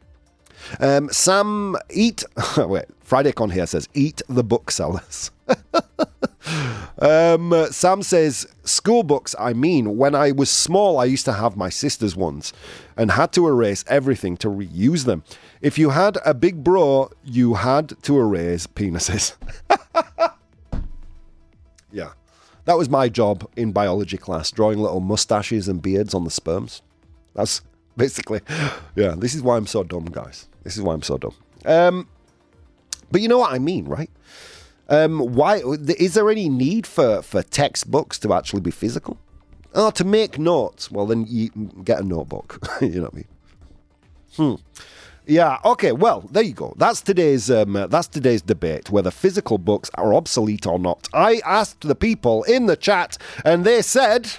Um, 0.79 1.09
Sam, 1.09 1.75
eat. 1.89 2.23
wait, 2.57 2.85
Friday 3.01 3.31
Con 3.31 3.49
here 3.49 3.65
says, 3.65 3.87
eat 3.93 4.21
the 4.29 4.43
booksellers. 4.43 5.31
um, 6.99 7.67
Sam 7.71 8.03
says, 8.03 8.47
school 8.63 9.03
books, 9.03 9.35
I 9.39 9.53
mean, 9.53 9.97
when 9.97 10.13
I 10.13 10.31
was 10.31 10.49
small, 10.49 10.99
I 10.99 11.05
used 11.05 11.25
to 11.25 11.33
have 11.33 11.57
my 11.57 11.69
sister's 11.69 12.15
ones 12.15 12.53
and 12.99 13.11
had 13.11 13.31
to 13.31 13.47
erase 13.47 13.85
everything 13.87 14.35
to 14.35 14.49
reuse 14.49 15.05
them. 15.05 15.23
If 15.61 15.79
you 15.79 15.91
had 15.91 16.17
a 16.25 16.33
big 16.33 16.65
bro, 16.65 17.09
you 17.23 17.53
had 17.53 17.93
to 18.03 18.19
erase 18.19 18.67
penises. 18.67 19.37
yeah. 21.93 22.11
That 22.65 22.77
was 22.77 22.89
my 22.89 23.07
job 23.07 23.49
in 23.55 23.71
biology 23.71 24.17
class, 24.17 24.51
drawing 24.51 24.79
little 24.79 24.99
mustaches 24.99 25.69
and 25.69 25.81
beards 25.81 26.13
on 26.13 26.25
the 26.25 26.29
sperms. 26.29 26.81
That's 27.35 27.61
basically, 27.95 28.41
yeah, 28.97 29.15
this 29.17 29.33
is 29.33 29.41
why 29.41 29.55
I'm 29.55 29.65
so 29.65 29.83
dumb, 29.83 30.05
guys. 30.05 30.49
This 30.63 30.75
is 30.75 30.83
why 30.83 30.93
I'm 30.93 31.01
so 31.01 31.17
dumb. 31.17 31.35
Um, 31.65 32.09
but 33.11 33.21
you 33.21 33.29
know 33.29 33.37
what 33.37 33.53
I 33.53 33.59
mean, 33.59 33.85
right? 33.85 34.11
Um, 34.89 35.19
why 35.19 35.61
is 35.63 36.15
there 36.15 36.29
any 36.29 36.49
need 36.49 36.85
for 36.85 37.21
for 37.21 37.43
textbooks 37.43 38.19
to 38.19 38.33
actually 38.33 38.61
be 38.61 38.71
physical? 38.71 39.17
Oh, 39.75 39.91
to 39.91 40.03
make 40.03 40.39
notes. 40.39 40.89
Well, 40.89 41.05
then 41.05 41.25
you 41.27 41.49
get 41.83 41.99
a 41.99 42.03
notebook. 42.03 42.59
you 42.81 42.89
know 42.89 43.03
what 43.03 43.13
I 43.13 43.15
mean? 43.15 43.27
Hmm. 44.35 44.55
Yeah. 45.27 45.59
Okay. 45.63 45.91
Well, 45.91 46.21
there 46.31 46.43
you 46.43 46.53
go. 46.53 46.73
That's 46.77 47.01
today's 47.01 47.51
um, 47.51 47.75
uh, 47.75 47.87
that's 47.87 48.07
today's 48.07 48.41
debate 48.41 48.89
whether 48.89 49.11
physical 49.11 49.59
books 49.59 49.91
are 49.93 50.13
obsolete 50.13 50.65
or 50.65 50.79
not. 50.79 51.07
I 51.13 51.41
asked 51.45 51.81
the 51.81 51.95
people 51.95 52.43
in 52.43 52.65
the 52.65 52.75
chat, 52.75 53.17
and 53.45 53.63
they 53.65 53.81
said. 53.81 54.31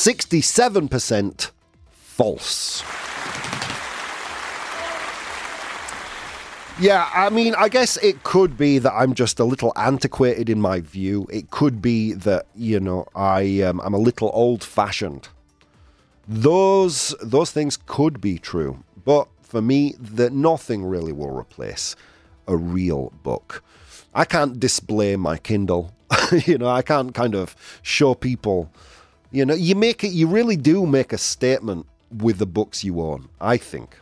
67% 0.00 1.50
false. 1.92 2.82
Yeah, 6.80 7.10
I 7.14 7.28
mean, 7.28 7.54
I 7.56 7.68
guess 7.68 7.98
it 7.98 8.22
could 8.22 8.56
be 8.56 8.78
that 8.78 8.92
I'm 8.92 9.12
just 9.14 9.38
a 9.38 9.44
little 9.44 9.72
antiquated 9.76 10.48
in 10.48 10.60
my 10.60 10.80
view. 10.80 11.26
It 11.30 11.50
could 11.50 11.82
be 11.82 12.14
that 12.14 12.46
you 12.54 12.80
know 12.80 13.06
I 13.14 13.60
um, 13.62 13.80
I'm 13.80 13.92
a 13.92 13.98
little 13.98 14.30
old-fashioned. 14.32 15.28
Those 16.26 17.14
those 17.22 17.50
things 17.50 17.78
could 17.86 18.20
be 18.20 18.38
true, 18.38 18.82
but 19.04 19.28
for 19.42 19.60
me, 19.60 19.94
that 19.98 20.32
nothing 20.32 20.84
really 20.84 21.12
will 21.12 21.36
replace 21.36 21.96
a 22.48 22.56
real 22.56 23.12
book. 23.22 23.62
I 24.14 24.24
can't 24.24 24.58
display 24.58 25.16
my 25.16 25.36
Kindle. 25.36 25.92
you 26.46 26.56
know, 26.56 26.68
I 26.68 26.82
can't 26.82 27.14
kind 27.14 27.34
of 27.34 27.54
show 27.82 28.14
people 28.14 28.70
you 29.30 29.44
know, 29.44 29.54
you 29.54 29.76
make 29.76 30.02
it. 30.02 30.08
You 30.08 30.26
really 30.26 30.56
do 30.56 30.86
make 30.86 31.12
a 31.12 31.18
statement 31.18 31.86
with 32.10 32.38
the 32.38 32.46
books 32.46 32.82
you 32.82 33.00
own. 33.00 33.28
I 33.40 33.56
think. 33.56 33.99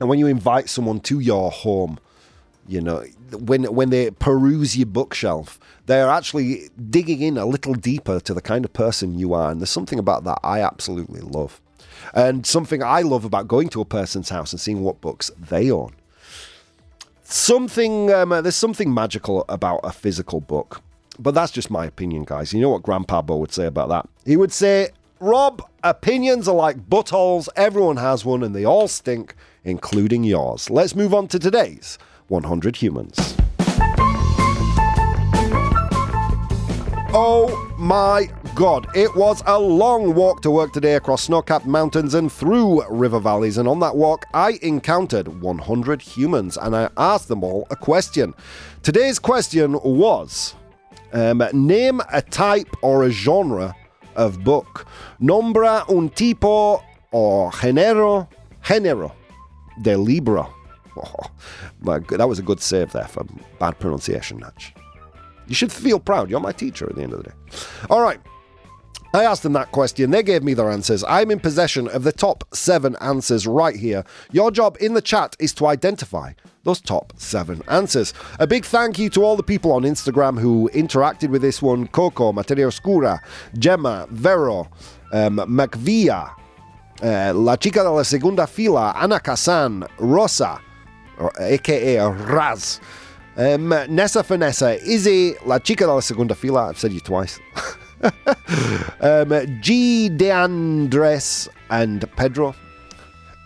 And 0.00 0.08
when 0.08 0.18
you 0.18 0.26
invite 0.26 0.68
someone 0.68 1.00
to 1.00 1.20
your 1.20 1.50
home, 1.50 1.98
you 2.66 2.80
know, 2.80 3.04
when 3.32 3.64
when 3.64 3.90
they 3.90 4.10
peruse 4.10 4.76
your 4.76 4.86
bookshelf, 4.86 5.58
they're 5.86 6.08
actually 6.08 6.70
digging 6.90 7.20
in 7.20 7.36
a 7.36 7.46
little 7.46 7.74
deeper 7.74 8.20
to 8.20 8.34
the 8.34 8.40
kind 8.40 8.64
of 8.64 8.72
person 8.72 9.18
you 9.18 9.34
are. 9.34 9.50
And 9.50 9.60
there's 9.60 9.70
something 9.70 9.98
about 9.98 10.24
that 10.24 10.38
I 10.42 10.60
absolutely 10.60 11.20
love. 11.20 11.60
And 12.14 12.46
something 12.46 12.82
I 12.82 13.02
love 13.02 13.24
about 13.24 13.48
going 13.48 13.68
to 13.70 13.80
a 13.80 13.84
person's 13.84 14.28
house 14.28 14.52
and 14.52 14.60
seeing 14.60 14.82
what 14.82 15.00
books 15.00 15.30
they 15.38 15.70
own. 15.70 15.94
Something 17.22 18.12
um, 18.12 18.30
there's 18.30 18.56
something 18.56 18.92
magical 18.92 19.44
about 19.48 19.80
a 19.84 19.92
physical 19.92 20.40
book. 20.40 20.80
But 21.18 21.34
that's 21.34 21.52
just 21.52 21.70
my 21.70 21.86
opinion, 21.86 22.24
guys. 22.24 22.52
You 22.52 22.60
know 22.60 22.70
what 22.70 22.82
Grandpa 22.82 23.22
Bo 23.22 23.36
would 23.36 23.52
say 23.52 23.66
about 23.66 23.88
that? 23.88 24.08
He 24.24 24.36
would 24.36 24.52
say, 24.52 24.90
Rob, 25.24 25.62
opinions 25.82 26.46
are 26.48 26.54
like 26.54 26.90
buttholes. 26.90 27.48
Everyone 27.56 27.96
has 27.96 28.26
one 28.26 28.42
and 28.42 28.54
they 28.54 28.66
all 28.66 28.86
stink, 28.86 29.34
including 29.64 30.22
yours. 30.22 30.68
Let's 30.68 30.94
move 30.94 31.14
on 31.14 31.28
to 31.28 31.38
today's 31.38 31.96
100 32.28 32.76
Humans. 32.76 33.34
Oh 37.16 37.74
my 37.78 38.28
god, 38.54 38.86
it 38.94 39.16
was 39.16 39.42
a 39.46 39.58
long 39.58 40.14
walk 40.14 40.42
to 40.42 40.50
work 40.50 40.74
today 40.74 40.96
across 40.96 41.22
snow 41.22 41.40
capped 41.40 41.64
mountains 41.64 42.12
and 42.12 42.30
through 42.30 42.86
river 42.90 43.18
valleys. 43.18 43.56
And 43.56 43.66
on 43.66 43.80
that 43.80 43.96
walk, 43.96 44.26
I 44.34 44.58
encountered 44.60 45.40
100 45.40 46.02
humans 46.02 46.58
and 46.58 46.76
I 46.76 46.90
asked 46.98 47.28
them 47.28 47.42
all 47.42 47.66
a 47.70 47.76
question. 47.76 48.34
Today's 48.82 49.18
question 49.18 49.80
was 49.82 50.54
um, 51.14 51.42
name 51.54 52.02
a 52.12 52.20
type 52.20 52.68
or 52.82 53.04
a 53.04 53.10
genre 53.10 53.74
of 54.16 54.42
book. 54.44 54.86
Nombra 55.20 55.84
un 55.88 56.10
tipo 56.10 56.82
o 57.12 57.50
género, 57.52 58.28
género 58.62 59.12
de 59.82 59.96
libro. 59.96 60.48
Oh, 60.96 61.30
that 61.82 62.28
was 62.28 62.38
a 62.38 62.42
good 62.42 62.60
save 62.60 62.92
there 62.92 63.08
for 63.08 63.24
bad 63.58 63.78
pronunciation, 63.80 64.38
Natch. 64.38 64.72
You 65.46 65.54
should 65.54 65.72
feel 65.72 65.98
proud. 65.98 66.30
You're 66.30 66.40
my 66.40 66.52
teacher 66.52 66.88
at 66.88 66.96
the 66.96 67.02
end 67.02 67.12
of 67.12 67.22
the 67.22 67.30
day. 67.30 67.34
All 67.90 68.00
right. 68.00 68.20
I 69.14 69.22
asked 69.22 69.44
them 69.44 69.52
that 69.52 69.70
question. 69.70 70.10
They 70.10 70.24
gave 70.24 70.42
me 70.42 70.54
their 70.54 70.68
answers. 70.68 71.04
I'm 71.04 71.30
in 71.30 71.38
possession 71.38 71.86
of 71.86 72.02
the 72.02 72.10
top 72.10 72.42
seven 72.52 72.96
answers 73.00 73.46
right 73.46 73.76
here. 73.76 74.04
Your 74.32 74.50
job 74.50 74.76
in 74.80 74.94
the 74.94 75.00
chat 75.00 75.36
is 75.38 75.54
to 75.54 75.68
identify 75.68 76.32
those 76.64 76.80
top 76.80 77.12
seven 77.16 77.62
answers. 77.68 78.12
A 78.40 78.46
big 78.48 78.64
thank 78.64 78.98
you 78.98 79.08
to 79.10 79.22
all 79.22 79.36
the 79.36 79.44
people 79.44 79.70
on 79.70 79.84
Instagram 79.84 80.40
who 80.40 80.68
interacted 80.74 81.28
with 81.30 81.42
this 81.42 81.62
one 81.62 81.86
Coco, 81.86 82.32
Materia 82.32 82.66
Oscura, 82.66 83.20
Gemma, 83.56 84.08
Vero, 84.10 84.68
um, 85.12 85.36
Macvia, 85.36 86.34
uh, 87.00 87.32
La 87.36 87.54
Chica 87.54 87.84
de 87.84 87.90
la 87.92 88.02
Segunda 88.02 88.48
Fila, 88.48 88.94
Ana 88.96 89.20
Casan, 89.20 89.86
Rosa, 89.98 90.60
aka 91.38 92.10
Raz. 92.10 92.80
Um, 93.36 93.68
Nessa 93.68 94.24
Finessa, 94.24 94.76
Izzy, 94.84 95.36
La 95.46 95.60
Chica 95.60 95.84
de 95.84 95.92
la 95.92 96.00
Segunda 96.00 96.34
Fila, 96.34 96.70
I've 96.70 96.78
said 96.80 96.92
you 96.92 97.00
twice. 97.00 97.38
um, 99.00 99.60
G. 99.60 100.08
De 100.08 100.30
Andres 100.30 101.48
and 101.70 102.10
Pedro. 102.16 102.54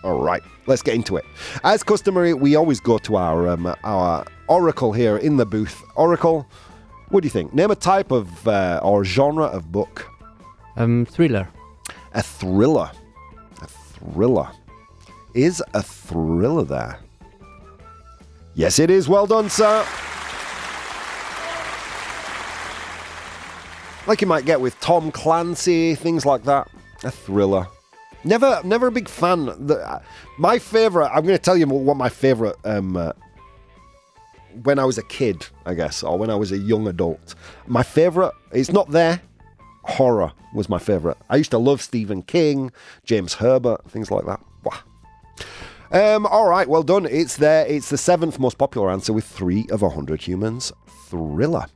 All 0.03 0.21
right, 0.21 0.41
let's 0.65 0.81
get 0.81 0.95
into 0.95 1.17
it. 1.17 1.25
As 1.63 1.83
customary, 1.83 2.33
we 2.33 2.55
always 2.55 2.79
go 2.79 2.97
to 2.99 3.17
our 3.17 3.49
um, 3.49 3.75
our 3.83 4.25
oracle 4.47 4.93
here 4.93 5.17
in 5.17 5.37
the 5.37 5.45
booth. 5.45 5.83
Oracle, 5.95 6.47
what 7.09 7.21
do 7.21 7.25
you 7.25 7.31
think? 7.31 7.53
Name 7.53 7.71
a 7.71 7.75
type 7.75 8.11
of 8.11 8.47
uh, 8.47 8.79
or 8.83 9.03
genre 9.03 9.45
of 9.45 9.71
book. 9.71 10.09
Um, 10.77 11.05
thriller. 11.05 11.49
A 12.13 12.23
thriller. 12.23 12.91
A 13.61 13.67
thriller. 13.67 14.49
Is 15.33 15.61
a 15.73 15.83
thriller 15.83 16.63
there? 16.63 16.99
Yes, 18.55 18.79
it 18.79 18.89
is. 18.89 19.07
Well 19.09 19.27
done, 19.27 19.49
sir. 19.49 19.85
Like 24.09 24.21
you 24.21 24.27
might 24.27 24.43
get 24.43 24.59
with 24.59 24.77
Tom 24.79 25.11
Clancy, 25.11 25.93
things 25.93 26.25
like 26.25 26.43
that. 26.45 26.67
A 27.03 27.11
thriller. 27.11 27.67
Never, 28.23 28.59
never 28.65 28.87
a 28.87 28.91
big 28.91 29.07
fan. 29.07 29.45
The, 29.45 30.01
my 30.39 30.57
favorite. 30.57 31.09
I'm 31.09 31.23
going 31.23 31.37
to 31.37 31.41
tell 31.41 31.55
you 31.55 31.67
what 31.67 31.95
my 31.95 32.09
favorite. 32.09 32.55
Um, 32.65 32.97
uh, 32.97 33.11
when 34.63 34.79
I 34.79 34.83
was 34.83 34.97
a 34.97 35.03
kid, 35.03 35.45
I 35.67 35.75
guess, 35.75 36.01
or 36.01 36.17
when 36.17 36.31
I 36.31 36.35
was 36.35 36.51
a 36.51 36.57
young 36.57 36.87
adult, 36.87 37.35
my 37.67 37.83
favorite. 37.83 38.33
It's 38.51 38.71
not 38.71 38.89
there. 38.89 39.21
Horror 39.83 40.33
was 40.55 40.69
my 40.69 40.79
favorite. 40.79 41.17
I 41.29 41.35
used 41.35 41.51
to 41.51 41.59
love 41.59 41.79
Stephen 41.79 42.23
King, 42.23 42.71
James 43.05 43.35
Herbert, 43.35 43.89
things 43.91 44.09
like 44.09 44.25
that. 44.25 44.39
Wow. 44.63 44.79
Um, 45.91 46.25
all 46.25 46.49
right, 46.49 46.67
well 46.67 46.83
done. 46.83 47.05
It's 47.05 47.37
there. 47.37 47.63
It's 47.67 47.89
the 47.89 47.97
seventh 47.97 48.39
most 48.39 48.57
popular 48.57 48.89
answer 48.89 49.13
with 49.13 49.25
three 49.25 49.67
of 49.69 49.83
a 49.83 49.89
hundred 49.89 50.23
humans. 50.23 50.73
Thriller. 50.87 51.67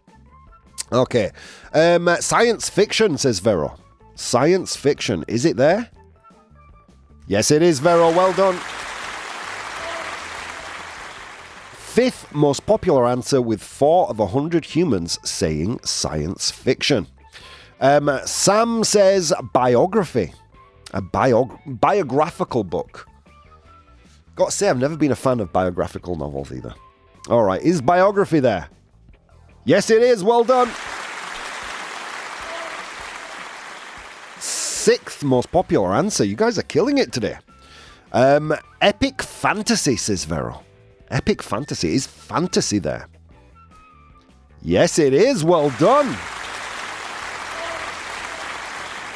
Okay. 0.91 1.31
Um, 1.73 2.09
science 2.19 2.69
fiction 2.69 3.17
says 3.17 3.39
Vero. 3.39 3.77
Science 4.15 4.75
fiction. 4.75 5.25
Is 5.27 5.45
it 5.45 5.57
there? 5.57 5.89
Yes, 7.27 7.51
it 7.51 7.61
is, 7.61 7.79
Vero. 7.79 8.11
Well 8.11 8.33
done. 8.33 8.59
Fifth 11.93 12.33
most 12.33 12.65
popular 12.65 13.05
answer 13.07 13.41
with 13.41 13.61
four 13.61 14.09
of 14.09 14.19
a 14.19 14.27
hundred 14.27 14.65
humans 14.65 15.19
saying 15.23 15.79
science 15.83 16.49
fiction. 16.49 17.07
Um, 17.79 18.09
Sam 18.25 18.83
says 18.83 19.31
biography, 19.53 20.33
a 20.93 21.01
biog- 21.01 21.79
biographical 21.79 22.63
book. 22.63 23.07
Got 24.35 24.45
to 24.45 24.51
say, 24.51 24.69
I've 24.69 24.79
never 24.79 24.97
been 24.97 25.11
a 25.11 25.15
fan 25.15 25.39
of 25.39 25.53
biographical 25.53 26.15
novels 26.15 26.51
either. 26.51 26.73
All 27.29 27.43
right, 27.43 27.61
is 27.61 27.81
biography 27.81 28.39
there? 28.39 28.69
Yes, 29.65 29.89
it 29.89 30.01
is. 30.01 30.23
Well 30.23 30.43
done. 30.43 30.69
Sixth 34.39 35.23
most 35.23 35.51
popular 35.51 35.93
answer. 35.93 36.23
You 36.25 36.35
guys 36.35 36.59
are 36.59 36.63
killing 36.63 36.97
it 36.97 37.13
today. 37.13 37.37
Um, 38.11 38.53
epic 38.81 39.23
fantasy, 39.23 39.95
says 39.95 40.25
Vero. 40.25 40.63
Epic 41.09 41.41
fantasy. 41.41 41.95
Is 41.95 42.05
fantasy 42.05 42.79
there? 42.79 43.07
Yes, 44.61 44.99
it 44.99 45.13
is. 45.13 45.43
Well 45.43 45.69
done. 45.79 46.15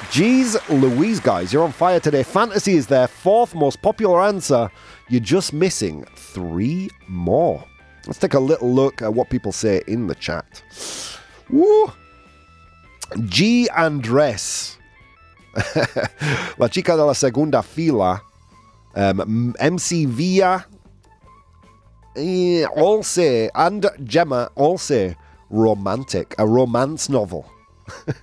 Jeez 0.09 0.57
Louise, 0.69 1.19
guys, 1.19 1.51
you're 1.51 1.63
on 1.63 1.73
fire 1.73 1.99
today. 1.99 2.23
Fantasy 2.23 2.75
is 2.75 2.87
their 2.87 3.07
fourth 3.07 3.53
most 3.53 3.81
popular 3.81 4.21
answer. 4.21 4.71
You're 5.09 5.19
just 5.19 5.51
missing 5.51 6.05
three 6.15 6.89
more. 7.07 7.63
Let's 8.07 8.19
take 8.19 8.35
a 8.35 8.39
little 8.39 8.73
look 8.73 9.01
at 9.01 9.13
what 9.13 9.29
people 9.29 9.51
say 9.51 9.81
in 9.85 10.07
the 10.07 10.15
chat. 10.15 10.63
Woo! 11.49 11.91
G. 13.25 13.67
Andres. 13.75 14.77
la 16.57 16.67
chica 16.69 16.95
de 16.95 17.03
la 17.03 17.13
segunda 17.13 17.61
fila. 17.61 18.21
Um, 18.95 19.53
MC 19.59 20.05
Villa. 20.05 20.65
Eh, 22.15 22.63
all 22.75 23.03
say, 23.03 23.49
and 23.53 23.85
Gemma 24.03 24.49
all 24.55 24.77
say 24.77 25.15
romantic, 25.49 26.33
a 26.39 26.47
romance 26.47 27.09
novel. 27.09 27.45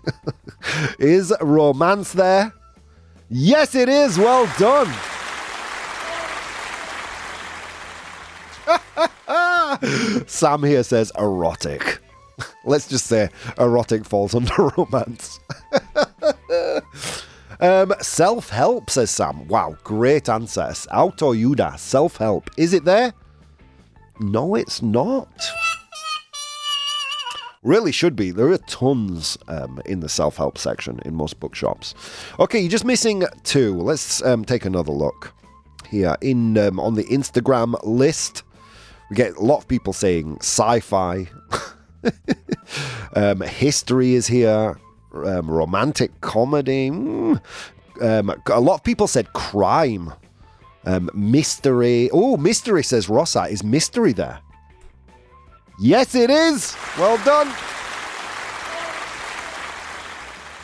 is 0.98 1.32
romance 1.40 2.12
there? 2.12 2.52
Yes, 3.28 3.74
it 3.74 3.88
is. 3.88 4.18
Well 4.18 4.50
done. 4.58 4.92
Sam 10.26 10.62
here 10.62 10.82
says 10.82 11.12
erotic. 11.18 11.98
Let's 12.64 12.88
just 12.88 13.06
say 13.06 13.28
erotic 13.58 14.04
falls 14.04 14.34
under 14.34 14.70
romance. 14.76 15.40
um, 17.60 17.92
self 18.00 18.48
help, 18.48 18.90
says 18.90 19.10
Sam. 19.10 19.46
Wow, 19.48 19.76
great 19.84 20.28
answer. 20.28 20.62
Autoyuda, 20.62 21.78
self 21.78 22.16
help. 22.16 22.50
Is 22.56 22.72
it 22.72 22.84
there? 22.84 23.12
No, 24.20 24.54
it's 24.54 24.82
not. 24.82 25.28
Really 27.64 27.92
should 27.92 28.14
be. 28.14 28.30
There 28.30 28.48
are 28.50 28.58
tons 28.58 29.38
um, 29.48 29.80
in 29.86 30.00
the 30.00 30.08
self 30.08 30.36
help 30.36 30.58
section 30.58 31.00
in 31.04 31.14
most 31.14 31.40
bookshops. 31.40 31.94
Okay, 32.38 32.60
you're 32.60 32.70
just 32.70 32.84
missing 32.84 33.24
two. 33.42 33.74
Let's 33.74 34.22
um, 34.22 34.44
take 34.44 34.66
another 34.66 34.92
look 34.92 35.32
here 35.88 36.16
in 36.20 36.58
um, 36.58 36.78
on 36.78 36.94
the 36.94 37.04
Instagram 37.04 37.74
list. 37.82 38.43
We 39.14 39.16
get 39.16 39.36
a 39.36 39.44
lot 39.44 39.58
of 39.58 39.68
people 39.68 39.92
saying 39.92 40.38
sci-fi. 40.40 41.28
um, 43.14 43.42
history 43.42 44.14
is 44.14 44.26
here. 44.26 44.76
Um, 45.12 45.48
romantic 45.48 46.20
comedy. 46.20 46.88
Um, 46.88 47.40
a 48.00 48.60
lot 48.60 48.74
of 48.74 48.82
people 48.82 49.06
said 49.06 49.32
crime. 49.32 50.12
Um, 50.84 51.10
mystery. 51.14 52.10
Oh, 52.12 52.36
mystery 52.36 52.82
says 52.82 53.08
Rossa. 53.08 53.44
Is 53.44 53.62
mystery 53.62 54.12
there? 54.12 54.40
Yes, 55.78 56.16
it 56.16 56.28
is. 56.28 56.76
Well 56.98 57.24
done. 57.24 57.54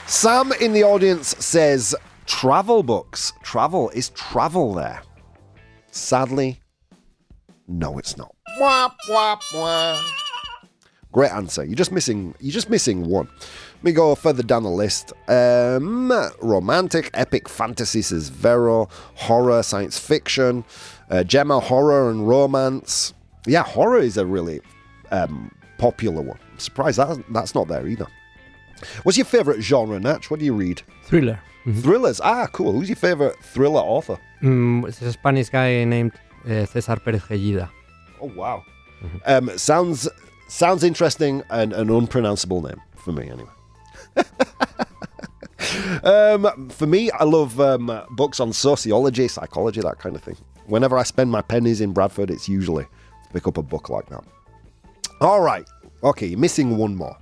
Sam 0.09 0.51
in 0.61 0.72
the 0.72 0.82
audience 0.82 1.36
says 1.38 1.94
travel 2.26 2.82
books. 2.82 3.32
Travel. 3.44 3.90
Is 3.90 4.09
travel 4.09 4.74
there? 4.74 5.03
Sadly, 5.92 6.61
no, 7.68 7.96
it's 7.98 8.16
not. 8.16 8.34
Wah, 8.61 8.90
wah, 9.08 9.38
wah. 9.54 10.02
Great 11.12 11.32
answer. 11.32 11.64
You're 11.64 11.74
just 11.76 11.92
missing. 11.92 12.34
You're 12.40 12.52
just 12.52 12.68
missing 12.68 13.06
one. 13.06 13.26
Let 13.76 13.84
me 13.84 13.92
go 13.92 14.14
further 14.14 14.42
down 14.42 14.64
the 14.64 14.70
list. 14.70 15.14
Um, 15.28 16.12
romantic, 16.42 17.11
epic 17.14 17.48
fantasy 17.48 18.02
says 18.02 18.28
Vero. 18.28 18.88
Horror, 19.14 19.62
science 19.62 19.98
fiction. 19.98 20.64
Uh, 21.08 21.24
Gemma, 21.24 21.58
horror 21.58 22.11
and 22.11 22.28
romance. 22.28 23.14
Yeah, 23.46 23.64
horror 23.64 23.98
is 23.98 24.18
a 24.18 24.26
really 24.26 24.61
um, 25.11 25.50
popular 25.78 26.20
one. 26.20 26.38
I'm 26.52 26.58
surprised 26.58 26.98
that 26.98 27.24
that's 27.30 27.54
not 27.54 27.66
there 27.66 27.86
either. 27.88 28.06
What's 29.02 29.16
your 29.16 29.24
favourite 29.24 29.62
genre, 29.62 29.98
Natch? 29.98 30.30
What 30.30 30.38
do 30.38 30.44
you 30.44 30.54
read? 30.54 30.82
Thriller. 31.04 31.40
Thrillers. 31.64 32.20
Ah, 32.20 32.46
cool. 32.52 32.72
Who's 32.72 32.90
your 32.90 32.96
favourite 32.96 33.36
thriller 33.42 33.80
author? 33.80 34.18
Mm, 34.42 34.86
it's 34.86 35.00
a 35.02 35.12
Spanish 35.12 35.48
guy 35.48 35.84
named 35.84 36.12
uh, 36.44 36.66
Cesar 36.66 36.96
Pérez 36.96 37.22
Gellida. 37.22 37.70
Oh 38.20 38.32
wow. 38.34 38.64
Um, 39.24 39.56
sounds 39.56 40.08
sounds 40.48 40.84
interesting 40.84 41.42
and 41.50 41.72
an 41.72 41.90
unpronounceable 41.90 42.62
name 42.62 42.80
for 42.96 43.12
me 43.12 43.30
anyway. 43.30 43.50
um, 46.04 46.68
for 46.70 46.86
me, 46.86 47.10
I 47.12 47.24
love 47.24 47.60
um, 47.60 48.04
books 48.10 48.40
on 48.40 48.52
sociology, 48.52 49.28
psychology, 49.28 49.80
that 49.80 49.98
kind 49.98 50.16
of 50.16 50.22
thing. 50.22 50.36
Whenever 50.66 50.98
I 50.98 51.02
spend 51.02 51.30
my 51.30 51.42
pennies 51.42 51.80
in 51.80 51.92
Bradford, 51.92 52.30
it's 52.30 52.48
usually 52.48 52.84
to 52.84 53.28
pick 53.32 53.46
up 53.46 53.56
a 53.56 53.62
book 53.62 53.88
like 53.88 54.06
that. 54.06 54.24
All 55.20 55.40
right. 55.40 55.66
Okay, 56.02 56.26
you're 56.26 56.38
missing 56.38 56.76
one 56.76 56.94
more. 56.96 57.16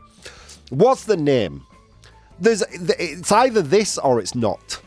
What's 0.71 1.05
the 1.05 1.17
name? 1.17 1.65
There's 2.39 2.63
it's 2.71 3.33
either 3.33 3.63
this 3.63 3.99
or 3.99 4.21
it's 4.21 4.35
not. 4.35 4.81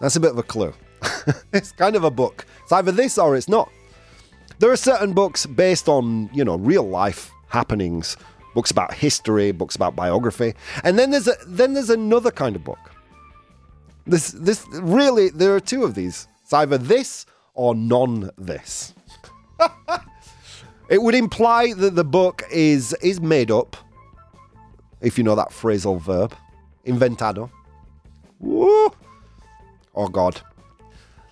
That's 0.00 0.16
a 0.16 0.20
bit 0.20 0.32
of 0.32 0.38
a 0.38 0.42
clue. 0.42 0.74
it's 1.52 1.72
kind 1.72 1.96
of 1.96 2.04
a 2.04 2.10
book. 2.10 2.46
It's 2.62 2.72
either 2.72 2.92
this 2.92 3.16
or 3.16 3.36
it's 3.36 3.48
not. 3.48 3.70
There 4.60 4.70
are 4.70 4.76
certain 4.76 5.14
books 5.14 5.46
based 5.46 5.88
on, 5.88 6.28
you 6.34 6.44
know, 6.44 6.56
real 6.56 6.86
life 6.86 7.30
happenings, 7.48 8.18
books 8.54 8.70
about 8.70 8.92
history, 8.92 9.52
books 9.52 9.74
about 9.74 9.96
biography, 9.96 10.52
and 10.84 10.98
then 10.98 11.10
there's 11.10 11.28
a 11.28 11.34
then 11.46 11.72
there's 11.72 11.88
another 11.88 12.30
kind 12.30 12.54
of 12.54 12.62
book. 12.62 12.78
This 14.06 14.32
this 14.32 14.66
really 14.70 15.30
there 15.30 15.54
are 15.54 15.60
two 15.60 15.82
of 15.82 15.94
these. 15.94 16.28
It's 16.42 16.52
either 16.52 16.76
this 16.76 17.24
or 17.54 17.74
non 17.74 18.30
this. 18.36 18.94
it 20.90 21.00
would 21.00 21.14
imply 21.14 21.72
that 21.72 21.94
the 21.94 22.04
book 22.04 22.42
is 22.50 22.92
is 23.00 23.18
made 23.18 23.50
up. 23.50 23.78
If 25.00 25.16
you 25.16 25.24
know 25.24 25.36
that 25.36 25.48
phrasal 25.48 25.98
verb, 25.98 26.34
inventado. 26.84 27.50
Woo! 28.40 28.90
Oh 29.94 30.08
God. 30.08 30.42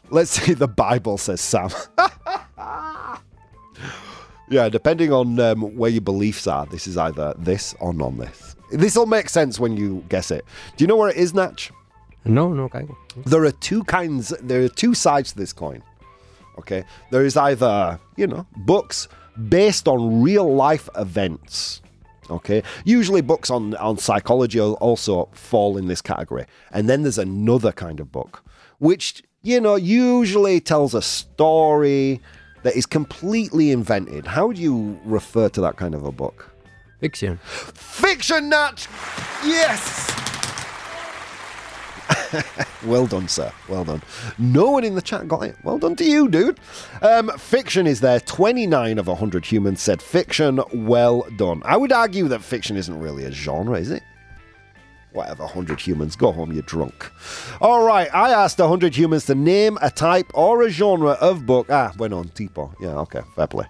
Let's 0.09 0.31
see. 0.31 0.55
The 0.55 0.67
Bible 0.67 1.19
says 1.19 1.43
Sam. 1.43 1.69
yeah, 4.51 4.69
depending 4.69 5.13
on 5.13 5.39
um, 5.41 5.77
where 5.77 5.91
your 5.91 6.01
beliefs 6.01 6.47
are, 6.47 6.67
this 6.67 6.87
is 6.87 6.97
either 6.97 7.35
this 7.39 7.75
or 7.81 7.93
non 7.93 8.19
this. 8.19 8.57
This 8.71 8.97
will 8.97 9.07
make 9.07 9.29
sense 9.29 9.59
when 9.59 9.77
you 9.77 10.05
guess 10.09 10.31
it. 10.31 10.45
Do 10.77 10.85
you 10.85 10.89
know 10.89 10.97
where 10.97 11.11
it 11.11 11.17
is, 11.17 11.35
Natch? 11.35 11.71
No, 12.25 12.53
no 12.53 12.69
caigo. 12.69 12.95
There 13.25 13.45
are 13.45 13.53
two 13.53 13.85
kinds, 13.85 14.29
there 14.43 14.63
are 14.63 14.69
two 14.69 14.95
sides 14.95 15.33
to 15.33 15.39
this 15.39 15.53
coin. 15.53 15.83
Okay? 16.59 16.85
There 17.11 17.25
is 17.25 17.37
either, 17.37 17.99
you 18.17 18.27
know, 18.27 18.47
books 18.57 19.09
based 19.49 19.89
on 19.89 20.23
real 20.23 20.55
life 20.55 20.89
events. 20.97 21.81
Okay? 22.29 22.63
Usually 22.85 23.23
books 23.23 23.51
on, 23.51 23.75
on 23.77 23.97
psychology 23.97 24.61
also 24.61 25.31
fall 25.33 25.79
in 25.79 25.87
this 25.87 26.03
category. 26.03 26.45
And 26.71 26.89
then 26.89 27.03
there's 27.03 27.19
another 27.19 27.73
kind 27.73 28.01
of 28.01 28.13
book, 28.13 28.45
which, 28.79 29.23
you 29.43 29.61
know, 29.61 29.77
usually 29.77 30.61
tells 30.61 30.95
a 30.95 31.03
story 31.03 32.21
that 32.69 32.77
is 32.77 32.85
completely 32.85 33.71
invented. 33.71 34.27
How 34.27 34.53
do 34.53 34.61
you 34.61 35.01
refer 35.07 35.49
to 35.49 35.61
that 35.63 35.79
kind 35.79 35.95
of 35.95 36.05
a 36.05 36.13
book? 36.13 36.51
Fiction. 37.01 37.39
Fiction 37.43 38.51
Nut! 38.51 38.87
Yes! 39.43 40.15
well 42.85 43.07
done, 43.07 43.27
sir. 43.27 43.51
Well 43.71 43.87
done. 43.87 44.03
No 44.37 44.71
one 44.71 44.85
in 44.85 44.95
the 44.95 45.01
chat 45.01 45.27
got 45.27 45.45
it. 45.45 45.57
Well 45.65 45.79
done 45.79 45.97
to 45.97 46.05
you, 46.05 46.29
dude. 46.29 46.61
Um, 47.01 47.31
fiction 47.39 47.87
is 47.87 48.03
there. 48.03 48.21
29 48.21 48.99
of 48.99 49.07
100 49.07 49.47
humans 49.47 49.81
said 49.81 50.03
fiction. 50.03 50.61
Well 50.75 51.27
done. 51.39 51.63
I 51.65 51.79
would 51.79 51.91
argue 51.91 52.29
that 52.29 52.43
fiction 52.43 52.77
isn't 52.77 53.01
really 53.01 53.25
a 53.25 53.31
genre, 53.31 53.79
is 53.79 53.91
it? 53.91 54.03
Whatever, 55.19 55.43
100 55.43 55.81
humans. 55.81 56.15
Go 56.15 56.31
home, 56.31 56.53
you're 56.53 56.63
drunk. 56.63 57.11
All 57.61 57.85
right, 57.85 58.09
I 58.15 58.31
asked 58.31 58.61
100 58.61 58.95
humans 58.95 59.27
to 59.27 59.35
name 59.35 59.77
a 59.83 59.91
type 59.91 60.31
or 60.33 60.63
a 60.63 60.71
genre 60.71 61.19
of 61.21 61.45
book. 61.45 61.67
Ah, 61.71 61.93
went 61.99 62.15
on, 62.15 62.29
tipo. 62.29 62.73
Yeah, 62.81 62.97
okay, 63.01 63.23
fair 63.35 63.49
play. 63.49 63.67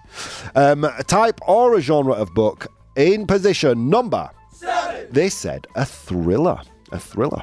Um, 0.53 0.83
a 0.83 1.03
type 1.03 1.39
or 1.47 1.73
a 1.75 1.81
genre 1.81 2.13
of 2.13 2.35
book 2.35 2.67
in 2.95 3.25
position 3.25 3.89
number. 3.89 4.29
Seven. 4.53 5.07
They 5.09 5.27
said 5.27 5.65
a 5.73 5.85
thriller. 5.85 6.61
A 6.91 6.99
thriller. 6.99 7.41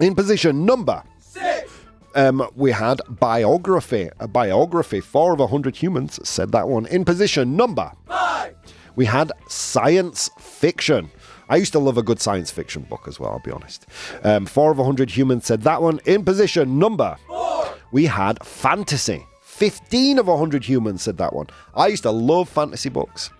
In 0.00 0.16
position 0.16 0.66
number. 0.66 1.00
Six. 1.20 1.70
Um, 2.16 2.44
we 2.56 2.72
had 2.72 3.00
biography. 3.08 4.10
A 4.18 4.26
biography. 4.26 4.98
Four 5.00 5.34
of 5.34 5.38
a 5.38 5.46
hundred 5.46 5.76
humans 5.76 6.18
said 6.28 6.50
that 6.50 6.66
one. 6.68 6.86
In 6.86 7.04
position 7.04 7.56
number. 7.56 7.92
Five. 8.08 8.56
We 8.96 9.04
had 9.04 9.30
science 9.48 10.30
fiction. 10.36 11.12
I 11.48 11.56
used 11.56 11.72
to 11.72 11.78
love 11.78 11.98
a 11.98 12.02
good 12.02 12.20
science 12.20 12.50
fiction 12.50 12.82
book 12.82 13.06
as 13.06 13.20
well, 13.20 13.32
I'll 13.32 13.38
be 13.40 13.50
honest. 13.50 13.86
Um, 14.22 14.46
four 14.46 14.70
of 14.70 14.78
a 14.78 14.84
hundred 14.84 15.10
humans 15.10 15.46
said 15.46 15.62
that 15.62 15.82
one. 15.82 16.00
In 16.06 16.24
position 16.24 16.78
number. 16.78 17.16
Four. 17.26 17.66
We 17.92 18.06
had 18.06 18.42
fantasy. 18.44 19.26
15 19.42 20.18
of 20.18 20.26
a 20.26 20.32
100 20.32 20.64
humans 20.64 21.02
said 21.02 21.16
that 21.18 21.32
one. 21.32 21.46
I 21.74 21.86
used 21.86 22.02
to 22.02 22.10
love 22.10 22.48
fantasy 22.48 22.88
books. 22.88 23.30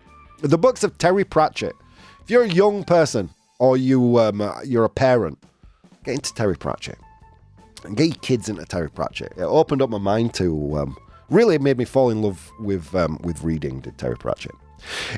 The 0.43 0.57
books 0.57 0.85
of 0.85 0.97
Terry 0.97 1.25
Pratchett. 1.25 1.75
If 2.23 2.31
you're 2.31 2.45
a 2.45 2.49
young 2.49 2.85
person 2.85 3.31
or 3.59 3.77
you 3.77 4.19
um, 4.21 4.49
you're 4.65 4.85
a 4.85 4.89
parent, 4.89 5.39
get 6.05 6.15
into 6.15 6.33
Terry 6.33 6.57
Pratchett 6.57 6.99
and 7.85 7.97
get 7.97 8.05
your 8.05 8.15
kids 8.17 8.49
into 8.49 8.65
Terry 8.65 8.91
Pratchett. 8.91 9.33
It 9.37 9.43
opened 9.43 9.83
up 9.83 9.91
my 9.91 9.99
mind 9.99 10.35
to 10.35 10.79
um, 10.79 10.97
really 11.31 11.59
made 11.59 11.79
me 11.79 11.85
fall 11.85 12.11
in 12.11 12.23
love 12.23 12.51
with 12.61 12.95
um, 12.95 13.19
with 13.23 13.43
reading. 13.43 13.81
Did 13.81 13.99
Terry 13.99 14.17
Pratchett? 14.17 14.55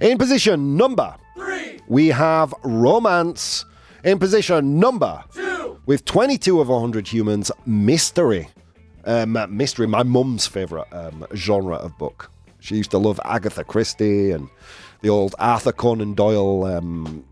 In 0.00 0.18
position 0.18 0.76
number 0.76 1.14
three, 1.34 1.80
we 1.88 2.08
have 2.08 2.54
romance. 2.62 3.64
In 4.04 4.18
position 4.18 4.78
number 4.78 5.24
two, 5.34 5.80
with 5.86 6.04
22 6.04 6.60
of 6.60 6.68
100 6.68 7.08
humans, 7.08 7.50
mystery. 7.64 8.48
Um, 9.04 9.38
mystery, 9.50 9.86
my 9.86 10.02
mum's 10.02 10.46
favourite 10.46 10.92
um, 10.92 11.26
genre 11.34 11.76
of 11.76 11.96
book. 11.96 12.30
She 12.60 12.76
used 12.76 12.90
to 12.90 12.98
love 12.98 13.20
Agatha 13.24 13.62
Christie 13.62 14.32
and 14.32 14.48
the 15.00 15.08
old 15.08 15.34
Arthur 15.38 15.72
Conan 15.72 16.14
Doyle 16.14 16.64
um, 16.64 17.24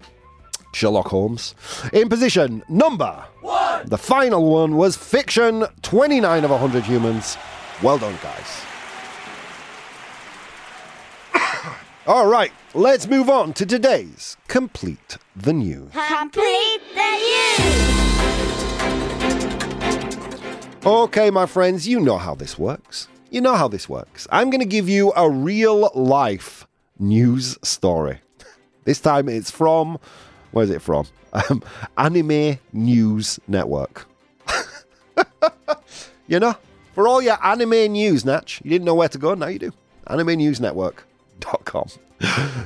Sherlock 0.73 1.09
Holmes. 1.09 1.55
In 1.93 2.09
position 2.09 2.63
number 2.69 3.25
one, 3.41 3.89
the 3.89 3.99
final 3.99 4.49
one 4.51 4.77
was 4.77 4.97
fiction 4.97 5.65
29 5.83 6.45
of 6.45 6.51
100 6.51 6.85
humans. 6.85 7.37
Well 7.83 7.99
done, 7.99 8.17
guys. 8.23 8.65
All 12.07 12.27
right, 12.27 12.53
let's 12.75 13.07
move 13.07 13.31
on 13.31 13.55
to 13.55 13.65
today's 13.65 14.37
Complete 14.47 15.17
the 15.35 15.55
News. 15.55 15.91
Complete 15.91 16.83
the 16.95 17.13
news. 20.77 20.85
Okay, 20.85 21.31
my 21.31 21.47
friends, 21.47 21.89
you 21.89 21.99
know 22.01 22.19
how 22.19 22.35
this 22.35 22.59
works. 22.59 23.09
You 23.31 23.41
know 23.41 23.55
how 23.55 23.69
this 23.69 23.89
works. 23.89 24.27
I'm 24.31 24.51
going 24.51 24.61
to 24.61 24.67
give 24.67 24.87
you 24.87 25.15
a 25.17 25.31
real 25.31 25.91
life 25.95 26.67
news 26.99 27.57
story. 27.63 28.21
This 28.85 29.01
time 29.01 29.31
it's 29.31 29.51
from, 29.51 29.99
where 30.51 30.65
is 30.65 30.71
it 30.71 30.83
from? 30.83 31.07
Um, 31.49 31.63
Anime 31.97 32.59
News 32.75 33.41
Network. 33.49 34.07
you 36.29 36.39
know, 36.39 36.55
for 36.95 37.09
all 37.09 37.23
your 37.23 37.43
anime 37.43 37.93
news, 37.93 38.27
Natch, 38.27 38.61
you 38.63 38.69
didn't 38.69 38.85
know 38.85 38.95
where 38.95 39.09
to 39.09 39.17
go, 39.17 39.33
now 39.33 39.47
you 39.47 39.59
do. 39.59 39.73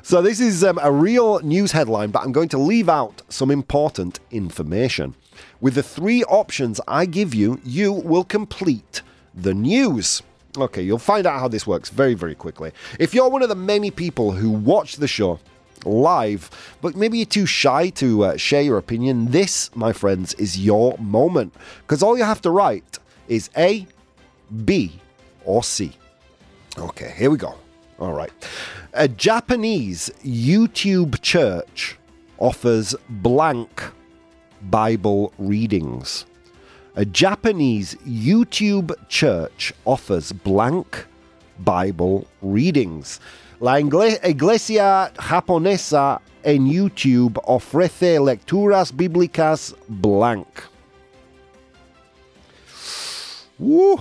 So 0.03 0.23
this 0.23 0.41
is 0.41 0.63
um, 0.63 0.79
a 0.83 0.93
real 0.93 1.41
news 1.41 1.73
headline, 1.73 2.11
but 2.11 2.23
I'm 2.23 2.33
going 2.33 2.49
to 2.51 2.59
leave 2.59 2.89
out 2.89 3.23
some 3.29 3.51
important 3.51 4.21
information. 4.31 5.15
With 5.61 5.75
the 5.75 5.83
three 5.83 6.23
options 6.25 6.81
I 6.87 7.07
give 7.07 7.35
you, 7.35 7.61
you 7.65 7.93
will 7.93 8.25
complete 8.25 9.03
the 9.35 9.55
news. 9.55 10.23
Okay, 10.57 10.83
you'll 10.83 10.99
find 10.99 11.27
out 11.27 11.41
how 11.41 11.49
this 11.49 11.67
works 11.67 11.91
very, 11.91 12.15
very 12.15 12.35
quickly. 12.35 12.73
If 12.99 13.15
you're 13.15 13.29
one 13.29 13.43
of 13.43 13.49
the 13.49 13.55
many 13.55 13.91
people 13.91 14.33
who 14.33 14.51
watch 14.51 14.97
the 14.97 15.09
show 15.09 15.39
live, 15.85 16.51
but 16.81 16.97
maybe 16.97 17.19
you're 17.19 17.27
too 17.27 17.47
shy 17.47 17.91
to 17.91 18.25
uh, 18.25 18.37
share 18.37 18.63
your 18.63 18.79
opinion, 18.79 19.31
this, 19.31 19.75
my 19.75 19.93
friends, 19.93 20.35
is 20.35 20.59
your 20.59 20.97
moment. 20.99 21.55
Because 21.83 22.03
all 22.03 22.17
you 22.17 22.25
have 22.25 22.43
to 22.43 22.51
write 22.51 22.99
is 23.29 23.51
A, 23.57 23.87
B, 24.65 25.01
or 25.45 25.63
C. 25.63 25.93
Okay, 26.77 27.15
here 27.17 27.31
we 27.31 27.37
go. 27.37 27.55
All 27.99 28.13
right. 28.13 28.33
A 28.93 29.09
Japanese 29.09 30.11
YouTube 30.25 31.21
church 31.21 31.99
offers 32.39 32.95
blank 33.09 33.83
Bible 34.71 35.33
readings. 35.39 36.25
A 36.95 37.05
Japanese 37.05 37.97
YouTube 38.07 38.95
church 39.09 39.73
offers 39.85 40.33
blank 40.33 41.07
Bible 41.59 42.27
readings. 42.41 43.21
La 43.61 43.79
Iglesia 43.79 45.13
Japonesa 45.17 46.21
en 46.45 46.67
YouTube 46.67 47.41
ofrece 47.45 48.21
lecturas 48.21 48.93
bíblicas 48.93 49.75
blank. 49.89 50.47
Woo! 53.59 54.01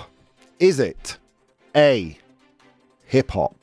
Is 0.60 0.80
it 0.80 1.18
A. 1.76 2.18
Hip 3.08 3.32
hop? 3.32 3.57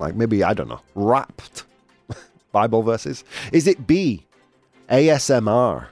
Like 0.00 0.14
maybe, 0.14 0.42
I 0.42 0.54
don't 0.54 0.68
know, 0.68 0.80
rapped 0.94 1.64
Bible 2.52 2.82
verses? 2.82 3.22
Is 3.52 3.66
it 3.66 3.86
B. 3.86 4.26
ASMR? 4.90 5.86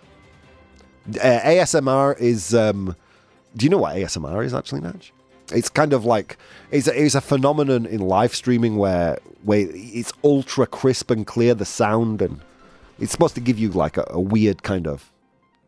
Uh, 1.08 1.40
ASMR 1.40 2.18
is. 2.18 2.54
Um, 2.54 2.96
do 3.56 3.64
you 3.64 3.70
know 3.70 3.78
what 3.78 3.96
ASMR 3.96 4.44
is 4.44 4.54
actually, 4.54 4.80
Natch? 4.80 5.12
It's 5.52 5.68
kind 5.68 5.92
of 5.92 6.04
like 6.04 6.36
it's 6.70 6.88
a, 6.88 7.04
it's 7.04 7.14
a 7.14 7.20
phenomenon 7.20 7.86
in 7.86 8.00
live 8.00 8.34
streaming 8.34 8.76
where 8.76 9.18
where 9.44 9.66
it's 9.70 10.12
ultra 10.24 10.66
crisp 10.66 11.10
and 11.10 11.26
clear 11.26 11.54
the 11.54 11.64
sound 11.64 12.20
and 12.20 12.40
it's 12.98 13.12
supposed 13.12 13.34
to 13.36 13.40
give 13.40 13.58
you 13.58 13.70
like 13.70 13.96
a, 13.96 14.06
a 14.10 14.20
weird 14.20 14.62
kind 14.62 14.86
of 14.86 15.10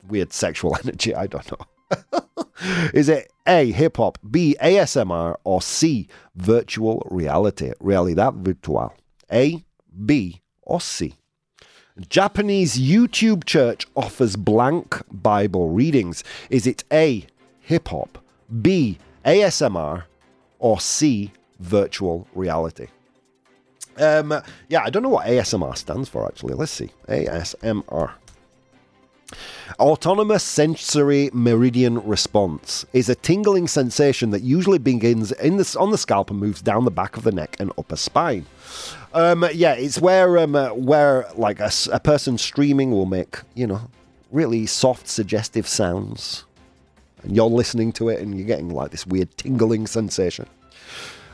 weird 0.08 0.32
sexual 0.32 0.76
energy. 0.84 1.14
I 1.14 1.26
don't 1.26 1.50
know. 1.52 2.44
is 2.92 3.08
it 3.08 3.32
A 3.50 3.72
hip 3.72 3.96
hop, 3.96 4.16
B 4.30 4.56
ASMR, 4.62 5.34
or 5.42 5.60
C 5.60 6.06
virtual 6.36 7.04
reality? 7.10 7.72
Realidad 7.80 8.36
virtual. 8.36 8.94
A, 9.32 9.64
B, 10.06 10.40
or 10.62 10.80
C? 10.80 11.14
Japanese 12.08 12.78
YouTube 12.78 13.44
church 13.44 13.88
offers 13.96 14.36
blank 14.36 15.02
Bible 15.10 15.68
readings. 15.68 16.22
Is 16.48 16.64
it 16.64 16.84
A, 16.92 17.26
hip 17.58 17.88
hop, 17.88 18.18
B, 18.62 18.98
ASMR, 19.24 20.04
or 20.60 20.80
C, 20.80 21.32
virtual 21.58 22.28
reality? 22.34 22.86
Um, 23.98 24.32
yeah, 24.68 24.82
I 24.84 24.90
don't 24.90 25.02
know 25.02 25.08
what 25.08 25.26
ASMR 25.26 25.76
stands 25.76 26.08
for 26.08 26.24
actually. 26.24 26.54
Let's 26.54 26.72
see. 26.72 26.90
ASMR. 27.08 28.12
Autonomous 29.78 30.42
sensory 30.42 31.30
meridian 31.32 32.06
response 32.06 32.84
is 32.92 33.08
a 33.08 33.14
tingling 33.14 33.66
sensation 33.68 34.30
that 34.30 34.42
usually 34.42 34.78
begins 34.78 35.32
in 35.32 35.56
the, 35.56 35.76
on 35.78 35.90
the 35.90 35.98
scalp 35.98 36.30
and 36.30 36.38
moves 36.38 36.60
down 36.60 36.84
the 36.84 36.90
back 36.90 37.16
of 37.16 37.22
the 37.22 37.32
neck 37.32 37.56
and 37.58 37.72
upper 37.78 37.96
spine. 37.96 38.44
Um, 39.14 39.46
yeah, 39.54 39.72
it's 39.72 40.00
where 40.00 40.38
um, 40.38 40.54
uh, 40.54 40.68
where 40.74 41.26
like 41.34 41.60
a, 41.60 41.70
a 41.92 42.00
person 42.00 42.38
streaming 42.38 42.90
will 42.90 43.06
make 43.06 43.38
you 43.54 43.66
know 43.66 43.90
really 44.30 44.66
soft, 44.66 45.08
suggestive 45.08 45.66
sounds, 45.66 46.44
and 47.22 47.34
you're 47.34 47.46
listening 47.46 47.92
to 47.92 48.08
it 48.08 48.20
and 48.20 48.36
you're 48.36 48.46
getting 48.46 48.70
like 48.70 48.90
this 48.90 49.06
weird 49.06 49.36
tingling 49.36 49.86
sensation. 49.86 50.46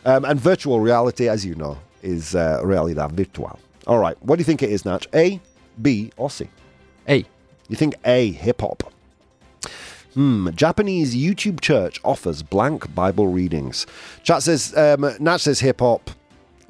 Um, 0.05 0.25
and 0.25 0.41
virtual 0.41 0.81
reality, 0.81 1.29
as 1.29 1.45
you 1.45 1.57
know, 1.57 1.79
is 2.03 2.35
uh, 2.35 2.61
realidad 2.63 3.13
virtual. 3.13 3.59
All 3.87 3.99
right, 3.99 4.17
what 4.23 4.37
do 4.37 4.41
you 4.41 4.45
think 4.45 4.63
it 4.63 4.71
is, 4.71 4.85
Natch? 4.85 5.09
A, 5.15 5.41
B, 5.83 6.13
or 6.17 6.31
C? 6.31 6.49
A. 7.09 7.25
You 7.69 7.77
think 7.77 7.95
A, 8.05 8.31
hip 8.31 8.61
hop? 8.61 8.93
Hmm, 10.14 10.49
Japanese 10.55 11.14
YouTube 11.14 11.61
church 11.61 12.01
offers 12.05 12.43
blank 12.43 12.95
Bible 12.95 13.27
readings. 13.27 13.87
Chat 14.23 14.43
says, 14.43 14.75
um, 14.77 15.12
Natch 15.21 15.43
says 15.43 15.61
hip 15.61 15.81
hop. 15.81 16.11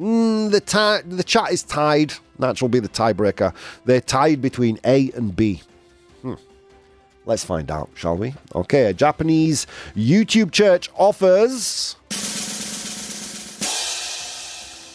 Mm, 0.00 0.50
the, 0.50 0.60
ta- 0.60 1.02
the 1.06 1.22
chat 1.22 1.52
is 1.52 1.62
tied. 1.62 2.14
Natch 2.38 2.60
will 2.60 2.68
be 2.68 2.80
the 2.80 2.88
tiebreaker. 2.88 3.54
They're 3.84 4.00
tied 4.00 4.42
between 4.42 4.78
A 4.84 5.10
and 5.12 5.34
B. 5.34 5.62
Hmm. 6.22 6.34
Let's 7.24 7.44
find 7.44 7.70
out, 7.70 7.88
shall 7.94 8.16
we? 8.16 8.34
Okay, 8.54 8.86
a 8.86 8.92
Japanese 8.92 9.66
YouTube 9.94 10.50
church 10.50 10.90
offers. 10.96 11.96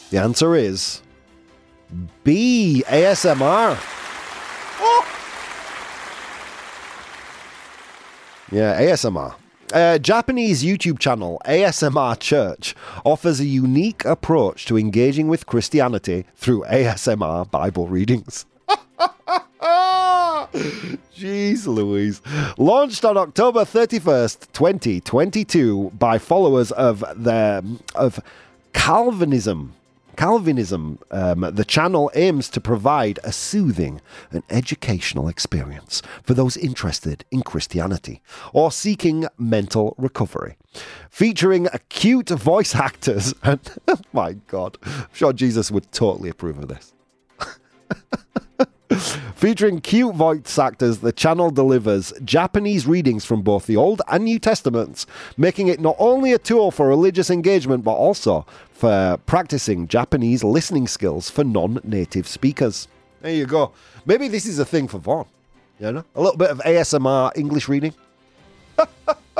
The 0.10 0.18
answer 0.18 0.56
is 0.56 1.02
B, 2.24 2.84
ASMR. 2.88 4.01
Yeah, 8.52 8.82
ASMR. 8.82 9.36
A 9.74 9.78
uh, 9.78 9.98
Japanese 9.98 10.62
YouTube 10.62 11.00
channel, 11.00 11.42
ASMR 11.46 12.20
Church, 12.20 12.76
offers 13.06 13.40
a 13.40 13.46
unique 13.46 14.04
approach 14.04 14.66
to 14.66 14.78
engaging 14.78 15.30
with 15.30 15.46
Christianity 15.46 16.26
through 16.36 16.66
ASMR 16.66 17.50
Bible 17.50 17.88
readings. 17.88 18.46
Jeez 21.16 21.66
Louise. 21.66 22.22
Launched 22.58 23.06
on 23.06 23.16
October 23.16 23.62
31st, 23.62 24.52
2022 24.52 25.92
by 25.98 26.18
followers 26.18 26.74
of 26.74 27.00
the 27.16 27.64
of 27.96 28.20
Calvinism. 28.74 29.74
Calvinism, 30.22 31.00
um, 31.10 31.50
the 31.52 31.66
channel 31.66 32.12
aims 32.14 32.48
to 32.48 32.62
provide 32.62 33.20
a 33.24 33.32
soothing 33.32 34.02
and 34.30 34.44
educational 34.52 35.28
experience 35.28 36.04
for 36.22 36.36
those 36.36 36.56
interested 36.56 37.26
in 37.32 37.42
Christianity 37.42 38.22
or 38.54 38.72
seeking 38.72 39.26
mental 39.40 39.96
recovery. 39.98 40.58
Featuring 41.10 41.70
cute 41.90 42.30
voice 42.30 42.76
actors, 42.76 43.34
and 43.42 43.68
my 44.14 44.34
God, 44.34 44.78
I'm 44.84 45.08
sure 45.12 45.34
Jesus 45.34 45.72
would 45.72 45.92
totally 45.92 46.30
approve 46.30 46.60
of 46.60 46.68
this. 46.68 46.94
Featuring 49.36 49.80
cute 49.80 50.16
voice 50.16 50.60
actors, 50.60 51.00
the 51.00 51.12
channel 51.12 51.50
delivers 51.50 52.14
Japanese 52.26 52.86
readings 52.86 53.24
from 53.24 53.42
both 53.42 53.66
the 53.66 53.78
Old 53.78 54.02
and 54.08 54.26
New 54.26 54.38
Testaments, 54.38 55.06
making 55.38 55.68
it 55.68 55.80
not 55.80 55.96
only 55.98 56.34
a 56.34 56.38
tool 56.38 56.72
for 56.72 56.88
religious 56.88 57.30
engagement 57.30 57.84
but 57.84 57.94
also 57.94 58.46
for 58.72 59.18
practicing 59.26 59.88
Japanese 59.88 60.44
listening 60.44 60.88
skills 60.88 61.30
for 61.30 61.44
non 61.44 61.80
native 61.84 62.28
speakers. 62.28 62.88
There 63.22 63.34
you 63.34 63.46
go. 63.46 63.72
Maybe 64.06 64.28
this 64.28 64.46
is 64.46 64.60
a 64.60 64.66
thing 64.66 64.88
for 64.88 64.98
Vaughan. 64.98 65.28
You 65.80 65.92
know? 65.92 66.06
A 66.16 66.22
little 66.22 66.38
bit 66.38 66.50
of 66.50 66.60
ASMR 66.60 67.32
English 67.38 67.70
reading. 67.70 67.94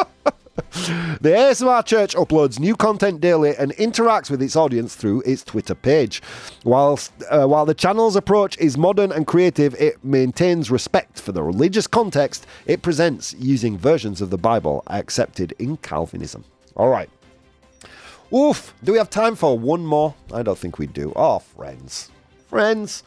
The 1.22 1.30
ASMR 1.30 1.86
Church 1.86 2.16
uploads 2.16 2.60
new 2.60 2.76
content 2.76 3.22
daily 3.22 3.56
and 3.56 3.72
interacts 3.74 4.30
with 4.30 4.42
its 4.42 4.56
audience 4.56 4.96
through 4.96 5.22
its 5.22 5.44
Twitter 5.44 5.76
page. 5.76 6.22
Whilst, 6.64 7.12
uh, 7.30 7.46
while 7.46 7.66
the 7.66 7.74
channel's 7.74 8.16
approach 8.16 8.58
is 8.58 8.78
modern 8.78 9.12
and 9.12 9.28
creative, 9.28 9.76
it 9.76 10.04
maintains 10.04 10.72
respect 10.72 11.20
for 11.20 11.32
the 11.32 11.44
religious 11.44 11.88
context 11.88 12.48
it 12.66 12.82
presents 12.82 13.34
using 13.40 13.78
versions 13.78 14.22
of 14.22 14.30
the 14.30 14.38
Bible 14.38 14.84
accepted 14.88 15.54
in 15.60 15.78
Calvinism. 15.78 16.44
All 16.76 16.90
right. 16.90 17.10
Oof. 18.34 18.74
Do 18.84 18.94
we 18.94 18.98
have 18.98 19.10
time 19.10 19.36
for 19.36 19.58
one 19.60 19.86
more? 19.86 20.16
I 20.34 20.42
don't 20.42 20.58
think 20.58 20.80
we 20.80 20.88
do. 20.88 21.12
Oh, 21.16 21.40
friends. 21.40 22.10
Friends. 22.48 23.04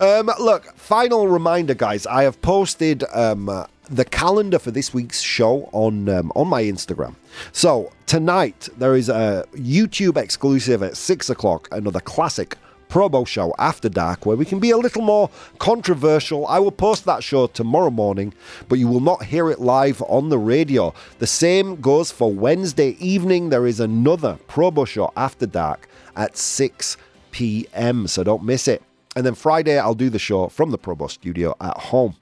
Um, 0.00 0.30
look, 0.38 0.76
final 0.76 1.26
reminder, 1.26 1.74
guys. 1.74 2.06
I 2.06 2.22
have 2.22 2.40
posted 2.40 3.04
um, 3.12 3.66
the 3.90 4.04
calendar 4.04 4.58
for 4.58 4.70
this 4.70 4.92
week's 4.92 5.20
show 5.20 5.68
on 5.72 6.08
um, 6.08 6.32
on 6.34 6.48
my 6.48 6.62
Instagram. 6.62 7.14
So 7.52 7.92
tonight 8.06 8.68
there 8.76 8.96
is 8.96 9.08
a 9.08 9.44
YouTube 9.54 10.16
exclusive 10.16 10.82
at 10.82 10.96
six 10.96 11.30
o'clock. 11.30 11.68
Another 11.72 12.00
classic 12.00 12.56
Probo 12.88 13.26
show 13.26 13.54
after 13.58 13.88
dark, 13.88 14.24
where 14.24 14.36
we 14.36 14.44
can 14.44 14.60
be 14.60 14.70
a 14.70 14.76
little 14.78 15.02
more 15.02 15.30
controversial. 15.58 16.46
I 16.46 16.58
will 16.58 16.72
post 16.72 17.04
that 17.04 17.22
show 17.22 17.46
tomorrow 17.46 17.90
morning, 17.90 18.32
but 18.68 18.78
you 18.78 18.88
will 18.88 19.00
not 19.00 19.24
hear 19.24 19.50
it 19.50 19.60
live 19.60 20.02
on 20.08 20.30
the 20.30 20.38
radio. 20.38 20.94
The 21.18 21.26
same 21.26 21.76
goes 21.80 22.10
for 22.10 22.32
Wednesday 22.32 22.96
evening. 22.98 23.50
There 23.50 23.66
is 23.66 23.80
another 23.80 24.38
Probo 24.48 24.86
show 24.86 25.12
after 25.16 25.46
dark 25.46 25.88
at 26.16 26.36
6 26.36 26.96
p.m., 27.30 28.06
so 28.06 28.24
don't 28.24 28.42
miss 28.42 28.66
it. 28.66 28.82
And 29.14 29.26
then 29.26 29.34
Friday, 29.34 29.78
I'll 29.78 29.94
do 29.94 30.10
the 30.10 30.18
show 30.18 30.48
from 30.48 30.70
the 30.70 30.78
Probo 30.78 31.10
studio 31.10 31.54
at 31.60 31.76
home. 31.76 32.16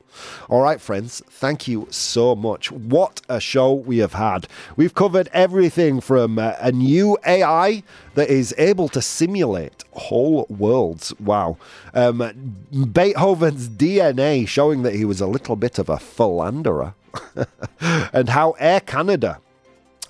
All 0.49 0.61
right, 0.61 0.81
friends, 0.81 1.23
thank 1.29 1.69
you 1.69 1.89
so 1.91 2.35
much. 2.35 2.71
What 2.71 3.21
a 3.29 3.41
show 3.41 3.73
we 3.73 3.99
have 3.99 4.15
had. 4.15 4.47
We've 4.77 4.95
covered 4.95 5.29
everything 5.33 6.01
from 6.01 6.39
uh, 6.39 6.55
a 6.59 6.73
new 6.73 7.19
AI 7.27 7.83
that 8.15 8.29
is 8.29 8.55
able 8.59 8.89
to 8.91 9.03
simulate 9.03 9.85
whole 9.93 10.47
worlds. 10.49 11.13
Wow. 11.21 11.59
Um, 11.95 12.57
Beethoven's 12.93 13.69
DNA 13.69 14.47
showing 14.49 14.83
that 14.83 14.95
he 14.95 15.05
was 15.05 15.21
a 15.21 15.27
little 15.27 15.57
bit 15.57 15.79
of 15.79 15.89
a 15.89 15.99
philanderer. 15.99 16.95
and 18.13 18.29
how 18.29 18.53
Air 18.59 18.81
Canada 18.81 19.41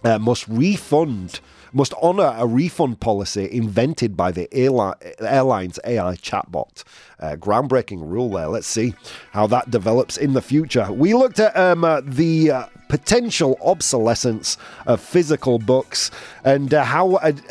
uh, 0.05 0.19
must 0.19 0.47
refund 0.49 1.41
must 1.73 1.93
honour 1.95 2.35
a 2.37 2.47
refund 2.47 3.01
policy 3.01 3.49
invented 3.51 4.17
by 4.17 4.33
the 4.33 4.53
airline's 4.53 5.79
AI 5.85 6.17
chatbot. 6.17 6.85
Uh, 7.19 7.37
groundbreaking 7.37 8.01
rule 8.09 8.31
there. 8.31 8.49
Let's 8.49 8.67
see 8.67 8.95
how 9.33 9.47
that 9.49 9.71
develops 9.71 10.17
in 10.17 10.35
the 10.35 10.43
future. 10.43 10.93
We 10.93 11.15
looked 11.15 11.41
at 11.41 11.57
um, 11.57 11.85
uh, 11.85 12.03
the 12.05 12.51
uh, 12.51 12.67
potential 12.89 13.59
obsolescence 13.63 14.59
of 14.87 15.01
physical 15.01 15.59
books 15.59 16.11
and 16.45 16.73
uh, 16.73 16.85
how. 16.85 17.17
A, 17.17 17.35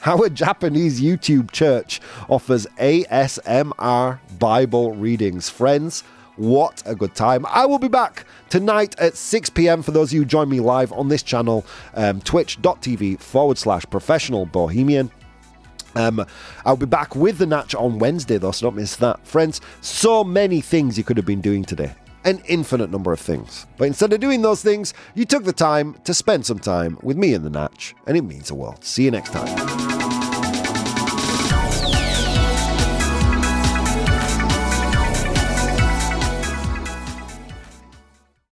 how 0.00 0.22
a 0.22 0.30
Japanese 0.30 0.98
YouTube 1.02 1.50
church 1.50 2.00
offers 2.30 2.66
ASMR 2.78 4.18
Bible 4.38 4.92
readings. 4.92 5.50
Friends, 5.50 6.04
what 6.40 6.82
a 6.86 6.94
good 6.94 7.14
time. 7.14 7.44
I 7.48 7.66
will 7.66 7.78
be 7.78 7.88
back 7.88 8.24
tonight 8.48 8.98
at 8.98 9.14
6 9.14 9.50
p.m. 9.50 9.82
for 9.82 9.90
those 9.90 10.08
of 10.08 10.14
you 10.14 10.20
who 10.20 10.24
join 10.24 10.48
me 10.48 10.58
live 10.58 10.90
on 10.92 11.08
this 11.08 11.22
channel, 11.22 11.66
um, 11.94 12.20
twitch.tv 12.22 13.20
forward 13.20 13.58
slash 13.58 13.84
professional 13.90 14.46
bohemian. 14.46 15.10
Um, 15.96 16.24
I'll 16.64 16.76
be 16.76 16.86
back 16.86 17.14
with 17.14 17.38
the 17.38 17.46
Natch 17.46 17.74
on 17.74 17.98
Wednesday, 17.98 18.38
though, 18.38 18.52
so 18.52 18.66
don't 18.66 18.76
miss 18.76 18.96
that. 18.96 19.24
Friends, 19.26 19.60
so 19.82 20.24
many 20.24 20.62
things 20.62 20.96
you 20.96 21.04
could 21.04 21.18
have 21.18 21.26
been 21.26 21.42
doing 21.42 21.62
today. 21.62 21.92
An 22.24 22.40
infinite 22.48 22.90
number 22.90 23.12
of 23.12 23.20
things. 23.20 23.66
But 23.76 23.88
instead 23.88 24.12
of 24.12 24.20
doing 24.20 24.40
those 24.40 24.62
things, 24.62 24.94
you 25.14 25.26
took 25.26 25.44
the 25.44 25.52
time 25.52 25.94
to 26.04 26.14
spend 26.14 26.46
some 26.46 26.58
time 26.58 26.98
with 27.02 27.18
me 27.18 27.34
in 27.34 27.42
the 27.42 27.50
Natch, 27.50 27.94
and 28.06 28.16
it 28.16 28.22
means 28.22 28.48
the 28.48 28.54
world. 28.54 28.82
See 28.82 29.04
you 29.04 29.10
next 29.10 29.32
time. 29.32 29.99